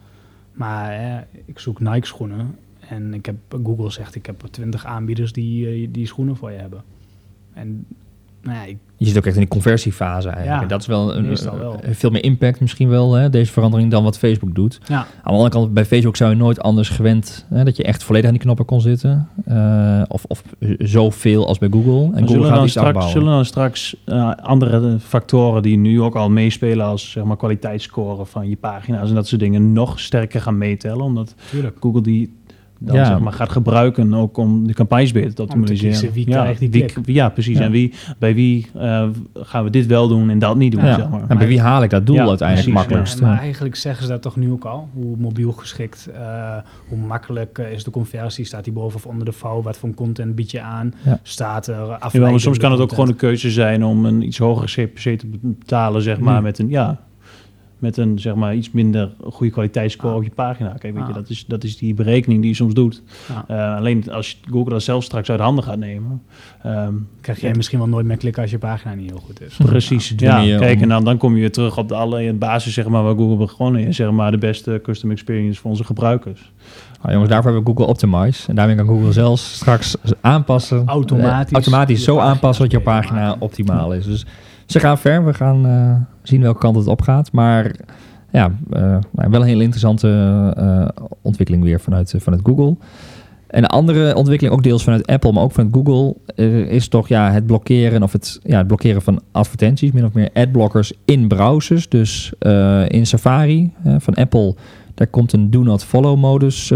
Maar 0.53 1.27
ik 1.45 1.59
zoek 1.59 1.79
Nike 1.79 2.05
schoenen 2.07 2.55
en 2.79 3.13
ik 3.13 3.25
heb, 3.25 3.35
Google 3.63 3.89
zegt 3.91 4.15
ik 4.15 4.25
heb 4.25 4.41
20 4.51 4.85
aanbieders 4.85 5.31
die 5.33 5.67
eh, 5.67 5.87
die 5.91 6.05
schoenen 6.07 6.35
voor 6.35 6.51
je 6.51 6.57
hebben. 6.57 6.83
En 7.53 7.85
nou 8.41 8.57
ja, 8.57 8.63
ik, 8.63 8.77
Je 8.97 9.05
zit 9.05 9.17
ook 9.17 9.25
echt 9.25 9.33
in 9.35 9.41
die 9.41 9.49
conversiefase 9.49 10.27
eigenlijk. 10.29 10.55
Ja, 10.57 10.61
En 10.61 10.67
dat 10.67 10.81
is 10.81 10.87
wel, 10.87 11.15
een, 11.15 11.35
wel. 11.59 11.77
een- 11.81 11.95
veel 11.95 12.09
meer 12.09 12.23
impact 12.23 12.59
misschien 12.59 12.89
wel, 12.89 13.13
hè, 13.13 13.29
deze 13.29 13.51
verandering, 13.51 13.91
dan 13.91 14.03
wat 14.03 14.17
Facebook 14.17 14.55
doet. 14.55 14.79
ja, 14.87 14.97
Aan 14.97 15.05
de 15.23 15.29
andere 15.29 15.49
kant, 15.49 15.73
bij 15.73 15.85
Facebook 15.85 16.15
zou 16.15 16.29
je 16.29 16.35
nooit 16.35 16.61
anders 16.61 16.89
gewend 16.89 17.45
hè, 17.49 17.63
dat 17.63 17.77
je 17.77 17.83
echt 17.83 18.03
volledig 18.03 18.27
aan 18.27 18.33
die 18.33 18.41
knoppen 18.43 18.65
kon 18.65 18.81
zitten. 18.81 19.27
Eh, 19.45 20.01
of, 20.07 20.23
of 20.27 20.43
zoveel 20.77 21.47
als 21.47 21.57
bij 21.57 21.69
Google. 21.71 21.91
En 22.03 22.09
Maar 22.09 22.19
Google 22.19 22.27
zullen, 22.33 22.45
gaat 22.47 22.55
dan 22.55 22.63
iets 22.63 22.71
straks, 22.71 22.87
afbouwen. 22.87 23.13
zullen 23.17 23.33
dan 23.33 23.45
straks 23.45 23.95
eh, 24.05 24.31
andere 24.35 24.99
factoren 24.99 25.61
die 25.61 25.77
nu 25.77 26.01
ook 26.01 26.15
al 26.15 26.29
meespelen 26.29 26.85
als 26.85 27.11
zeg 27.11 27.23
maar, 27.23 27.37
kwaliteitsscoren 27.37 28.27
van 28.27 28.49
je 28.49 28.55
pagina's 28.57 29.09
en 29.09 29.15
dat 29.15 29.27
soort 29.27 29.41
dingen 29.41 29.73
nog 29.73 29.99
sterker 29.99 30.41
gaan 30.41 30.57
meetellen? 30.57 31.01
Omdat 31.05 31.35
tuurlijk. 31.49 31.77
Google 31.79 32.01
die 32.01 32.36
dan 32.79 32.95
Ja. 32.95 33.05
zeg 33.05 33.19
maar, 33.19 33.33
gaat 33.33 33.49
gebruiken 33.51 34.13
ook 34.13 34.37
om 34.37 34.67
de 34.67 34.73
campagnes 34.73 35.11
beter 35.11 35.33
te 35.33 35.41
optimaliseren. 35.41 36.11
wie 36.13 36.29
ja, 36.29 36.41
krijgt 36.41 36.59
die 36.59 36.69
wie- 36.71 36.85
klik. 36.85 37.05
Ja, 37.07 37.29
precies. 37.29 37.57
Ja. 37.57 37.63
En 37.63 37.71
wie, 37.71 37.93
bij 38.19 38.33
wie 38.35 38.67
eh, 38.75 39.07
gaan 39.33 39.63
we 39.63 39.69
dit 39.69 39.85
wel 39.85 40.07
doen 40.07 40.29
en 40.29 40.39
dat 40.39 40.55
niet 40.57 40.71
doen, 40.71 40.85
Ja. 40.85 40.95
zeg 40.95 41.09
maar. 41.09 41.23
En 41.27 41.37
bij 41.37 41.47
wie 41.47 41.61
haal 41.61 41.83
ik 41.83 41.89
dat 41.89 42.05
doel 42.05 42.15
Ja, 42.15 42.27
uiteindelijk 42.27 42.67
precies, 42.69 42.73
makkelijkst? 42.81 43.19
Maar, 43.21 43.29
Ja. 43.29 43.35
maar 43.35 43.43
eigenlijk 43.43 43.75
zeggen 43.75 44.03
ze 44.03 44.09
dat 44.09 44.21
toch 44.21 44.35
nu 44.35 44.51
ook 44.51 44.65
al? 44.65 44.89
Hoe 44.93 45.15
mobiel 45.17 45.51
geschikt, 45.51 46.09
eh, 46.15 46.55
hoe 46.87 46.97
makkelijk 46.97 47.57
eh, 47.57 47.71
is 47.71 47.83
de 47.83 47.91
conversie? 47.91 48.45
Staat 48.45 48.63
die 48.63 48.73
boven 48.73 48.95
of 48.97 49.05
onder 49.05 49.25
de 49.25 49.31
vouw? 49.31 49.61
Wat 49.61 49.77
voor 49.77 49.93
content 49.93 50.35
bied 50.35 50.51
je 50.51 50.61
aan? 50.61 50.93
Ja. 51.05 51.19
Staat 51.23 51.67
er 51.67 51.73
afleidende 51.73 52.09
Jawel, 52.17 52.31
maar 52.31 52.39
soms 52.39 52.57
kan 52.57 52.71
het 52.71 52.79
ook 52.81 52.89
gewoon 52.89 53.07
een 53.07 53.15
keuze 53.15 53.51
zijn 53.51 53.83
om 53.85 54.05
een 54.05 54.21
iets 54.21 54.37
hogere 54.37 54.67
CPC 54.87 55.19
te 55.19 55.27
betalen, 55.41 56.01
zeg 56.01 56.19
maar, 56.19 56.33
Hmm. 56.33 56.43
met 56.43 56.59
een, 56.59 56.69
ja, 56.69 56.99
met 57.79 57.97
een, 57.97 58.19
zeg 58.19 58.35
maar, 58.35 58.55
iets 58.55 58.71
minder 58.71 59.09
goede 59.29 59.51
kwaliteitsscore 59.51 60.11
Ah. 60.11 60.17
op 60.17 60.23
je 60.23 60.29
pagina. 60.35 60.69
Kijk, 60.69 60.93
weet 60.93 61.03
je, 61.03 61.09
Ah. 61.09 61.15
dat 61.15 61.29
is, 61.29 61.45
dat 61.47 61.63
is 61.63 61.77
die 61.77 61.93
berekening 61.93 62.39
die 62.41 62.49
je 62.49 62.55
soms 62.55 62.73
doet. 62.73 63.01
Ja. 63.27 63.45
Eh, 63.71 63.77
alleen 63.77 64.11
als 64.11 64.29
je 64.29 64.51
Google 64.51 64.69
dat 64.71 64.83
zelf 64.83 65.03
straks 65.03 65.29
uit 65.29 65.39
handen 65.39 65.63
gaat 65.63 65.77
nemen. 65.77 66.21
ehm, 66.63 66.93
Krijg 67.21 67.41
jij 67.41 67.53
misschien 67.55 67.79
wel 67.79 67.87
nooit 67.87 68.05
meer 68.05 68.17
klikken 68.17 68.41
als 68.41 68.51
je 68.51 68.57
pagina 68.57 68.93
niet 68.93 69.09
heel 69.09 69.19
goed 69.25 69.41
is. 69.41 69.57
Precies, 69.65 70.13
ja. 70.17 70.57
Kijk, 70.57 70.81
en 70.81 70.89
dan, 70.89 71.03
dan 71.03 71.17
kom 71.17 71.33
je 71.33 71.39
weer 71.39 71.51
terug 71.51 71.77
op 71.77 71.87
de 71.87 71.95
alle 71.95 72.33
basis, 72.33 72.73
zeg 72.73 72.87
maar, 72.87 73.03
waar 73.03 73.15
Google 73.15 73.35
begonnen 73.37 73.81
is. 73.87 73.95
Zeg 73.95 74.11
maar, 74.11 74.31
de 74.31 74.37
beste 74.37 74.79
custom 74.83 75.11
experience 75.11 75.59
voor 75.61 75.69
onze 75.69 75.83
gebruikers. 75.83 76.51
Nou, 77.01 77.11
jongens, 77.13 77.29
daarvoor 77.31 77.51
hebben 77.51 77.73
we 77.73 77.77
Google 77.77 77.91
Optimize. 77.93 78.47
En 78.49 78.55
daarmee 78.55 78.75
kan 78.75 78.87
Google 78.87 79.11
zelfs 79.11 79.53
straks 79.53 79.95
aanpassen. 80.21 80.83
Automatisch 80.85 81.47
eh, 81.47 81.53
automatisch 81.53 82.03
zo 82.03 82.17
aanpassen 82.19 82.63
dat 82.63 82.71
je 82.73 82.79
pagina 82.81 83.35
optimaal 83.39 83.93
is. 83.93 84.05
Dus 84.05 84.25
ze 84.67 84.79
gaan 84.79 84.97
ver. 84.97 85.25
We 85.25 85.33
gaan 85.33 85.65
eh, 85.65 85.95
zien 86.23 86.41
welke 86.41 86.59
kant 86.59 86.75
het 86.75 86.87
op 86.87 87.01
gaat. 87.01 87.31
Maar 87.31 87.75
ja, 88.31 88.51
eh, 88.69 88.81
nou, 89.11 89.29
wel 89.29 89.41
een 89.41 89.47
hele 89.47 89.63
interessante 89.63 90.07
eh, 90.57 91.05
ontwikkeling 91.21 91.63
weer 91.63 91.79
vanuit, 91.79 92.13
vanuit 92.17 92.41
Google. 92.43 92.75
En 93.47 93.63
een 93.63 93.69
andere 93.69 94.15
ontwikkeling, 94.15 94.55
ook 94.55 94.63
deels 94.63 94.83
vanuit 94.83 95.07
Apple, 95.07 95.31
maar 95.31 95.43
ook 95.43 95.51
vanuit 95.51 95.73
Google, 95.73 96.15
is 96.67 96.87
toch 96.87 97.07
ja, 97.07 97.31
het 97.31 97.45
blokkeren 97.45 98.03
of 98.03 98.11
het, 98.11 98.39
ja, 98.43 98.57
het 98.57 98.67
blokkeren 98.67 99.01
van 99.01 99.21
advertenties, 99.31 99.91
min 99.91 100.05
of 100.05 100.13
meer 100.13 100.29
adblockers 100.33 100.93
in 101.05 101.27
browsers. 101.27 101.89
Dus 101.89 102.33
in 102.87 103.05
Safari 103.05 103.71
van 103.97 104.13
Apple, 104.13 104.55
daar 104.93 105.07
komt 105.07 105.33
een 105.33 105.51
do 105.51 105.63
not 105.63 105.83
follow 105.83 106.17
modus 106.17 106.71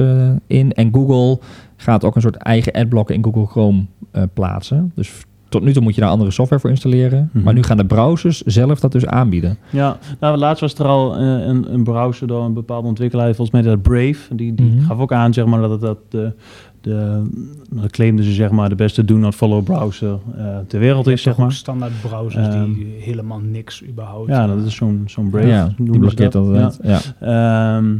in. 0.47 0.73
En 0.73 0.93
Google 0.93 1.39
gaat 1.75 2.03
ook 2.03 2.15
een 2.15 2.21
soort 2.21 2.35
eigen 2.35 2.71
adblocker 2.71 3.15
in 3.15 3.23
Google 3.23 3.45
Chrome 3.45 3.85
plaatsen. 4.33 4.91
Dus 4.95 5.25
tot 5.51 5.63
nu 5.63 5.73
toe 5.73 5.83
moet 5.83 5.95
je 5.95 6.01
daar 6.01 6.09
andere 6.09 6.31
software 6.31 6.61
voor 6.61 6.69
installeren. 6.69 7.29
Mhm. 7.33 7.43
Maar 7.43 7.53
nu 7.53 7.63
gaan 7.63 7.77
de 7.77 7.85
browsers 7.85 8.41
zelf 8.41 8.79
dat 8.79 8.91
dus 8.91 9.05
aanbieden. 9.05 9.57
Ja, 9.69 9.97
nou, 10.19 10.37
laatst 10.37 10.61
was 10.61 10.73
er 10.73 10.85
al 10.85 11.15
eh, 11.15 11.21
een, 11.21 11.73
een 11.73 11.83
browser 11.83 12.27
door 12.27 12.43
een 12.43 12.53
bepaalde 12.53 12.87
ontwikkelaar, 12.87 13.25
volgens 13.35 13.51
mij 13.51 13.61
dat 13.61 13.81
Brave, 13.81 14.35
die, 14.35 14.53
die 14.55 14.65
Mhm. 14.71 14.85
gaf 14.85 14.99
ook 14.99 15.13
aan 15.13 15.33
zeg 15.33 15.45
maar, 15.45 15.61
dat 15.61 15.69
het 15.71 15.81
dat 15.81 15.97
de, 16.09 16.33
de, 16.81 17.23
dat 17.69 17.91
claimden 17.91 18.25
ze 18.25 18.31
zeg 18.31 18.51
maar 18.51 18.69
de 18.69 18.75
beste 18.75 19.05
do 19.05 19.15
not 19.17 19.35
follow 19.35 19.63
browser 19.63 20.17
eh, 20.37 20.57
ter 20.67 20.79
wereld 20.79 21.07
is, 21.07 21.21
zeg 21.21 21.37
maar. 21.37 21.51
standaard 21.51 21.93
browsers 22.01 22.47
Ehm, 22.47 22.73
die 22.73 22.87
helemaal 22.99 23.39
niks 23.39 23.83
überhaupt... 23.87 24.29
Ja, 24.29 24.43
eh, 24.43 24.55
dat 24.55 24.65
is 24.65 24.75
zo'n 24.75 25.03
zo'n 25.05 25.29
Brave. 25.29 25.47
ja, 25.47 25.73
die 25.77 25.99
blokkeert 25.99 26.31
dat. 26.31 26.79
Ja. 26.83 26.99
Ehm, 27.19 27.93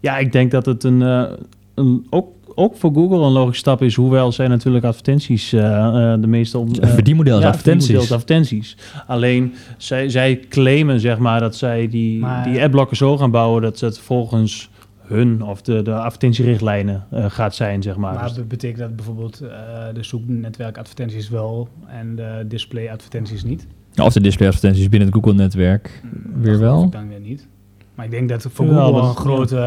ja, 0.00 0.18
ik 0.18 0.32
denk 0.32 0.50
dat 0.50 0.66
het 0.66 0.84
een, 0.84 1.02
eh, 1.02 1.22
een 1.74 2.06
ook, 2.10 2.28
ook 2.58 2.76
voor 2.76 2.92
Google 2.94 3.16
een 3.26 3.32
logische 3.32 3.60
stap 3.60 3.82
is, 3.82 3.94
hoewel 3.94 4.32
zij 4.32 4.48
natuurlijk 4.48 4.84
advertenties 4.84 5.52
eh, 5.52 6.12
eh, 6.12 6.20
de 6.20 6.26
meeste 6.26 6.58
om, 6.58 6.68
Een 6.80 6.88
verdienmodel 6.88 7.40
ja, 7.40 7.46
advertenties. 7.46 7.98
advertenties. 7.98 8.76
Alleen 9.06 9.54
zij, 9.76 10.08
zij 10.08 10.40
claimen 10.48 11.00
zeg 11.00 11.18
maar 11.18 11.40
dat 11.40 11.56
zij 11.56 11.88
die, 11.88 12.18
Maar- 12.20 12.44
die 12.44 12.62
adblocker 12.62 12.96
zo 12.96 13.16
gaan 13.16 13.30
bouwen 13.30 13.62
dat 13.62 13.80
het 13.80 13.98
volgens 13.98 14.70
hun 15.02 15.42
of 15.42 15.62
de, 15.62 15.82
de 15.82 15.94
advertentierichtlijnen 15.94 17.06
eh, 17.10 17.24
gaat 17.28 17.54
zijn, 17.54 17.82
zeg 17.82 17.96
maar. 17.96 18.14
Maar 18.14 18.24
Dus- 18.24 18.34
be- 18.34 18.44
betekent 18.44 18.78
dat 18.78 18.96
bijvoorbeeld 18.96 19.40
eh, 19.40 19.48
de 19.94 20.02
zoeknetwerkadvertenties 20.02 21.28
wel 21.28 21.68
en 21.86 22.16
de 22.16 22.44
displayadvertenties 22.48 23.44
niet? 23.44 23.66
Of 24.02 24.12
de 24.12 24.20
displayadvertenties 24.20 24.88
binnen 24.88 25.08
het 25.08 25.16
Google-netwerk. 25.18 26.00
Mm, 26.04 26.42
Weer 26.42 26.50
dat 26.52 26.60
wel? 26.60 26.90
dan 26.90 27.08
weer 27.08 27.20
niet. 27.20 27.46
Maar 27.96 28.04
ik 28.04 28.10
denk 28.10 28.28
dat 28.28 28.46
voor 28.50 28.66
Ja, 28.66 28.72
Google 28.72 29.08
een 29.08 29.14
grote 29.14 29.58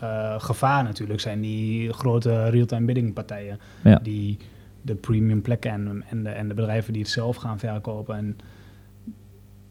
eh, 0.00 0.40
gevaar 0.40 0.84
natuurlijk 0.84 1.20
zijn 1.20 1.40
die 1.40 1.92
grote 1.92 2.48
real-time 2.48 2.86
bidding 2.86 3.12
partijen. 3.12 3.58
Ja. 3.84 3.98
Die 4.02 4.38
de 4.82 4.94
premium 4.94 5.42
plekken 5.42 5.70
en, 5.70 6.04
en, 6.10 6.22
de, 6.22 6.28
en 6.28 6.48
de 6.48 6.54
bedrijven 6.54 6.92
die 6.92 7.02
het 7.02 7.10
zelf 7.10 7.36
gaan 7.36 7.58
verkopen. 7.58 8.16
En 8.16 8.38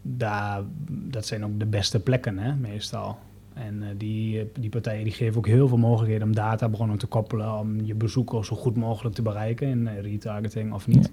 daar, 0.01 0.61
dat 0.89 1.25
zijn 1.25 1.45
ook 1.45 1.59
de 1.59 1.65
beste 1.65 1.99
plekken 1.99 2.37
hè, 2.37 2.55
meestal. 2.55 3.17
En 3.53 3.83
eh, 3.83 3.89
die, 3.97 4.51
die 4.59 4.69
partijen 4.69 5.03
die 5.03 5.13
geven 5.13 5.37
ook 5.37 5.47
heel 5.47 5.67
veel 5.67 5.77
mogelijkheden 5.77 6.27
om 6.27 6.35
databronnen 6.35 6.97
te 6.97 7.07
koppelen, 7.07 7.59
om 7.59 7.81
je 7.85 7.95
bezoeker 7.95 8.45
zo 8.45 8.55
goed 8.55 8.75
mogelijk 8.75 9.15
te 9.15 9.21
bereiken 9.21 9.67
in 9.67 9.87
eh, 9.87 10.01
retargeting 10.01 10.73
of 10.73 10.87
niet. 10.87 11.11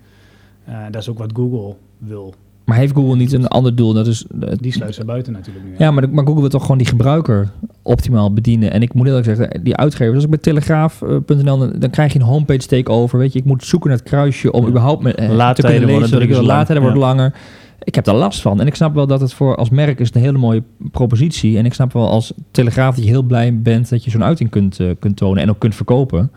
Dat 0.91 1.03
is 1.03 1.09
ook 1.09 1.19
wat 1.19 1.33
Google 1.35 1.77
wil. 1.99 2.35
Maar 2.65 2.77
heeft 2.77 2.95
Google 2.95 3.17
niet 3.17 3.33
een 3.33 3.49
ander 3.49 3.75
doel? 3.77 3.93
Dat 3.93 4.07
is, 4.07 4.25
het- 4.41 4.63
Die 4.63 4.73
sluit 4.73 4.95
ze 4.95 5.05
buiten 5.05 5.33
natuurlijk 5.33 5.65
nu. 5.67 5.75
Ja, 5.79 5.91
maar, 5.91 6.09
Google 6.15 6.41
wil 6.41 6.49
toch 6.49 6.63
gewoon 6.63 6.79
die 6.79 6.87
gebruiker 6.87 7.51
optimaal 7.83 8.33
bedienen. 8.33 8.71
En 8.73 8.83
ik 8.83 8.95
moet 8.95 9.07
eerlijk 9.07 9.25
zeggen, 9.25 9.65
die 9.65 9.77
uitgevers, 9.77 10.15
als 10.15 10.25
ik 10.25 10.31
bij 10.31 10.39
telegraaf.nl, 10.39 11.59
dan, 11.59 11.73
dan 11.79 11.91
krijg 11.91 12.13
je 12.13 12.19
een 12.19 12.25
homepage 12.25 12.67
takeover. 12.67 13.19
Weet 13.19 13.33
je, 13.33 13.39
ik 13.39 13.45
moet 13.45 13.65
zoeken 13.65 13.89
naar 13.89 13.99
het 13.99 14.09
kruisje 14.09 14.53
om 14.53 14.63
Ja. 14.63 14.69
überhaupt 14.69 15.03
met, 15.03 15.15
eh, 15.15 15.25
te 15.51 15.63
kunnen 15.63 15.81
worden 15.81 15.87
lezen. 16.01 16.09
drie 16.09 16.21
De 16.21 16.27
keer 16.27 16.35
zo 16.35 16.43
laadtijden 16.43 16.85
lang. 16.85 16.97
worden 16.97 17.17
langer. 17.17 17.35
Ik 17.83 17.95
heb 17.95 18.05
daar 18.05 18.15
last 18.15 18.41
van. 18.41 18.61
En 18.61 18.67
ik 18.67 18.75
snap 18.75 18.95
wel 18.95 19.07
dat 19.07 19.21
het 19.21 19.33
voor 19.33 19.57
als 19.57 19.71
merk 19.71 20.01
is 20.01 20.11
een 20.15 20.21
hele 20.21 20.39
mooie 20.39 20.63
propositie. 20.91 21.59
En 21.59 21.65
ik 21.65 21.75
snap 21.75 21.93
wel 21.93 22.09
als 22.09 22.33
telegraaf 22.51 22.95
dat 22.95 23.05
je 23.05 23.11
heel 23.11 23.23
blij 23.23 23.61
bent 23.61 23.89
dat 23.89 24.05
je 24.05 24.11
zo'n 24.11 24.25
uiting 24.25 24.51
kunt, 24.51 24.81
eh, 24.81 24.91
kunt 24.99 25.17
tonen 25.17 25.43
en 25.43 25.51
ook 25.51 25.59
kunt 25.59 25.75
verkopen. 25.75 26.31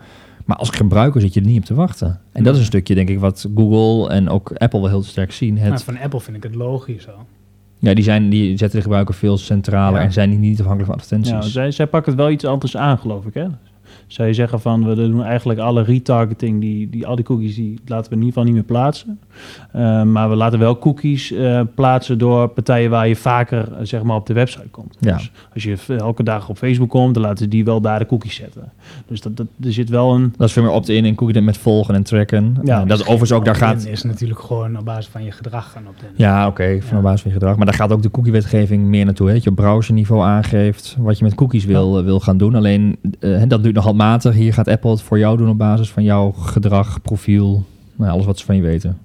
Maar 0.48 0.56
als 0.56 0.70
gebruiker 0.70 1.20
zit 1.20 1.34
je 1.34 1.40
er 1.40 1.46
niet 1.46 1.58
op 1.58 1.64
te 1.64 1.74
wachten. 1.74 2.20
En 2.32 2.42
dat 2.44 2.54
is 2.54 2.60
een 2.60 2.66
stukje, 2.66 2.94
denk 2.94 3.08
ik, 3.08 3.18
wat 3.18 3.48
Google 3.54 4.08
en 4.14 4.28
ook 4.28 4.52
Apple 4.56 4.80
wel 4.80 4.88
heel 4.88 5.02
sterk 5.02 5.32
zien. 5.32 5.58
Het, 5.58 5.68
Maar 5.68 5.80
van 5.80 5.98
Apple 5.98 6.20
vind 6.20 6.36
ik 6.36 6.42
het 6.42 6.54
logisch 6.54 7.02
zo. 7.02 7.10
ja, 7.78 7.94
die, 7.94 8.04
zijn, 8.04 8.28
die 8.28 8.56
zetten 8.56 8.76
de 8.76 8.82
gebruiker 8.82 9.14
veel 9.14 9.38
centraler 9.38 9.98
Ja. 10.00 10.06
en 10.06 10.12
zijn 10.12 10.40
niet 10.40 10.60
afhankelijk 10.60 10.86
van 10.90 10.94
advertenties. 11.00 11.32
Ja, 11.46 11.52
zij, 11.52 11.70
zij 11.70 11.86
pakken 11.86 12.12
het 12.12 12.20
wel 12.20 12.30
iets 12.30 12.44
anders 12.44 12.76
aan, 12.76 12.98
geloof 12.98 13.24
ik. 13.26 13.34
Hè? 13.34 13.46
Zij 14.06 14.32
zeggen 14.32 14.60
van, 14.60 14.86
we 14.88 14.94
doen 14.94 15.24
eigenlijk 15.24 15.60
alle 15.60 15.82
retargeting, 15.82 16.60
die, 16.60 16.90
die, 16.90 17.06
al 17.06 17.16
die 17.16 17.24
cookies, 17.24 17.54
die 17.54 17.80
laten 17.86 18.10
we 18.10 18.16
in 18.16 18.22
ieder 18.22 18.28
geval 18.28 18.44
niet 18.44 18.54
meer 18.54 18.62
plaatsen. 18.62 19.18
Eh, 19.72 20.02
maar 20.02 20.28
we 20.28 20.36
laten 20.36 20.58
wel 20.58 20.78
cookies 20.78 21.32
eh, 21.32 21.60
plaatsen 21.74 22.18
door 22.18 22.48
partijen 22.48 22.90
waar 22.90 23.08
je 23.08 23.16
vaker 23.16 23.72
eh, 23.72 23.78
zeg 23.82 24.02
maar, 24.02 24.16
op 24.16 24.26
de 24.26 24.32
website 24.32 24.68
komt. 24.70 24.96
Ja. 25.00 25.16
Dus 25.16 25.30
als 25.54 25.62
je 25.62 25.96
elke 25.96 26.22
dag 26.22 26.48
op 26.48 26.58
Facebook 26.58 26.88
komt, 26.88 27.14
dan 27.14 27.22
laten 27.22 27.50
die 27.50 27.64
wel 27.64 27.80
daar 27.80 27.98
de 27.98 28.06
cookies 28.06 28.34
zetten. 28.34 28.72
Dus 29.06 29.20
dat, 29.20 29.36
dat, 29.36 29.46
er 29.62 29.72
zit 29.72 29.88
wel 29.88 30.14
een... 30.14 30.34
Dat 30.36 30.46
is 30.46 30.52
veel 30.52 30.62
meer 30.62 30.72
opt-in 30.72 31.04
en 31.04 31.14
cookie 31.14 31.40
met 31.40 31.58
volgen 31.58 31.94
en 31.94 32.02
tracken. 32.02 32.56
Ja, 32.64 32.84
dat 32.84 32.98
is 32.98 33.04
overigens 33.04 33.32
ook, 33.32 33.44
daar 33.44 33.54
gaat... 33.54 33.86
is 33.86 34.02
natuurlijk 34.02 34.40
gewoon 34.40 34.78
op 34.78 34.84
basis 34.84 35.06
van 35.06 35.24
je 35.24 35.30
gedrag 35.30 35.70
gaan 35.70 35.86
op 35.88 35.98
de. 35.98 36.06
Ja, 36.16 36.46
oké, 36.46 36.78
van 36.80 36.90
Ja. 36.90 36.96
op 36.96 37.02
basis 37.02 37.20
van 37.20 37.30
je 37.30 37.36
gedrag. 37.36 37.56
Maar 37.56 37.66
daar 37.66 37.74
gaat 37.74 37.92
ook 37.92 38.02
de 38.02 38.10
cookie-wetgeving 38.10 38.84
meer 38.84 39.04
naartoe. 39.04 39.26
Hè? 39.26 39.34
Dat 39.34 39.42
je 39.44 39.50
op 39.50 39.56
browserniveau 39.56 40.22
aangeeft 40.22 40.96
wat 40.98 41.18
je 41.18 41.24
met 41.24 41.34
cookies 41.34 41.64
wil, 41.64 42.04
wil 42.04 42.20
gaan 42.20 42.36
doen. 42.38 42.54
Alleen, 42.54 42.98
dat 43.48 43.62
duurt 43.62 43.74
nog 43.78 43.86
handmatig. 43.86 44.34
Hier 44.34 44.52
gaat 44.52 44.68
Apple 44.68 44.90
het 44.90 45.02
voor 45.02 45.18
jou 45.18 45.36
doen 45.36 45.48
op 45.48 45.58
basis 45.58 45.90
van 45.90 46.02
jouw 46.02 46.30
gedrag, 46.32 47.02
profiel, 47.02 47.64
nou, 47.96 48.10
alles 48.10 48.24
wat 48.26 48.38
ze 48.38 48.44
van 48.44 48.56
je 48.56 48.62
weten. 48.62 48.98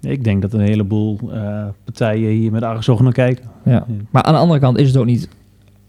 Ik 0.00 0.24
denk 0.24 0.42
dat 0.42 0.52
een 0.52 0.60
heleboel 0.60 1.18
eh, 1.32 1.64
partijen 1.84 2.30
hier 2.30 2.52
met 2.52 2.62
argusogen 2.62 3.04
naar 3.04 3.12
kijken. 3.12 3.44
Ja. 3.64 3.86
Maar 4.10 4.22
aan 4.22 4.32
de 4.32 4.40
andere 4.40 4.60
kant 4.60 4.78
is 4.78 4.88
het 4.88 4.96
ook 4.96 5.04
niet 5.04 5.28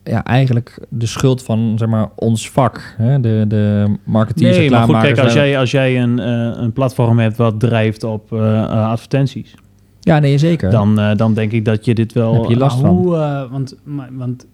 ja, 0.04 0.24
eigenlijk 0.24 0.80
de 0.90 1.06
schuld 1.06 1.44
van 1.44 1.74
zeg 1.78 1.88
maar, 1.88 2.10
ons 2.16 2.50
vak. 2.50 2.96
Hè? 2.98 3.20
De, 3.20 3.46
de 3.48 3.96
marketeers, 4.04 4.58
Nee, 4.58 4.70
maar 4.70 4.84
goed, 4.84 5.00
kijk, 5.00 5.20
als 5.20 5.34
jij, 5.34 5.60
als 5.60 5.72
jij 5.72 6.02
een, 6.02 6.20
eh, 6.20 6.62
een 6.62 6.74
platform 6.74 7.20
hebt 7.20 7.38
wat 7.38 7.60
drijft 7.60 8.04
op 8.04 8.34
eh, 8.34 8.70
advertenties, 8.70 9.56
Ja, 10.00 10.20
nee, 10.20 10.38
zeker. 10.38 10.72
dan, 10.72 11.00
dan 11.18 11.34
denk 11.34 11.52
ik 11.52 11.66
dat 11.66 11.86
je 11.86 11.96
dit 11.96 12.14
wel... 12.14 12.34
Heb 12.34 12.46
je 12.50 12.58
last 12.58 12.82
Maar 12.82 12.86
van. 12.92 12.98
hoe, 12.98 13.48
want, 13.52 13.76
maar- 13.84 14.10
want 14.12 14.46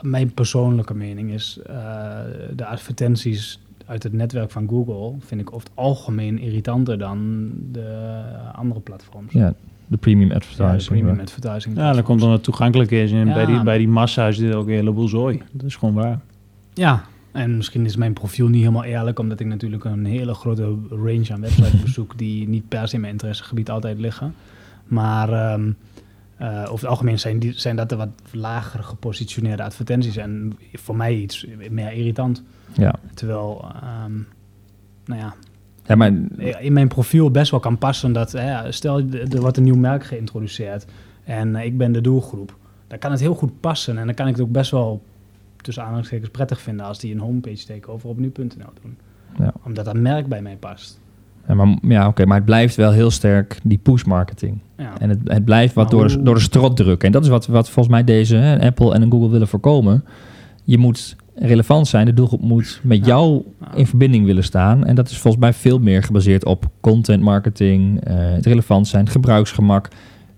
mijn 0.00 0.32
persoonlijke 0.34 0.94
mening 0.94 1.30
is, 1.30 1.58
eh, 1.66 1.74
de 2.56 2.66
advertenties 2.66 3.60
uit 3.86 4.02
het 4.02 4.12
netwerk 4.12 4.50
van 4.50 4.68
Google 4.68 5.14
vind 5.18 5.40
ik 5.40 5.52
over 5.52 5.68
het 5.68 5.76
algemeen 5.78 6.38
irritanter 6.38 6.98
dan 6.98 7.50
de 7.72 8.22
andere 8.54 8.80
platforms. 8.80 9.32
Ja, 9.32 9.54
De 9.86 9.96
premium 9.96 10.28
Ja, 10.28 10.34
advertising. 10.34 10.82
de 10.82 10.88
premium 11.04 11.20
advertising. 11.20 11.76
Ja, 11.76 11.92
dan 11.92 12.02
komt 12.02 12.20
dan 12.20 12.30
het 12.30 12.42
toegankelijk 12.42 12.90
is. 12.90 13.12
En 13.12 13.26
Ja. 13.26 13.34
bij, 13.34 13.46
die, 13.46 13.62
bij 13.62 13.78
die 13.78 13.88
massa 13.88 14.26
is 14.26 14.36
dit 14.38 14.54
ook 14.54 14.66
een 14.66 14.72
heleboel 14.74 15.08
zooi. 15.08 15.42
Dat 15.52 15.66
is 15.66 15.76
gewoon 15.76 15.94
waar. 15.94 16.20
Ja, 16.74 17.04
en 17.32 17.56
misschien 17.56 17.84
is 17.84 17.96
mijn 17.96 18.12
profiel 18.12 18.48
niet 18.48 18.60
helemaal 18.60 18.84
eerlijk, 18.84 19.18
omdat 19.18 19.40
ik 19.40 19.46
natuurlijk 19.46 19.84
een 19.84 20.04
hele 20.04 20.34
grote 20.34 20.76
range 20.90 21.26
aan 21.32 21.40
websites 21.40 21.80
bezoek 21.84 22.18
die 22.18 22.48
niet 22.48 22.68
per 22.68 22.88
se 22.88 22.94
in 22.94 23.00
mijn 23.00 23.12
interessegebied 23.12 23.70
altijd 23.70 23.98
liggen. 23.98 24.34
Maar 24.86 25.32
ehm, 25.32 25.70
eh, 26.38 26.60
over 26.60 26.72
het 26.72 26.86
algemeen 26.86 27.18
zijn, 27.18 27.38
die, 27.38 27.52
zijn 27.52 27.76
dat 27.76 27.88
de 27.88 27.96
wat 27.96 28.08
lager 28.30 28.82
gepositioneerde 28.82 29.62
advertenties 29.62 30.16
en 30.16 30.58
voor 30.72 30.96
mij 30.96 31.14
iets 31.14 31.46
meer 31.70 31.92
irritant. 31.92 32.42
Ja. 32.72 32.94
Terwijl, 33.14 33.72
ehm, 33.82 34.12
nou 35.04 35.20
ja, 35.20 35.34
ja, 35.88 35.94
maar 35.94 36.12
in 36.60 36.72
mijn 36.72 36.88
profiel 36.88 37.30
best 37.30 37.50
wel 37.50 37.60
kan 37.60 37.78
passen 37.78 38.12
dat, 38.12 38.32
hè, 38.32 38.72
stel 38.72 38.98
er 39.10 39.40
wordt 39.40 39.56
een 39.56 39.62
nieuw 39.62 39.76
merk 39.76 40.04
geïntroduceerd 40.04 40.86
en 41.24 41.56
eh, 41.56 41.64
ik 41.64 41.78
ben 41.78 41.92
de 41.92 42.00
doelgroep. 42.00 42.56
Dan 42.86 42.98
kan 42.98 43.10
het 43.10 43.20
heel 43.20 43.34
goed 43.34 43.60
passen 43.60 43.98
en 43.98 44.06
dan 44.06 44.14
kan 44.14 44.26
ik 44.26 44.32
het 44.36 44.42
ook 44.42 44.52
best 44.52 44.70
wel 44.70 45.02
tussen 45.56 45.82
aanhalingstekens 45.82 46.30
prettig 46.30 46.60
vinden 46.60 46.86
als 46.86 46.98
die 46.98 47.14
een 47.14 47.20
homepage 47.20 47.66
takeover 47.66 48.08
op 48.08 48.18
nu.nl 48.18 48.72
doen. 48.82 48.98
Ja. 49.38 49.52
Omdat 49.64 49.84
dat 49.84 49.96
merk 49.96 50.26
bij 50.26 50.42
mij 50.42 50.56
past. 50.56 51.00
Ja, 51.48 51.54
maar, 51.54 51.76
ja, 51.82 52.06
oké, 52.08 52.24
maar 52.26 52.36
het 52.36 52.44
blijft 52.44 52.74
wel 52.76 52.92
heel 52.92 53.10
sterk 53.10 53.58
die 53.62 53.78
push 53.78 54.02
marketing. 54.04 54.58
Ja. 54.76 54.92
En 55.00 55.08
het, 55.08 55.18
het 55.24 55.44
blijft 55.44 55.74
wat 55.74 55.90
Maar 55.92 56.00
door 56.00 56.08
de, 56.08 56.22
door 56.22 56.34
de 56.34 56.40
strot 56.40 56.76
drukken. 56.76 57.06
En 57.06 57.12
dat 57.12 57.22
is 57.22 57.28
wat, 57.28 57.46
wat 57.46 57.70
volgens 57.70 57.94
mij 57.94 58.04
deze 58.04 58.36
hè, 58.36 58.60
Apple 58.66 58.94
en 58.94 59.10
Google 59.10 59.28
willen 59.30 59.48
voorkomen. 59.48 60.04
Je 60.64 60.78
moet 60.78 61.16
relevant 61.34 61.88
zijn. 61.88 62.06
De 62.06 62.12
doelgroep 62.14 62.40
moet 62.40 62.80
met 62.82 62.98
Ja. 62.98 63.04
jou 63.06 63.42
Ja. 63.60 63.74
in 63.74 63.86
verbinding 63.86 64.24
willen 64.24 64.44
staan. 64.44 64.84
En 64.84 64.94
dat 64.94 65.08
is 65.10 65.18
volgens 65.18 65.42
mij 65.42 65.52
veel 65.52 65.78
meer 65.78 66.02
gebaseerd 66.02 66.44
op 66.44 66.66
content 66.80 67.22
marketing, 67.22 68.04
eh, 68.04 68.14
het 68.16 68.46
relevant 68.46 68.86
zijn, 68.88 69.08
gebruiksgemak. 69.08 69.88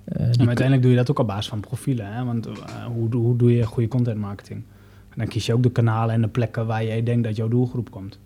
eh, 0.05 0.17
die 0.17 0.41
En 0.41 0.47
uiteindelijk 0.47 0.83
doe 0.83 0.91
je 0.91 0.97
dat 0.97 1.11
ook 1.11 1.19
op 1.19 1.27
basis 1.27 1.49
van 1.49 1.61
profielen. 1.61 2.07
Hè? 2.15 2.25
Want 2.25 2.47
eh, 2.47 2.53
hoe, 2.95 3.15
hoe 3.15 3.37
doe 3.37 3.57
je 3.57 3.67
goede 3.67 3.89
content 3.89 4.19
marketing? 4.19 4.63
En 5.11 5.17
dan 5.17 5.27
kies 5.27 5.47
je 5.47 5.55
ook 5.55 5.63
de 5.63 5.71
kanalen 5.71 6.15
en 6.15 6.21
de 6.21 6.29
plekken 6.29 6.67
waar 6.67 6.85
jij 6.85 7.03
denkt 7.03 7.25
dat 7.25 7.37
jouw 7.37 7.49
doelgroep 7.49 7.91
komt. 7.91 8.19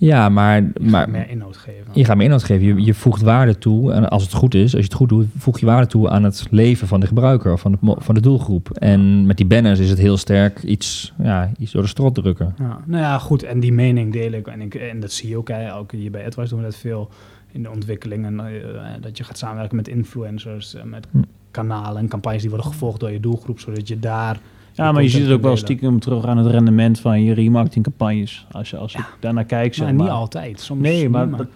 Ja, 0.00 0.28
maar, 0.28 0.62
Je 0.62 0.70
gaat 0.74 0.90
maar 0.90 1.10
meer 1.10 1.28
inhoud 1.30 1.56
geven. 1.56 1.84
je 1.92 2.04
gaat 2.04 2.16
meer 2.16 2.24
inhoud 2.24 2.42
geven. 2.44 2.66
Je, 2.66 2.84
je 2.84 2.94
voegt 2.94 3.22
waarde 3.22 3.58
toe. 3.58 3.92
En 3.92 4.08
als 4.10 4.22
het 4.22 4.32
goed 4.32 4.54
is, 4.54 4.62
als 4.62 4.72
je 4.72 4.88
het 4.88 4.94
goed 4.94 5.08
doet, 5.08 5.26
voeg 5.36 5.58
je 5.60 5.66
waarde 5.66 5.86
toe 5.86 6.08
aan 6.08 6.24
het 6.24 6.46
leven 6.50 6.88
van 6.88 7.00
de 7.00 7.06
gebruiker 7.06 7.52
of 7.52 7.60
van 7.60 7.72
de, 7.72 7.94
van 7.98 8.14
de 8.14 8.20
doelgroep. 8.20 8.70
En 8.70 9.26
met 9.26 9.36
die 9.36 9.46
banners 9.46 9.78
is 9.78 9.90
het 9.90 9.98
heel 9.98 10.16
sterk 10.16 10.62
iets, 10.62 11.12
ja, 11.22 11.50
iets 11.58 11.72
door 11.72 11.82
de 11.82 11.88
strot 11.88 12.14
drukken. 12.14 12.54
Ja, 12.58 12.80
nou 12.86 13.02
ja, 13.02 13.18
goed. 13.18 13.42
En 13.42 13.60
die 13.60 13.72
mening 13.72 14.12
deel 14.12 14.32
ik. 14.32 14.46
En, 14.46 14.60
ik, 14.60 14.74
en 14.74 15.00
dat 15.00 15.12
zie 15.12 15.28
je 15.28 15.36
ook. 15.36 15.48
Hè. 15.48 15.74
Ook 15.74 15.92
hier 15.92 16.10
bij 16.10 16.26
AdWise 16.26 16.48
doen 16.48 16.58
we 16.58 16.64
dat 16.64 16.76
veel 16.76 17.08
in 17.52 17.62
de 17.62 17.70
ontwikkeling. 17.70 18.24
En, 18.24 18.40
eh, 18.40 18.54
dat 19.00 19.16
je 19.16 19.24
gaat 19.24 19.38
samenwerken 19.38 19.76
met 19.76 19.88
influencers, 19.88 20.74
eh, 20.74 20.82
met 20.82 21.06
Hm. 21.10 21.18
kanalen 21.50 22.02
en 22.02 22.08
campagnes 22.08 22.40
die 22.42 22.50
worden 22.50 22.68
gevolgd 22.68 23.00
door 23.00 23.10
je 23.10 23.20
doelgroep. 23.20 23.60
Zodat 23.60 23.88
je 23.88 23.98
daar... 23.98 24.40
Ja, 24.80 24.92
maar 24.92 25.02
je 25.02 25.08
ziet 25.08 25.22
het 25.22 25.30
ook 25.32 25.42
wel 25.42 25.56
stiekem 25.56 25.98
terug 26.00 26.24
aan 26.24 26.36
het 26.36 26.46
rendement 26.46 27.00
van 27.00 27.22
je 27.22 27.34
remarketingcampagnes. 27.34 28.46
Als 28.52 28.70
je, 28.70 28.76
als 28.76 28.94
ik 28.94 29.16
daarnaar 29.20 29.44
kijk, 29.44 29.74
zeg 29.74 29.84
Maar 29.86 29.94
maar. 29.94 30.04
niet 30.04 30.14
altijd. 30.14 30.60
Soms 30.60 30.80
Nee, 30.82 31.08
maar 31.08 31.30
dat, 31.30 31.46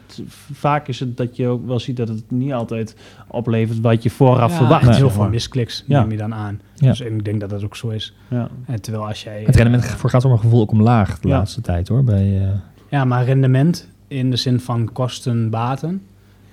vaak 0.53 0.89
is 0.89 1.01
het 1.01 1.17
dat 1.17 1.37
je 1.37 1.47
ook 1.47 1.67
wel 1.67 1.81
ziet 1.81 1.97
dat 1.97 2.09
het 2.09 2.31
niet 2.31 2.53
altijd 2.53 2.97
oplevert 3.29 3.81
wat 3.81 4.03
je 4.03 4.11
vooraf 4.11 4.51
Ja, 4.51 4.57
verwacht. 4.57 4.97
heel 4.97 5.11
veel 5.11 5.29
miskliks 5.29 5.85
Ja. 5.87 6.01
neem 6.01 6.11
je 6.11 6.17
dan 6.17 6.35
aan. 6.35 6.61
Ja. 6.75 6.89
Dus 6.89 7.01
ik 7.01 7.25
denk 7.25 7.41
dat 7.41 7.51
dat 7.51 7.65
ook 7.65 7.77
zo 7.77 7.89
is. 7.89 8.15
Ja. 8.31 8.49
En 8.67 8.81
terwijl 8.83 9.07
als 9.07 9.23
jij... 9.23 9.43
Het 9.47 9.57
rendement 9.57 9.85
eh, 9.85 9.91
voor 9.91 10.11
gaat 10.11 10.21
voor 10.21 10.31
mijn 10.31 10.43
gevoel 10.43 10.61
ook 10.61 10.71
omlaag 10.73 11.21
de 11.21 11.29
Ja. 11.29 11.37
laatste 11.37 11.61
tijd 11.61 11.89
hoor. 11.89 12.05
Bij, 12.05 12.41
eh, 12.43 12.49
Ja, 12.89 13.05
maar 13.05 13.25
rendement 13.25 13.89
in 14.09 14.31
de 14.31 14.37
zin 14.37 14.61
van 14.61 14.93
kosten, 14.93 15.51
baten. 15.51 16.03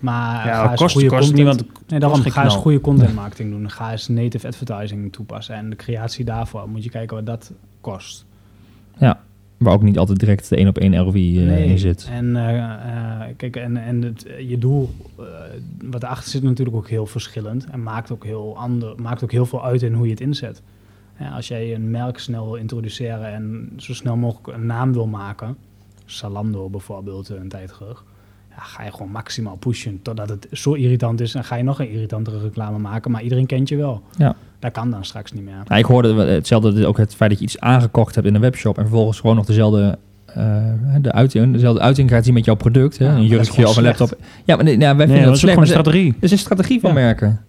Maar 0.02 0.48
Ja, 0.48 0.64
ga 0.64 0.72
eens 0.72 0.82
kost, 0.82 0.94
goede 0.94 1.08
kost 1.08 1.20
content, 1.20 1.36
niemand. 1.36 1.64
Nee, 1.88 2.00
daarom 2.00 2.22
ga 2.22 2.44
eens 2.44 2.56
goede 2.56 2.82
content 2.90 3.16
marketing 3.16 3.52
doen. 3.52 3.70
Ga 3.70 3.92
eens 3.92 4.08
native 4.08 4.48
advertising 4.48 5.12
toepassen. 5.12 5.56
En 5.56 5.70
de 5.70 5.76
creatie 5.76 6.26
daarvoor 6.26 6.70
moet 6.70 6.84
je 6.84 6.90
kijken 6.90 7.16
wat 7.16 7.26
dat 7.26 7.52
kost. 7.82 8.26
waar 9.58 9.74
ook 9.74 9.84
niet 9.84 9.98
altijd 9.98 10.20
direct 10.20 10.50
de 10.50 10.56
één 10.56 10.68
op 10.68 10.78
één 10.78 10.98
ROI 10.98 11.48
eh, 11.48 11.70
in 11.70 11.80
zit. 11.80 12.08
En 12.12 12.36
eh, 12.36 12.58
eh, 12.58 13.36
kijk, 13.38 13.56
en, 13.56 13.78
en 13.78 14.02
het, 14.02 14.26
je 14.48 14.58
doel, 14.58 14.90
eh, 15.20 15.26
wat 15.82 16.04
erachter 16.04 16.30
zit, 16.30 16.44
natuurlijk 16.44 16.78
ook 16.78 16.90
heel 16.90 17.06
verschillend. 17.06 17.66
En 17.66 17.84
maakt 17.84 18.12
ook 18.12 18.26
heel, 18.26 18.58
ander, 18.58 19.02
maakt 19.02 19.24
ook 19.24 19.32
heel 19.32 19.46
veel 19.46 19.64
uit 19.64 19.82
in 19.82 19.94
hoe 19.94 20.06
je 20.06 20.12
het 20.12 20.22
inzet. 20.22 20.62
Ja, 21.20 21.30
als 21.30 21.48
jij 21.48 21.76
een 21.76 21.92
merk 21.92 22.20
snel 22.20 22.46
wil 22.46 22.56
introduceren 22.56 23.34
en 23.34 23.74
zo 23.78 23.94
snel 23.94 24.16
mogelijk 24.16 24.58
een 24.58 24.66
naam 24.66 24.94
wil 24.94 25.08
maken, 25.08 25.58
Salando 26.06 26.70
bijvoorbeeld 26.70 27.30
een 27.30 27.50
tijd 27.50 27.68
terug, 27.68 28.04
ja, 28.56 28.62
ga 28.64 28.84
je 28.84 28.92
gewoon 28.92 29.12
maximaal 29.12 29.56
pushen 29.56 30.00
totdat 30.02 30.30
het 30.30 30.48
zo 30.52 30.74
irritant 30.74 31.22
is 31.22 31.36
en 31.36 31.44
ga 31.44 31.56
je 31.56 31.64
nog 31.64 31.80
een 31.80 31.90
irritantere 31.90 32.40
reclame 32.42 32.78
maken, 32.78 33.12
maar 33.12 33.22
iedereen 33.22 33.46
kent 33.46 33.70
je 33.70 33.76
wel. 33.78 34.02
Ja. 34.18 34.36
Dat 34.60 34.72
kan 34.72 34.90
dan 34.90 35.06
straks 35.06 35.32
niet 35.32 35.44
meer. 35.44 35.54
Nou, 35.68 35.80
ik 35.80 35.86
hoorde 35.86 36.14
hetzelfde, 36.14 36.86
ook 36.88 36.98
het 36.98 37.16
feit 37.16 37.30
dat 37.30 37.40
je 37.40 37.46
iets 37.46 37.60
aangekocht 37.60 38.16
hebt 38.16 38.28
in 38.28 38.36
een 38.36 38.42
webshop 38.42 38.78
en 38.78 38.84
vervolgens 38.84 39.20
gewoon 39.20 39.36
nog 39.36 39.46
dezelfde, 39.46 39.98
eh, 40.26 40.36
de 41.02 41.12
uiting, 41.12 41.54
dezelfde 41.54 41.82
uiting 41.82 42.08
krijgt 42.08 42.26
zien 42.26 42.34
met 42.34 42.46
jouw 42.46 42.56
product. 42.56 42.98
Hè? 42.98 43.06
Ja, 43.06 43.12
een 43.12 43.18
dat 43.20 43.30
jurkje 43.30 43.68
of 43.68 43.78
een 43.78 43.84
laptop. 43.84 44.18
Ja, 44.46 44.56
maar 44.56 44.64
nee, 44.66 44.78
nou, 44.78 44.98
wij 44.98 45.06
Nee, 45.06 45.16
vinden 45.16 45.16
dat 45.16 45.26
dat 45.26 45.34
is 45.34 45.40
slecht. 45.40 45.54
gewoon 45.54 45.70
een 45.70 45.80
strategie. 45.82 46.14
Het 46.14 46.24
is 46.24 46.32
een 46.32 46.38
strategie 46.38 46.80
van 46.80 46.90
Ja. 46.90 46.96
merken. 46.96 47.40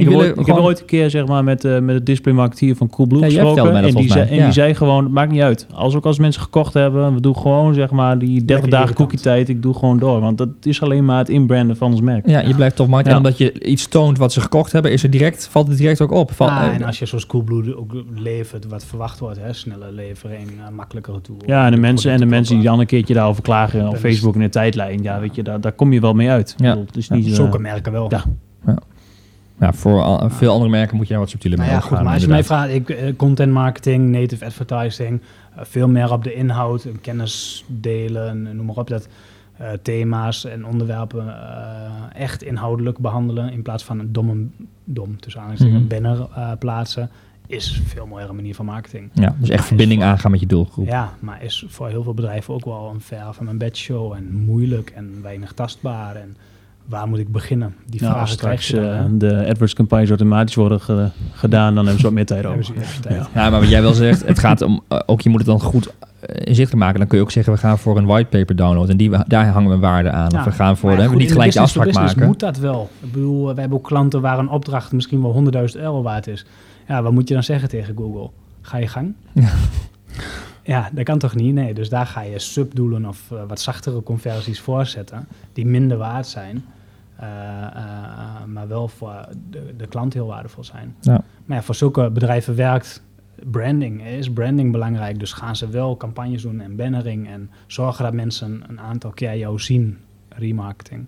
Ik 0.00 0.08
heb, 0.08 0.14
ooit, 0.18 0.30
ik 0.30 0.36
heb 0.36 0.44
gewoon- 0.44 0.60
ooit 0.62 0.80
een 0.80 0.86
keer 0.86 1.10
zeg 1.10 1.26
maar, 1.26 1.44
met, 1.44 1.64
eh, 1.64 1.78
met 1.78 1.94
het 1.94 2.06
displaymarketeer 2.06 2.76
van 2.76 2.90
Coolblue 2.90 3.20
Ja, 3.20 3.26
gesproken. 3.26 3.76
en 3.76 3.94
die, 3.94 4.08
zei, 4.10 4.24
mij, 4.28 4.38
en 4.38 4.44
die 4.44 4.52
zei 4.52 4.74
gewoon, 4.74 5.04
het 5.04 5.12
maakt 5.12 5.30
niet 5.30 5.40
uit. 5.40 5.66
Als 5.72 5.94
ook 5.94 6.04
als 6.06 6.18
mensen 6.18 6.42
gekocht 6.42 6.74
hebben, 6.74 7.14
we 7.14 7.20
doen 7.20 7.36
gewoon 7.36 7.74
zeg 7.74 7.90
maar, 7.90 8.18
die 8.18 8.44
30 8.44 8.70
dagen 8.70 8.94
cookie 8.94 9.18
tijd. 9.20 9.48
Ik 9.48 9.62
doe 9.62 9.74
gewoon 9.74 9.98
door. 9.98 10.20
Want 10.20 10.38
dat 10.38 10.48
is 10.62 10.82
alleen 10.82 11.04
maar 11.04 11.18
het 11.18 11.28
inbranden 11.28 11.76
van 11.76 11.90
ons 11.90 12.00
merk. 12.00 12.26
Ja, 12.28 12.40
je 12.40 12.54
blijft 12.54 12.76
toch 12.76 12.88
markt. 12.88 13.08
En 13.08 13.16
omdat 13.16 13.38
je 13.38 13.64
iets 13.64 13.88
toont 13.88 14.18
wat 14.18 14.32
ze 14.32 14.40
gekocht 14.40 14.72
hebben, 14.72 14.92
is 14.92 15.02
er 15.02 15.10
direct, 15.10 15.48
valt 15.50 15.68
het 15.68 15.76
direct 15.78 16.00
ook 16.00 16.10
op. 16.12 16.32
Eh, 16.38 16.74
en 16.74 16.82
als 16.82 16.98
je 16.98 17.06
zoals 17.06 17.26
Coolblue 17.26 17.76
ook 17.78 17.92
levert 18.14 18.66
wat 18.66 18.84
verwacht 18.84 19.18
wordt, 19.18 19.38
hè, 19.40 19.52
snelle 19.52 19.92
levering, 19.92 20.48
eh, 20.48 20.74
makkelijkere 20.76 21.20
tool. 21.20 21.36
Ja, 21.46 21.64
en 21.66 21.70
de 21.72 21.76
mensen, 21.78 22.12
en 22.12 22.18
de 22.18 22.26
mensen 22.26 22.54
die 22.54 22.64
dan 22.64 22.68
dan 22.70 22.80
een 22.80 22.86
keertje 22.86 23.14
daarover 23.14 23.42
klagen 23.42 23.88
op 23.88 23.96
Facebook 23.96 24.34
in 24.34 24.40
de 24.40 24.48
tijdlijn. 24.48 25.02
Ja, 25.02 25.20
weet 25.20 25.34
je, 25.34 25.42
daar, 25.42 25.60
daar 25.60 25.72
kom 25.72 25.92
je 25.92 26.00
wel 26.00 26.12
mee 26.14 26.28
uit. 26.30 26.54
Ja. 26.56 26.64
Ik 26.64 26.70
bedoel, 26.70 26.86
Het 26.86 26.96
is 26.96 27.08
niet, 27.08 27.34
Zulke 27.34 27.58
merken 27.58 27.92
wel. 27.92 28.06
ja. 28.10 28.24
ja, 28.66 28.78
voor 29.60 30.02
al- 30.02 30.30
veel 30.30 30.52
andere 30.52 30.70
merken 30.70 30.96
moet 30.96 31.06
je 31.06 31.12
daar 31.12 31.22
wat 31.22 31.30
subtieler 31.30 31.58
Nou 31.58 31.70
mee 31.70 31.80
ja, 31.80 31.84
goed, 31.86 32.02
maar 32.02 32.12
als 32.12 32.22
je 32.22 32.28
mij 32.28 32.44
vraagt, 32.44 32.70
ik, 32.70 32.90
eh, 32.90 33.16
content 33.16 33.52
marketing, 33.52 34.08
native 34.10 34.44
advertising, 34.44 35.20
eh, 35.56 35.64
veel 35.64 35.88
meer 35.88 36.12
op 36.12 36.24
de 36.24 36.34
inhoud, 36.34 36.86
kennis 37.00 37.64
delen, 37.66 38.46
eh, 38.46 38.52
noem 38.54 38.66
maar 38.66 38.76
op, 38.76 38.88
dat 38.88 39.08
thema's 39.82 40.44
en 40.44 40.66
onderwerpen 40.66 41.34
echt 42.14 42.42
inhoudelijk 42.42 42.98
behandelen 42.98 43.52
in 43.52 43.62
plaats 43.62 43.84
van 43.84 43.98
een 43.98 44.12
domme, 44.12 44.46
dom, 44.84 45.20
tussen 45.20 45.40
aanhalingstekens, 45.40 45.82
Mhm. 45.84 45.94
een 45.94 46.02
banner 46.28 46.56
plaatsen, 46.58 47.10
is 47.46 47.76
een 47.78 47.84
veel 47.84 48.06
mooiere 48.06 48.32
manier 48.32 48.54
van 48.54 48.64
marketing. 48.66 49.10
Ja, 49.12 49.34
dus 49.38 49.48
echt 49.48 49.64
verbinding 49.64 50.02
aangaan 50.02 50.30
met 50.30 50.40
je 50.40 50.46
doelgroep. 50.46 50.86
Ja, 50.86 51.12
maar 51.18 51.42
is 51.42 51.64
voor 51.68 51.88
heel 51.88 52.02
veel 52.02 52.14
bedrijven 52.14 52.54
ook 52.54 52.64
wel 52.64 52.90
een 52.94 53.00
ver 53.00 53.26
van 53.34 53.44
mijn 53.44 53.58
bedshow 53.58 54.12
en 54.12 54.32
moeilijk 54.34 54.90
en 54.90 55.18
weinig 55.22 55.52
tastbaar. 55.52 56.16
En 56.16 56.36
waar 56.88 57.08
moet 57.08 57.18
ik 57.18 57.32
beginnen? 57.32 57.74
Die 57.86 58.00
Nou, 58.02 58.14
als 58.18 58.34
vragen 58.34 58.62
straks 58.62 58.72
eh, 58.88 59.04
de 59.12 59.46
AdWords 59.48 59.74
campagnes 59.74 60.08
automatisch 60.08 60.54
worden 60.54 60.80
ge- 60.80 61.08
gedaan, 61.32 61.74
dan 61.74 61.82
hebben 61.84 61.96
ze 62.00 62.02
wat 62.06 62.12
meer 62.14 62.26
tijd 62.26 62.46
over. 62.46 62.74
Ja. 63.08 63.28
Ja, 63.34 63.50
maar 63.50 63.60
wat 63.60 63.68
jij 63.68 63.82
wel 63.82 63.92
zegt, 63.92 64.26
het 64.26 64.38
gaat 64.38 64.62
om, 64.62 64.80
eh, 64.88 64.98
ook 65.06 65.20
je 65.20 65.28
moet 65.28 65.38
het 65.38 65.48
dan 65.48 65.60
goed 65.60 65.86
eh, 66.20 66.36
inzichtelijk 66.46 66.82
maken. 66.84 66.98
Dan 66.98 67.08
kun 67.08 67.18
je 67.18 67.24
ook 67.24 67.30
zeggen, 67.30 67.52
we 67.52 67.58
gaan 67.58 67.78
voor 67.78 67.96
een 67.96 68.06
whitepaper 68.06 68.56
download 68.56 68.88
en 68.88 68.96
die, 68.96 69.10
daar 69.26 69.46
hangen 69.46 69.70
we 69.70 69.78
waarde 69.78 70.10
aan. 70.10 70.28
Ja, 70.30 70.38
of 70.38 70.44
we 70.44 70.50
gaan 70.50 70.76
voor, 70.76 70.96
hè, 70.96 71.06
goed, 71.06 71.16
niet 71.18 71.32
gelijk 71.32 71.52
de 71.52 71.60
afspraak 71.60 71.92
maken. 71.92 72.26
moet 72.26 72.40
dat 72.40 72.58
wel. 72.58 72.90
Ik 73.00 73.12
bedoel, 73.12 73.54
we 73.54 73.60
hebben 73.60 73.78
ook 73.78 73.84
klanten 73.84 74.20
waar 74.20 74.38
een 74.38 74.48
opdracht 74.48 74.92
misschien 74.92 75.22
wel 75.22 75.32
100.000 75.32 75.80
euro 75.80 76.02
waard 76.02 76.26
is. 76.26 76.46
Ja, 76.88 77.02
wat 77.02 77.12
moet 77.12 77.28
je 77.28 77.34
dan 77.34 77.42
zeggen 77.42 77.68
tegen 77.68 77.94
Google? 77.96 78.30
Ga 78.60 78.76
je 78.78 78.86
gang? 78.88 79.14
Ja. 79.32 79.48
Ja, 80.62 80.90
dat 80.92 81.04
kan 81.04 81.18
toch 81.18 81.34
niet? 81.34 81.54
Nee, 81.54 81.74
dus 81.74 81.88
daar 81.88 82.06
ga 82.06 82.20
je 82.20 82.38
subdoelen 82.38 83.06
of 83.06 83.30
eh, 83.30 83.42
wat 83.48 83.60
zachtere 83.60 84.02
conversies 84.02 84.60
voorzetten, 84.60 85.28
die 85.52 85.66
minder 85.66 85.96
waard 85.96 86.26
zijn, 86.26 86.64
eh, 87.16 87.26
eh, 87.26 88.44
maar 88.46 88.68
wel 88.68 88.88
voor 88.88 89.28
de, 89.50 89.74
de 89.76 89.86
klant 89.86 90.14
heel 90.14 90.26
waardevol 90.26 90.64
zijn. 90.64 90.94
Ja. 91.00 91.22
Maar 91.44 91.56
ja, 91.56 91.62
voor 91.62 91.74
zulke 91.74 92.10
bedrijven 92.10 92.56
werkt 92.56 93.02
branding, 93.50 94.06
is 94.06 94.32
branding 94.32 94.72
belangrijk. 94.72 95.18
Dus 95.18 95.32
gaan 95.32 95.56
ze 95.56 95.68
wel 95.68 95.96
campagnes 95.96 96.42
doen 96.42 96.60
en 96.60 96.76
bannering 96.76 97.28
en 97.28 97.50
zorgen 97.66 98.04
dat 98.04 98.12
mensen 98.12 98.62
een 98.68 98.80
aantal 98.80 99.10
keer 99.10 99.36
jou 99.36 99.58
zien, 99.58 99.98
remarketing. 100.28 101.06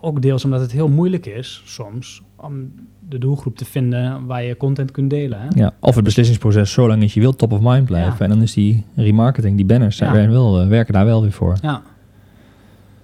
Ook 0.00 0.22
deels 0.22 0.44
omdat 0.44 0.60
het 0.60 0.72
heel 0.72 0.88
moeilijk 0.88 1.26
is 1.26 1.62
soms 1.64 2.22
om 2.36 2.72
de 3.08 3.18
doelgroep 3.18 3.56
te 3.56 3.64
vinden 3.64 4.26
waar 4.26 4.42
je 4.42 4.56
content 4.56 4.90
kunt 4.90 5.10
delen. 5.10 5.40
Hè? 5.40 5.46
Ja, 5.50 5.72
of 5.80 5.94
het 5.94 6.04
beslissingsproces 6.04 6.72
zo 6.72 6.86
lang 6.88 7.02
is 7.02 7.14
je 7.14 7.20
wilt 7.20 7.38
top 7.38 7.52
of 7.52 7.60
mind 7.62 7.84
blijven. 7.84 8.12
Ja. 8.18 8.20
En 8.24 8.28
dan 8.28 8.42
is 8.42 8.52
die 8.52 8.84
remarketing, 8.94 9.56
die 9.56 9.66
banners, 9.66 9.96
zijn 9.96 10.12
Ja. 10.12 10.16
weer 10.18 10.30
wel, 10.30 10.60
eh, 10.60 10.68
werken 10.68 10.92
daar 10.94 11.04
wel 11.04 11.22
weer 11.22 11.32
voor. 11.32 11.56
Ja. 11.62 11.82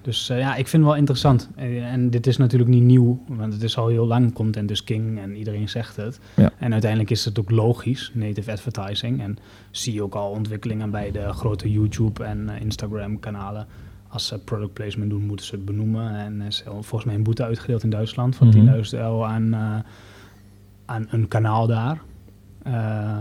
Dus 0.03 0.29
eh, 0.31 0.38
ja, 0.38 0.51
ik 0.51 0.69
vind 0.69 0.83
het 0.83 0.91
wel 0.93 0.97
interessant. 1.01 1.49
En, 1.57 1.85
en 1.85 2.11
dit 2.11 2.27
is 2.27 2.37
natuurlijk 2.37 2.71
niet 2.71 2.83
nieuw, 2.83 3.23
want 3.27 3.53
het 3.53 3.62
is 3.62 3.77
al 3.77 3.88
heel 3.88 4.07
lang 4.07 4.33
content 4.33 4.71
is 4.71 4.85
king 4.85 5.19
en 5.19 5.37
iedereen 5.37 5.69
zegt 5.69 5.97
het. 5.97 6.21
Ja. 6.37 6.51
En 6.59 6.73
uiteindelijk 6.73 7.11
is 7.11 7.25
het 7.25 7.38
ook 7.38 7.51
logisch, 7.51 8.11
native 8.15 8.53
advertising. 8.53 9.23
En 9.23 9.38
zie 9.71 9.95
je 9.95 10.03
ook 10.03 10.15
al 10.15 10.31
ontwikkelingen 10.31 10.91
bij 10.91 11.11
de 11.11 11.33
grote 11.33 11.71
YouTube 11.73 12.25
en 12.25 12.49
eh, 12.49 12.61
Instagram 12.61 13.21
kanalen. 13.21 13.67
Als 14.12 14.27
ze 14.27 14.38
product 14.38 14.72
placement 14.72 15.11
doen, 15.11 15.22
moeten 15.27 15.46
ze 15.46 15.55
het 15.55 15.64
benoemen. 15.64 16.16
En 16.16 16.40
er 16.40 16.46
is 16.46 16.64
volgens 16.66 17.05
mij 17.05 17.14
een 17.14 17.22
boete 17.22 17.44
uitgedeeld 17.44 17.83
in 17.83 17.90
Duitsland 17.90 18.37
van 18.37 18.46
Mhm. 18.46 18.57
10.000 18.57 19.01
euro 19.01 19.22
aan, 19.25 19.55
eh, 19.55 19.77
aan 20.85 21.07
een 21.11 21.29
kanaal 21.29 21.66
daar. 21.66 22.01
Eh, 22.62 23.16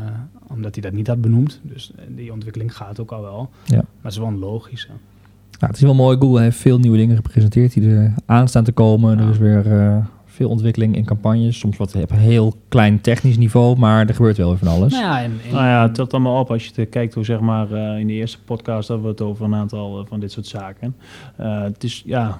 omdat 0.47 0.73
hij 0.73 0.83
dat 0.83 0.93
niet 0.93 1.07
had 1.07 1.21
benoemd. 1.21 1.59
Dus 1.63 1.91
eh, 1.95 2.05
die 2.09 2.31
ontwikkeling 2.33 2.75
gaat 2.75 2.99
ook 2.99 3.11
al 3.11 3.21
wel. 3.21 3.49
Ja. 3.65 3.75
Maar 3.75 3.85
het 4.01 4.11
is 4.11 4.17
wel 4.17 4.27
een 4.27 4.39
logische. 4.39 4.87
Nou, 4.87 5.71
het 5.73 5.75
is 5.75 5.81
wel 5.81 5.93
mooi. 5.93 6.17
Google 6.17 6.41
heeft 6.41 6.57
veel 6.57 6.79
nieuwe 6.79 6.97
dingen 6.97 7.15
gepresenteerd 7.15 7.73
die 7.73 7.89
er 7.89 8.13
aan 8.25 8.47
staan 8.47 8.63
te 8.63 8.71
komen. 8.71 9.17
Ja. 9.17 9.23
Er 9.23 9.29
is 9.29 9.37
weer 9.37 9.65
veel 10.41 10.49
ontwikkeling 10.49 10.95
in 10.95 11.05
campagnes. 11.05 11.59
Soms 11.59 11.77
wat 11.77 11.95
op 11.95 12.11
een 12.11 12.17
heel 12.17 12.55
klein 12.67 13.01
technisch 13.01 13.37
niveau, 13.37 13.77
maar 13.77 14.07
er 14.07 14.15
gebeurt 14.15 14.37
wel 14.37 14.49
weer 14.49 14.57
van 14.57 14.67
alles. 14.67 14.91
Nou 14.93 15.03
ja, 15.03 15.21
en, 15.23 15.31
en- 15.47 15.53
Nou 15.53 15.65
ja, 15.65 15.81
het 15.83 15.93
telt 15.95 16.13
allemaal 16.13 16.39
op 16.39 16.51
als 16.51 16.65
je 16.65 16.71
het 16.75 16.89
kijkt 16.89 17.13
hoe 17.13 17.25
zeg 17.25 17.39
maar 17.39 17.71
eh, 17.71 17.99
in 17.99 18.07
de 18.07 18.13
eerste 18.13 18.41
podcast 18.43 18.87
hadden 18.87 19.05
we 19.05 19.11
het 19.11 19.21
over 19.21 19.45
een 19.45 19.55
aantal 19.55 19.99
eh, 19.99 20.05
van 20.07 20.19
dit 20.19 20.31
soort 20.31 20.47
zaken. 20.47 20.95
Eh, 21.35 21.61
het 21.61 21.83
is 21.83 22.03
ja, 22.05 22.39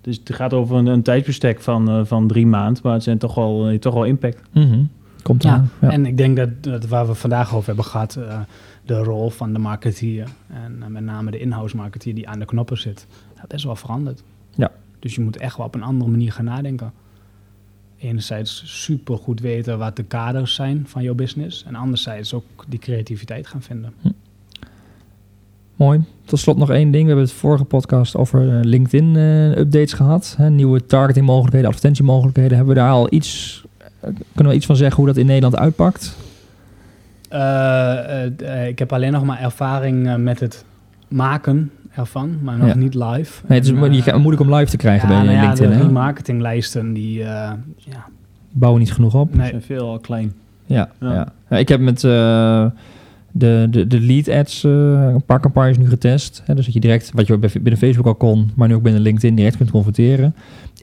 dus 0.00 0.16
het 0.24 0.34
gaat 0.34 0.52
over 0.54 0.76
een, 0.76 0.86
een 0.86 1.02
tijdsbestek 1.02 1.60
van, 1.60 1.88
eh, 1.88 2.00
van 2.04 2.26
drie 2.26 2.46
maanden, 2.46 2.82
maar 2.82 2.92
het 2.92 3.02
zijn 3.02 3.18
toch 3.18 3.34
wel, 3.34 3.78
toch 3.78 3.94
wel 3.94 4.04
impact. 4.04 4.40
Mhm. 4.52 4.82
Komt 5.22 5.42
Ja, 5.42 5.52
aan. 5.52 5.70
Ja. 5.80 5.90
En 5.90 6.06
ik 6.06 6.16
denk 6.16 6.36
dat, 6.36 6.48
dat 6.60 6.86
waar 6.86 7.06
we 7.06 7.14
vandaag 7.14 7.54
over 7.54 7.66
hebben 7.66 7.84
gehad, 7.84 8.16
eh, 8.16 8.38
de 8.84 8.98
rol 8.98 9.30
van 9.30 9.52
de 9.52 9.58
marketeer 9.58 10.28
en 10.48 10.92
met 10.92 11.04
name 11.04 11.30
de 11.30 11.40
in-house 11.40 11.76
marketeer 11.76 12.14
die 12.14 12.28
aan 12.28 12.38
de 12.38 12.44
knoppen 12.44 12.78
zit, 12.78 13.06
dat 13.40 13.52
is 13.52 13.64
wel 13.64 13.76
veranderd. 13.76 14.22
Ja. 14.54 14.70
Dus 14.98 15.14
je 15.14 15.20
moet 15.20 15.36
echt 15.36 15.56
wel 15.56 15.66
op 15.66 15.74
een 15.74 15.82
andere 15.82 16.10
manier 16.10 16.32
gaan 16.32 16.44
nadenken. 16.44 16.92
Enerzijds 18.00 18.62
super 18.82 19.16
goed 19.16 19.40
weten 19.40 19.78
wat 19.78 19.96
de 19.96 20.02
kaders 20.02 20.54
zijn 20.54 20.84
van 20.86 21.02
jouw 21.02 21.14
business 21.14 21.64
en 21.64 21.74
anderzijds 21.74 22.34
ook 22.34 22.64
die 22.68 22.78
creativiteit 22.78 23.46
gaan 23.46 23.62
vinden. 23.62 23.92
Mooi. 25.80 26.04
Tot 26.24 26.38
slot 26.38 26.56
nog 26.56 26.70
één 26.70 26.90
ding. 26.90 27.02
We 27.02 27.08
hebben 27.08 27.26
het 27.26 27.34
vorige 27.34 27.64
podcast 27.64 28.16
over 28.16 28.48
eh, 28.48 28.58
LinkedIn 28.62 29.16
eh, 29.16 29.56
updates 29.56 29.92
gehad. 29.92 30.34
Hè, 30.38 30.50
nieuwe 30.50 30.86
targeting 30.86 31.26
mogelijkheden, 31.26 31.68
advertentiemogelijkheden. 31.68 32.56
Hebben 32.56 32.74
we 32.74 32.80
daar 32.80 32.90
al 32.90 33.12
iets, 33.12 33.62
eh, 33.78 34.10
kunnen 34.34 34.52
we 34.52 34.58
iets 34.58 34.66
van 34.66 34.76
zeggen 34.76 34.96
hoe 34.96 35.06
dat 35.06 35.16
in 35.16 35.26
Nederland 35.26 35.56
uitpakt? 35.56 36.16
Ik 38.68 38.78
heb 38.78 38.92
alleen 38.92 39.12
nog 39.12 39.24
maar 39.24 39.40
ervaring 39.40 40.16
met 40.16 40.40
het 40.40 40.64
maken 41.08 41.70
ervan, 41.94 42.38
maar 42.42 42.58
nog 42.58 42.66
Ja. 42.68 42.74
niet 42.74 42.94
live. 42.94 43.42
Nee, 43.48 43.58
het 43.58 43.64
is 43.66 43.72
En, 43.72 43.78
mo- 43.78 43.86
je 43.86 44.02
eh, 44.04 44.16
moeilijk 44.16 44.42
om 44.42 44.54
live 44.54 44.70
te 44.70 44.76
krijgen 44.76 45.08
ja, 45.08 45.14
bij 45.14 45.24
nou 45.24 45.36
ja, 45.38 45.42
LinkedIn. 45.46 45.70
de 45.70 45.76
hè? 45.76 45.82
remarketinglijsten 45.82 46.92
die 46.92 47.20
eh, 47.22 47.26
ja, 47.76 48.06
Bouwen 48.52 48.80
niet 48.80 48.92
genoeg 48.92 49.14
op. 49.14 49.28
Ze 49.32 49.36
nee, 49.36 49.48
zijn 49.48 49.62
veel 49.62 49.98
klein. 50.02 50.32
Ja, 50.66 50.88
ja. 51.00 51.12
Ja. 51.12 51.32
Ja, 51.50 51.56
ik 51.56 51.68
heb 51.68 51.80
met 51.80 52.04
eh, 52.04 52.66
de, 53.32 53.66
de, 53.70 53.86
de 53.86 54.00
lead 54.00 54.28
ads 54.28 54.62
een 54.62 55.22
paar 55.26 55.40
campagnes 55.40 55.78
nu 55.78 55.88
getest. 55.88 56.42
Hè, 56.44 56.54
dus 56.54 56.64
dat 56.64 56.74
je 56.74 56.80
direct, 56.80 57.10
wat 57.14 57.26
je 57.26 57.38
bij- 57.38 57.50
binnen 57.52 57.76
Facebook 57.76 58.06
al 58.06 58.14
kon, 58.14 58.50
maar 58.54 58.68
nu 58.68 58.74
ook 58.74 58.82
binnen 58.82 59.02
LinkedIn 59.02 59.34
direct 59.34 59.56
kunt 59.56 59.70
converteren. 59.70 60.34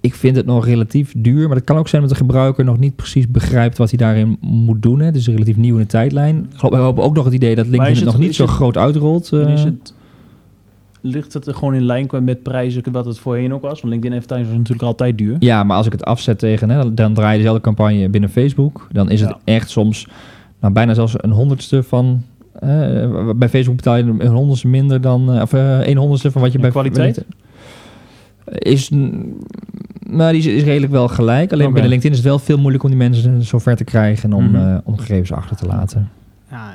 Ik 0.01 0.15
vind 0.15 0.35
het 0.35 0.45
nog 0.45 0.65
relatief 0.65 1.13
duur, 1.17 1.45
maar 1.47 1.55
dat 1.55 1.65
kan 1.65 1.77
ook 1.77 1.87
zijn 1.87 2.01
dat 2.01 2.11
de 2.11 2.17
gebruiker 2.17 2.63
nog 2.65 2.77
niet 2.79 2.95
precies 2.95 3.27
begrijpt 3.31 3.77
wat 3.77 3.89
hij 3.89 3.97
daarin 3.97 4.37
moet 4.41 4.81
doen. 4.81 4.99
Hè. 4.99 5.05
Het 5.05 5.15
is 5.15 5.27
relatief 5.27 5.57
nieuw 5.57 5.75
in 5.75 5.81
de 5.81 5.87
tijdlijn. 5.87 6.49
We 6.61 6.67
hebben 6.75 7.03
ook 7.03 7.15
nog 7.15 7.25
het 7.25 7.33
idee 7.33 7.55
dat 7.55 7.65
LinkedIn 7.67 7.93
het, 7.95 8.03
het- 8.03 8.13
nog 8.13 8.21
niet 8.21 8.35
zo 8.35 8.43
het- 8.43 8.51
groot 8.51 8.77
uitrolt. 8.77 9.31
Is 9.33 9.63
het, 9.63 9.93
ligt 11.07 11.33
het 11.33 11.47
er 11.47 11.53
gewoon 11.53 11.73
in 11.75 11.83
lijn 11.85 12.07
qua- 12.07 12.19
met 12.19 12.43
prijzen 12.43 12.83
wat 12.91 13.05
het 13.05 13.19
voorheen 13.19 13.53
ook 13.53 13.61
was? 13.61 13.81
Want 13.81 13.93
LinkedIn 13.93 14.17
advertising 14.17 14.51
is 14.51 14.57
natuurlijk 14.57 14.87
altijd 14.87 15.17
duur. 15.17 15.35
Ja, 15.39 15.63
maar 15.63 15.77
als 15.77 15.85
ik 15.85 15.91
het 15.91 16.03
afzet 16.05 16.39
tegen, 16.39 16.69
hè, 16.69 16.93
dan 16.93 17.13
draai 17.13 17.31
je 17.31 17.37
dezelfde 17.37 17.61
campagne 17.61 18.09
binnen 18.09 18.29
Facebook. 18.29 18.87
Dan 18.91 19.09
is 19.09 19.21
het 19.21 19.29
Ja. 19.29 19.37
echt 19.43 19.69
soms 19.69 20.07
nou, 20.59 20.73
bijna 20.73 20.93
zelfs 20.93 21.13
een 21.17 21.31
honderdste 21.31 21.83
van. 21.83 22.23
bij 23.35 23.49
Facebook 23.49 23.75
betaal 23.75 23.95
je 23.95 24.03
een 24.03 24.27
honderdste 24.27 24.67
minder 24.67 25.01
dan. 25.01 25.33
eh, 25.33 25.41
of 25.41 25.53
eh, 25.53 25.87
een 25.87 25.97
honderdste 25.97 26.31
van 26.31 26.41
wat 26.41 26.49
je 26.51 26.55
En 26.57 26.61
bij 26.63 26.71
kwaliteit? 26.71 27.15
bij- 28.45 28.57
Is, 28.59 28.89
mm, 28.89 29.37
nou, 30.09 30.31
die 30.31 30.39
is, 30.41 30.45
is 30.47 30.63
redelijk 30.63 30.91
wel 30.91 31.07
gelijk. 31.07 31.51
Alleen 31.51 31.63
Oké. 31.65 31.73
binnen 31.73 31.89
LinkedIn 31.91 32.11
is 32.17 32.17
het 32.17 32.27
wel 32.27 32.39
veel 32.39 32.57
moeilijker 32.57 32.89
om 32.89 32.95
die 32.97 33.07
mensen 33.09 33.43
zover 33.43 33.75
te 33.75 33.83
krijgen 33.83 34.29
en 34.31 34.35
om, 34.35 34.45
Mhm. 34.51 34.55
eh, 34.55 34.77
om 34.83 34.97
gegevens 34.97 35.31
achter 35.31 35.55
te 35.55 35.65
laten. 35.65 36.09
ja, 36.49 36.71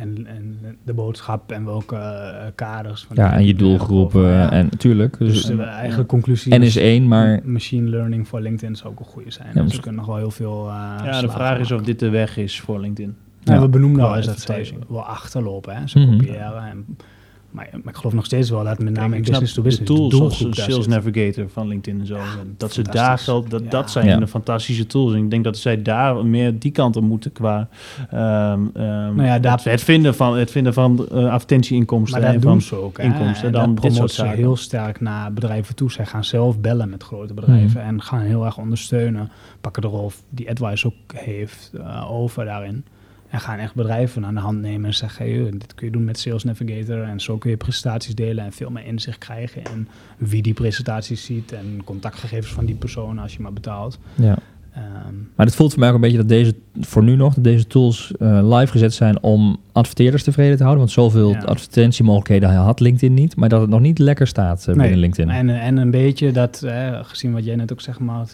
en, 0.00 0.26
en 0.26 0.58
de 0.82 0.92
boodschap 0.94 1.52
en 1.52 1.64
welke 1.64 1.96
eh, 1.96 2.46
kaders. 2.54 3.04
Van 3.04 3.16
Ja, 3.16 3.32
en 3.32 3.46
je 3.46 3.54
doelgroepen 3.54 4.22
Ja. 4.28 4.50
en 4.52 4.64
natuurlijk. 4.70 5.18
Dus, 5.18 5.32
Dus 5.32 5.44
de 5.56 5.62
eigenlijk 5.62 6.08
conclusie 6.08 6.52
en 6.52 6.62
is 6.62 6.76
één, 6.76 7.08
maar 7.08 7.40
machine 7.44 7.88
learning 7.88 8.28
voor 8.28 8.40
LinkedIn 8.40 8.76
zou 8.76 8.92
ook 8.92 8.98
een 8.98 9.04
goede 9.06 9.30
zijn. 9.30 9.48
Ja, 9.54 9.62
dus 9.62 9.74
we 9.74 9.80
kunnen 9.80 10.00
nog 10.00 10.06
wel 10.08 10.16
heel 10.16 10.30
veel. 10.30 10.68
eh, 10.68 11.04
Ja, 11.04 11.20
de 11.20 11.28
vraag 11.28 11.58
is 11.58 11.72
of 11.72 11.82
dit 11.82 11.98
de 11.98 12.08
weg 12.08 12.36
is 12.36 12.60
voor 12.60 12.80
LinkedIn. 12.80 13.16
Nou, 13.44 13.58
Ja. 13.58 13.64
we 13.64 13.70
benoemen 13.70 14.04
al 14.08 14.16
eens 14.16 14.26
dat 14.26 14.34
advertising. 14.34 14.84
wel 14.88 15.04
achterlopen, 15.04 15.76
hè, 15.76 15.86
ze 15.86 15.98
Mhm. 15.98 16.10
kopiëren. 16.10 16.62
En, 16.70 16.86
maar, 17.56 17.68
maar 17.72 17.92
ik 17.92 17.96
geloof 17.98 18.14
nog 18.14 18.24
steeds 18.24 18.50
wel 18.50 18.64
dat 18.64 18.78
met 18.78 18.92
name 18.92 19.14
Kijk, 19.14 19.26
in 19.26 19.30
business 19.30 19.54
to 19.54 19.62
de 19.62 19.68
business 19.68 19.92
tools 19.92 20.10
de 20.10 20.16
zoals 20.16 20.38
doelgroep 20.38 20.54
Sales 20.54 20.84
zit. 20.84 20.94
Navigator 20.94 21.48
van 21.48 21.68
LinkedIn 21.68 22.00
en 22.00 22.06
zo. 22.06 22.14
en 22.14 22.54
dat 22.56 22.72
ze 22.72 22.82
daar 22.82 23.18
geld, 23.18 23.50
dat, 23.50 23.62
Ja. 23.62 23.68
dat 23.68 23.90
zijn 23.90 24.06
Ja. 24.06 24.16
de 24.16 24.26
fantastische 24.26 24.86
tools. 24.86 25.12
En 25.12 25.18
ik 25.18 25.30
denk 25.30 25.44
dat 25.44 25.56
zij 25.56 25.82
daar 25.82 26.26
meer 26.26 26.58
die 26.58 26.70
kant 26.70 26.96
op 26.96 27.02
moeten 27.02 27.32
qua 27.32 27.68
ehm, 28.10 28.60
ehm, 28.74 29.14
Nou 29.14 29.22
ja, 29.22 29.58
het, 29.62 29.82
vinden 29.82 30.14
van, 30.14 30.36
het 30.36 30.50
vinden 30.50 30.74
van 30.74 31.08
eh, 31.08 31.30
advertentieinkomsten. 31.30 32.20
Maar 32.20 32.26
dat 32.32 32.36
en 32.36 32.40
doen 32.40 32.50
van, 32.50 32.60
ze 32.60 32.84
ook. 32.84 32.98
Inkomsten 32.98 33.46
En 33.46 33.52
dan 33.52 33.74
dat 33.74 33.84
promoten 33.84 34.14
ze 34.14 34.26
heel 34.26 34.56
sterk 34.56 35.00
naar 35.00 35.32
bedrijven 35.32 35.74
toe. 35.74 35.92
Zij 35.92 36.06
gaan 36.06 36.24
zelf 36.24 36.60
bellen 36.60 36.90
met 36.90 37.02
grote 37.02 37.34
bedrijven 37.34 37.82
en 37.82 38.02
gaan 38.02 38.20
heel 38.20 38.44
erg 38.44 38.58
ondersteunen. 38.58 39.30
Pakken 39.60 39.82
de 39.82 39.88
rol 39.88 40.12
die 40.28 40.50
AdWise 40.50 40.86
ook 40.86 41.14
heeft 41.14 41.72
eh, 41.74 42.10
over 42.10 42.44
daarin. 42.44 42.84
En 43.36 43.42
gaan 43.42 43.58
echt 43.58 43.74
bedrijven 43.74 44.24
aan 44.24 44.34
de 44.34 44.40
hand 44.40 44.60
nemen 44.60 44.86
en 44.86 44.94
zeggen... 44.94 45.26
Hey, 45.26 45.50
dit 45.50 45.74
kun 45.74 45.86
je 45.86 45.92
doen 45.92 46.04
met 46.04 46.18
Sales 46.18 46.44
Navigator 46.44 47.02
en 47.02 47.20
zo 47.20 47.36
kun 47.36 47.50
je 47.50 47.56
presentaties 47.56 48.14
delen... 48.14 48.44
en 48.44 48.52
veel 48.52 48.70
meer 48.70 48.86
inzicht 48.86 49.18
krijgen 49.18 49.62
in 49.62 49.88
wie 50.18 50.42
die 50.42 50.54
presentaties 50.54 51.24
ziet... 51.24 51.52
en 51.52 51.80
contactgegevens 51.84 52.52
van 52.52 52.64
die 52.64 52.74
persoon 52.74 53.18
als 53.18 53.32
je 53.34 53.42
maar 53.42 53.52
betaalt. 53.52 53.98
ja. 54.14 54.38
Ehm, 54.72 55.14
Maar 55.34 55.46
het 55.46 55.54
voelt 55.54 55.70
voor 55.70 55.80
mij 55.80 55.88
ook 55.88 55.94
een 55.94 56.00
beetje 56.00 56.16
dat 56.16 56.28
deze, 56.28 56.54
voor 56.80 57.02
nu 57.02 57.16
nog, 57.16 57.34
dat 57.34 57.44
deze 57.44 57.66
tools 57.66 58.12
eh, 58.18 58.56
live 58.58 58.72
gezet 58.72 58.94
zijn 58.94 59.22
om 59.22 59.56
adverteerders 59.72 60.22
tevreden 60.22 60.56
te 60.56 60.62
houden. 60.62 60.82
Want 60.84 60.94
zoveel 60.94 61.30
Ja. 61.30 61.38
advertentiemogelijkheden 61.38 62.50
had 62.54 62.80
LinkedIn 62.80 63.14
niet. 63.14 63.36
Maar 63.36 63.48
dat 63.48 63.60
het 63.60 63.70
nog 63.70 63.80
niet 63.80 63.98
lekker 63.98 64.26
staat 64.26 64.66
eh, 64.68 64.74
binnen 64.74 64.98
LinkedIn. 64.98 65.30
En, 65.34 65.60
en 65.60 65.76
een 65.76 65.90
beetje 65.90 66.32
dat, 66.32 66.62
eh, 66.62 66.98
gezien 67.02 67.32
wat 67.32 67.44
jij 67.44 67.56
net 67.56 67.72
ook 67.72 67.80
zegt, 67.80 67.98
maar 67.98 68.26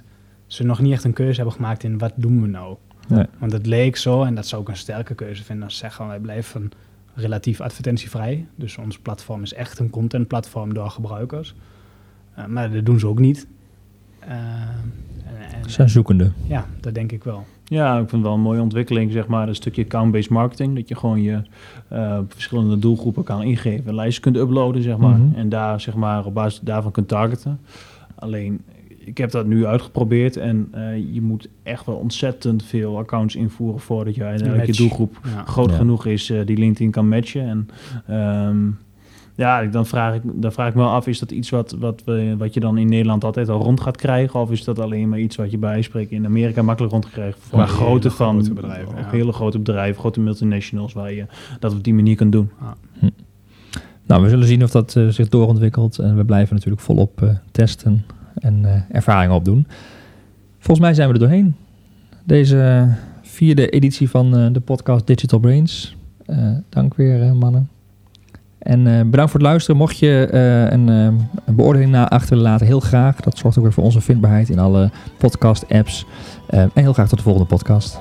ze 0.47 0.65
nog 0.65 0.81
niet 0.81 0.93
echt 0.93 1.05
een 1.05 1.13
keuze 1.13 1.37
hebben 1.37 1.55
gemaakt 1.55 1.85
in 1.85 1.99
wat 1.99 2.13
doen 2.17 2.43
we 2.43 2.49
nou. 2.49 2.77
Nee. 3.15 3.27
Want 3.39 3.53
het 3.53 3.67
leek 3.67 3.97
zo, 3.97 4.23
en 4.23 4.35
dat 4.35 4.47
zou 4.47 4.63
ik 4.63 4.69
een 4.69 4.77
sterke 4.77 5.15
keuze 5.15 5.43
vinden, 5.45 5.65
als 5.65 5.73
ze 5.73 5.79
zeggen 5.79 6.07
wij 6.07 6.19
blijven 6.19 6.71
relatief 7.15 7.61
advertentievrij. 7.61 8.47
Dus 8.55 8.79
ons 8.79 8.99
platform 8.99 9.43
is 9.43 9.55
echt 9.55 9.79
een 9.79 9.91
contentplatform 9.91 10.75
door 10.75 10.91
gebruikers. 10.91 11.55
Eh, 12.35 12.47
maar 12.47 12.71
dat 12.73 12.87
doen 12.87 12.99
ze 12.99 13.07
ook 13.07 13.19
niet. 13.19 13.47
En, 14.19 14.39
en- 15.53 15.65
Ze 15.65 15.71
zijn 15.71 15.89
zoekende. 15.89 16.31
ja, 16.47 16.67
dat 16.81 16.95
denk 16.95 17.13
ik 17.13 17.25
wel. 17.25 17.45
Ja, 17.65 17.93
ik 17.93 17.99
vind 17.99 18.11
het 18.11 18.23
wel 18.23 18.33
een 18.35 18.41
mooie 18.41 18.61
ontwikkeling, 18.61 19.13
zeg 19.13 19.27
maar, 19.27 19.49
een 19.49 19.55
stukje 19.55 19.83
account-based 19.85 20.31
marketing. 20.31 20.75
Dat 20.75 20.89
je 20.89 20.97
gewoon 20.97 21.23
je 21.23 21.43
eh, 21.89 22.19
verschillende 22.29 22.79
doelgroepen 22.79 23.25
kan 23.25 23.43
ingeven, 23.43 23.89
een 23.89 23.95
lijst 23.95 24.21
kunt 24.21 24.37
uploaden, 24.37 24.83
zeg 24.83 24.97
maar. 24.97 25.19
Mhm. 25.19 25.39
En 25.39 25.49
daar, 25.49 25.81
zeg 25.81 25.95
maar, 25.95 26.25
op 26.25 26.35
basis 26.35 26.61
daarvan 26.61 26.91
kunt 26.93 27.09
targeten. 27.09 27.61
Alleen, 28.15 28.61
ik 29.05 29.19
heb 29.19 29.31
dat 29.31 29.47
nu 29.47 29.67
uitgeprobeerd 29.67 30.37
en 30.37 30.69
eh, 30.73 31.15
je 31.15 31.23
moet 31.23 31.49
echt 31.63 31.87
wel 31.87 31.95
ontzettend 31.95 32.65
veel 32.65 32.99
accounts 32.99 33.37
invoeren 33.37 33.81
voordat 33.81 34.15
je 34.15 34.25
uiteindelijk 34.25 34.67
je 34.67 34.77
doelgroep 34.77 35.19
Ja. 35.35 35.43
groot 35.45 35.71
Ja. 35.71 35.77
genoeg 35.77 36.07
is 36.07 36.31
eh, 36.31 36.47
die 36.47 36.57
LinkedIn 36.57 36.91
kan 36.91 37.09
matchen. 37.09 37.43
En 37.49 37.69
ehm, 38.07 38.59
ja, 39.35 39.65
dan 39.65 39.87
vraag, 39.87 40.15
ik, 40.15 40.23
dan 40.25 40.53
vraag 40.53 40.69
ik 40.69 40.75
me 40.75 40.81
wel 40.81 40.91
af, 40.91 41.07
is 41.07 41.19
dat 41.19 41.31
iets 41.31 41.51
wat, 41.51 41.77
wat, 41.79 42.03
we, 42.05 42.35
wat 42.39 42.55
je 42.55 42.61
dan 42.61 42.79
in 42.79 42.89
Nederland 42.89 43.25
altijd 43.25 43.49
al 43.49 43.61
rond 43.61 43.81
gaat 43.81 43.97
krijgen? 43.97 44.41
Of 44.41 44.51
is 44.51 44.65
dat 44.65 44.79
alleen 44.79 45.09
maar 45.09 45.19
iets 45.19 45.37
wat 45.37 45.51
je 45.51 45.59
bij 45.59 45.83
spreken 45.83 46.17
in 46.17 46.27
Amerika 46.27 46.63
makkelijk 46.63 46.93
rond 46.93 47.11
krijgt? 47.11 47.39
Voor 47.41 47.59
hele 47.59 47.71
van 48.11 48.45
grote 48.45 48.53
bedrijven, 48.53 48.97
ja. 48.97 49.09
hele 49.11 49.33
grote 49.33 49.59
bedrijven, 49.59 50.01
grote 50.01 50.21
multinationals, 50.21 50.93
waar 50.93 51.13
je 51.13 51.27
dat 51.61 51.73
op 51.73 51.85
die 51.85 51.95
manier 51.95 52.17
kan 52.17 52.31
doen. 52.31 52.51
Nou, 54.07 54.23
we 54.23 54.29
zullen 54.29 54.47
zien 54.47 54.63
of 54.63 54.71
dat 54.71 54.97
eh, 54.97 55.09
zich 55.09 55.29
doorontwikkelt. 55.29 55.99
En 55.99 56.17
we 56.17 56.25
blijven 56.25 56.55
natuurlijk 56.55 56.83
volop 56.83 57.23
eh, 57.23 57.29
testen 57.51 58.05
en 58.43 58.65
eh, 58.65 58.97
ervaringen 58.97 59.35
opdoen. 59.35 59.67
Volgens 60.59 60.87
mij 60.87 60.95
zijn 60.95 61.09
we 61.09 61.15
er 61.15 61.21
doorheen. 61.21 61.57
Deze 62.25 62.89
vierde 63.23 63.69
editie 63.69 64.11
van 64.11 64.37
eh, 64.37 64.47
de 64.53 64.61
podcast 64.61 65.07
Digital 65.07 65.39
Brains. 65.39 65.97
Eh, 66.27 66.37
dank 66.69 66.95
weer, 66.95 67.23
eh, 67.23 67.33
mannen. 67.33 67.69
En 68.59 68.87
eh, 68.87 69.05
bedankt 69.05 69.31
voor 69.31 69.41
het 69.41 69.49
luisteren. 69.49 69.77
Mocht 69.77 69.99
je 69.99 70.27
eh, 70.33 70.71
een, 70.73 70.89
eh, 70.89 71.25
een 71.45 71.55
beoordeling 71.55 71.91
na 71.91 72.09
achterlaten, 72.09 72.67
heel 72.67 72.81
graag. 72.81 73.21
Dat 73.21 73.39
zorgt 73.39 73.57
ook 73.59 73.65
weer 73.65 73.73
voor 73.73 73.85
onze 73.85 74.01
vindbaarheid 74.01 74.49
in 74.49 74.59
alle 74.59 74.91
podcast-apps. 75.19 76.07
Eh, 76.47 76.61
en 76.61 76.71
heel 76.75 76.93
graag 76.93 77.09
tot 77.09 77.19
de 77.19 77.25
volgende 77.25 77.49
podcast. 77.49 77.99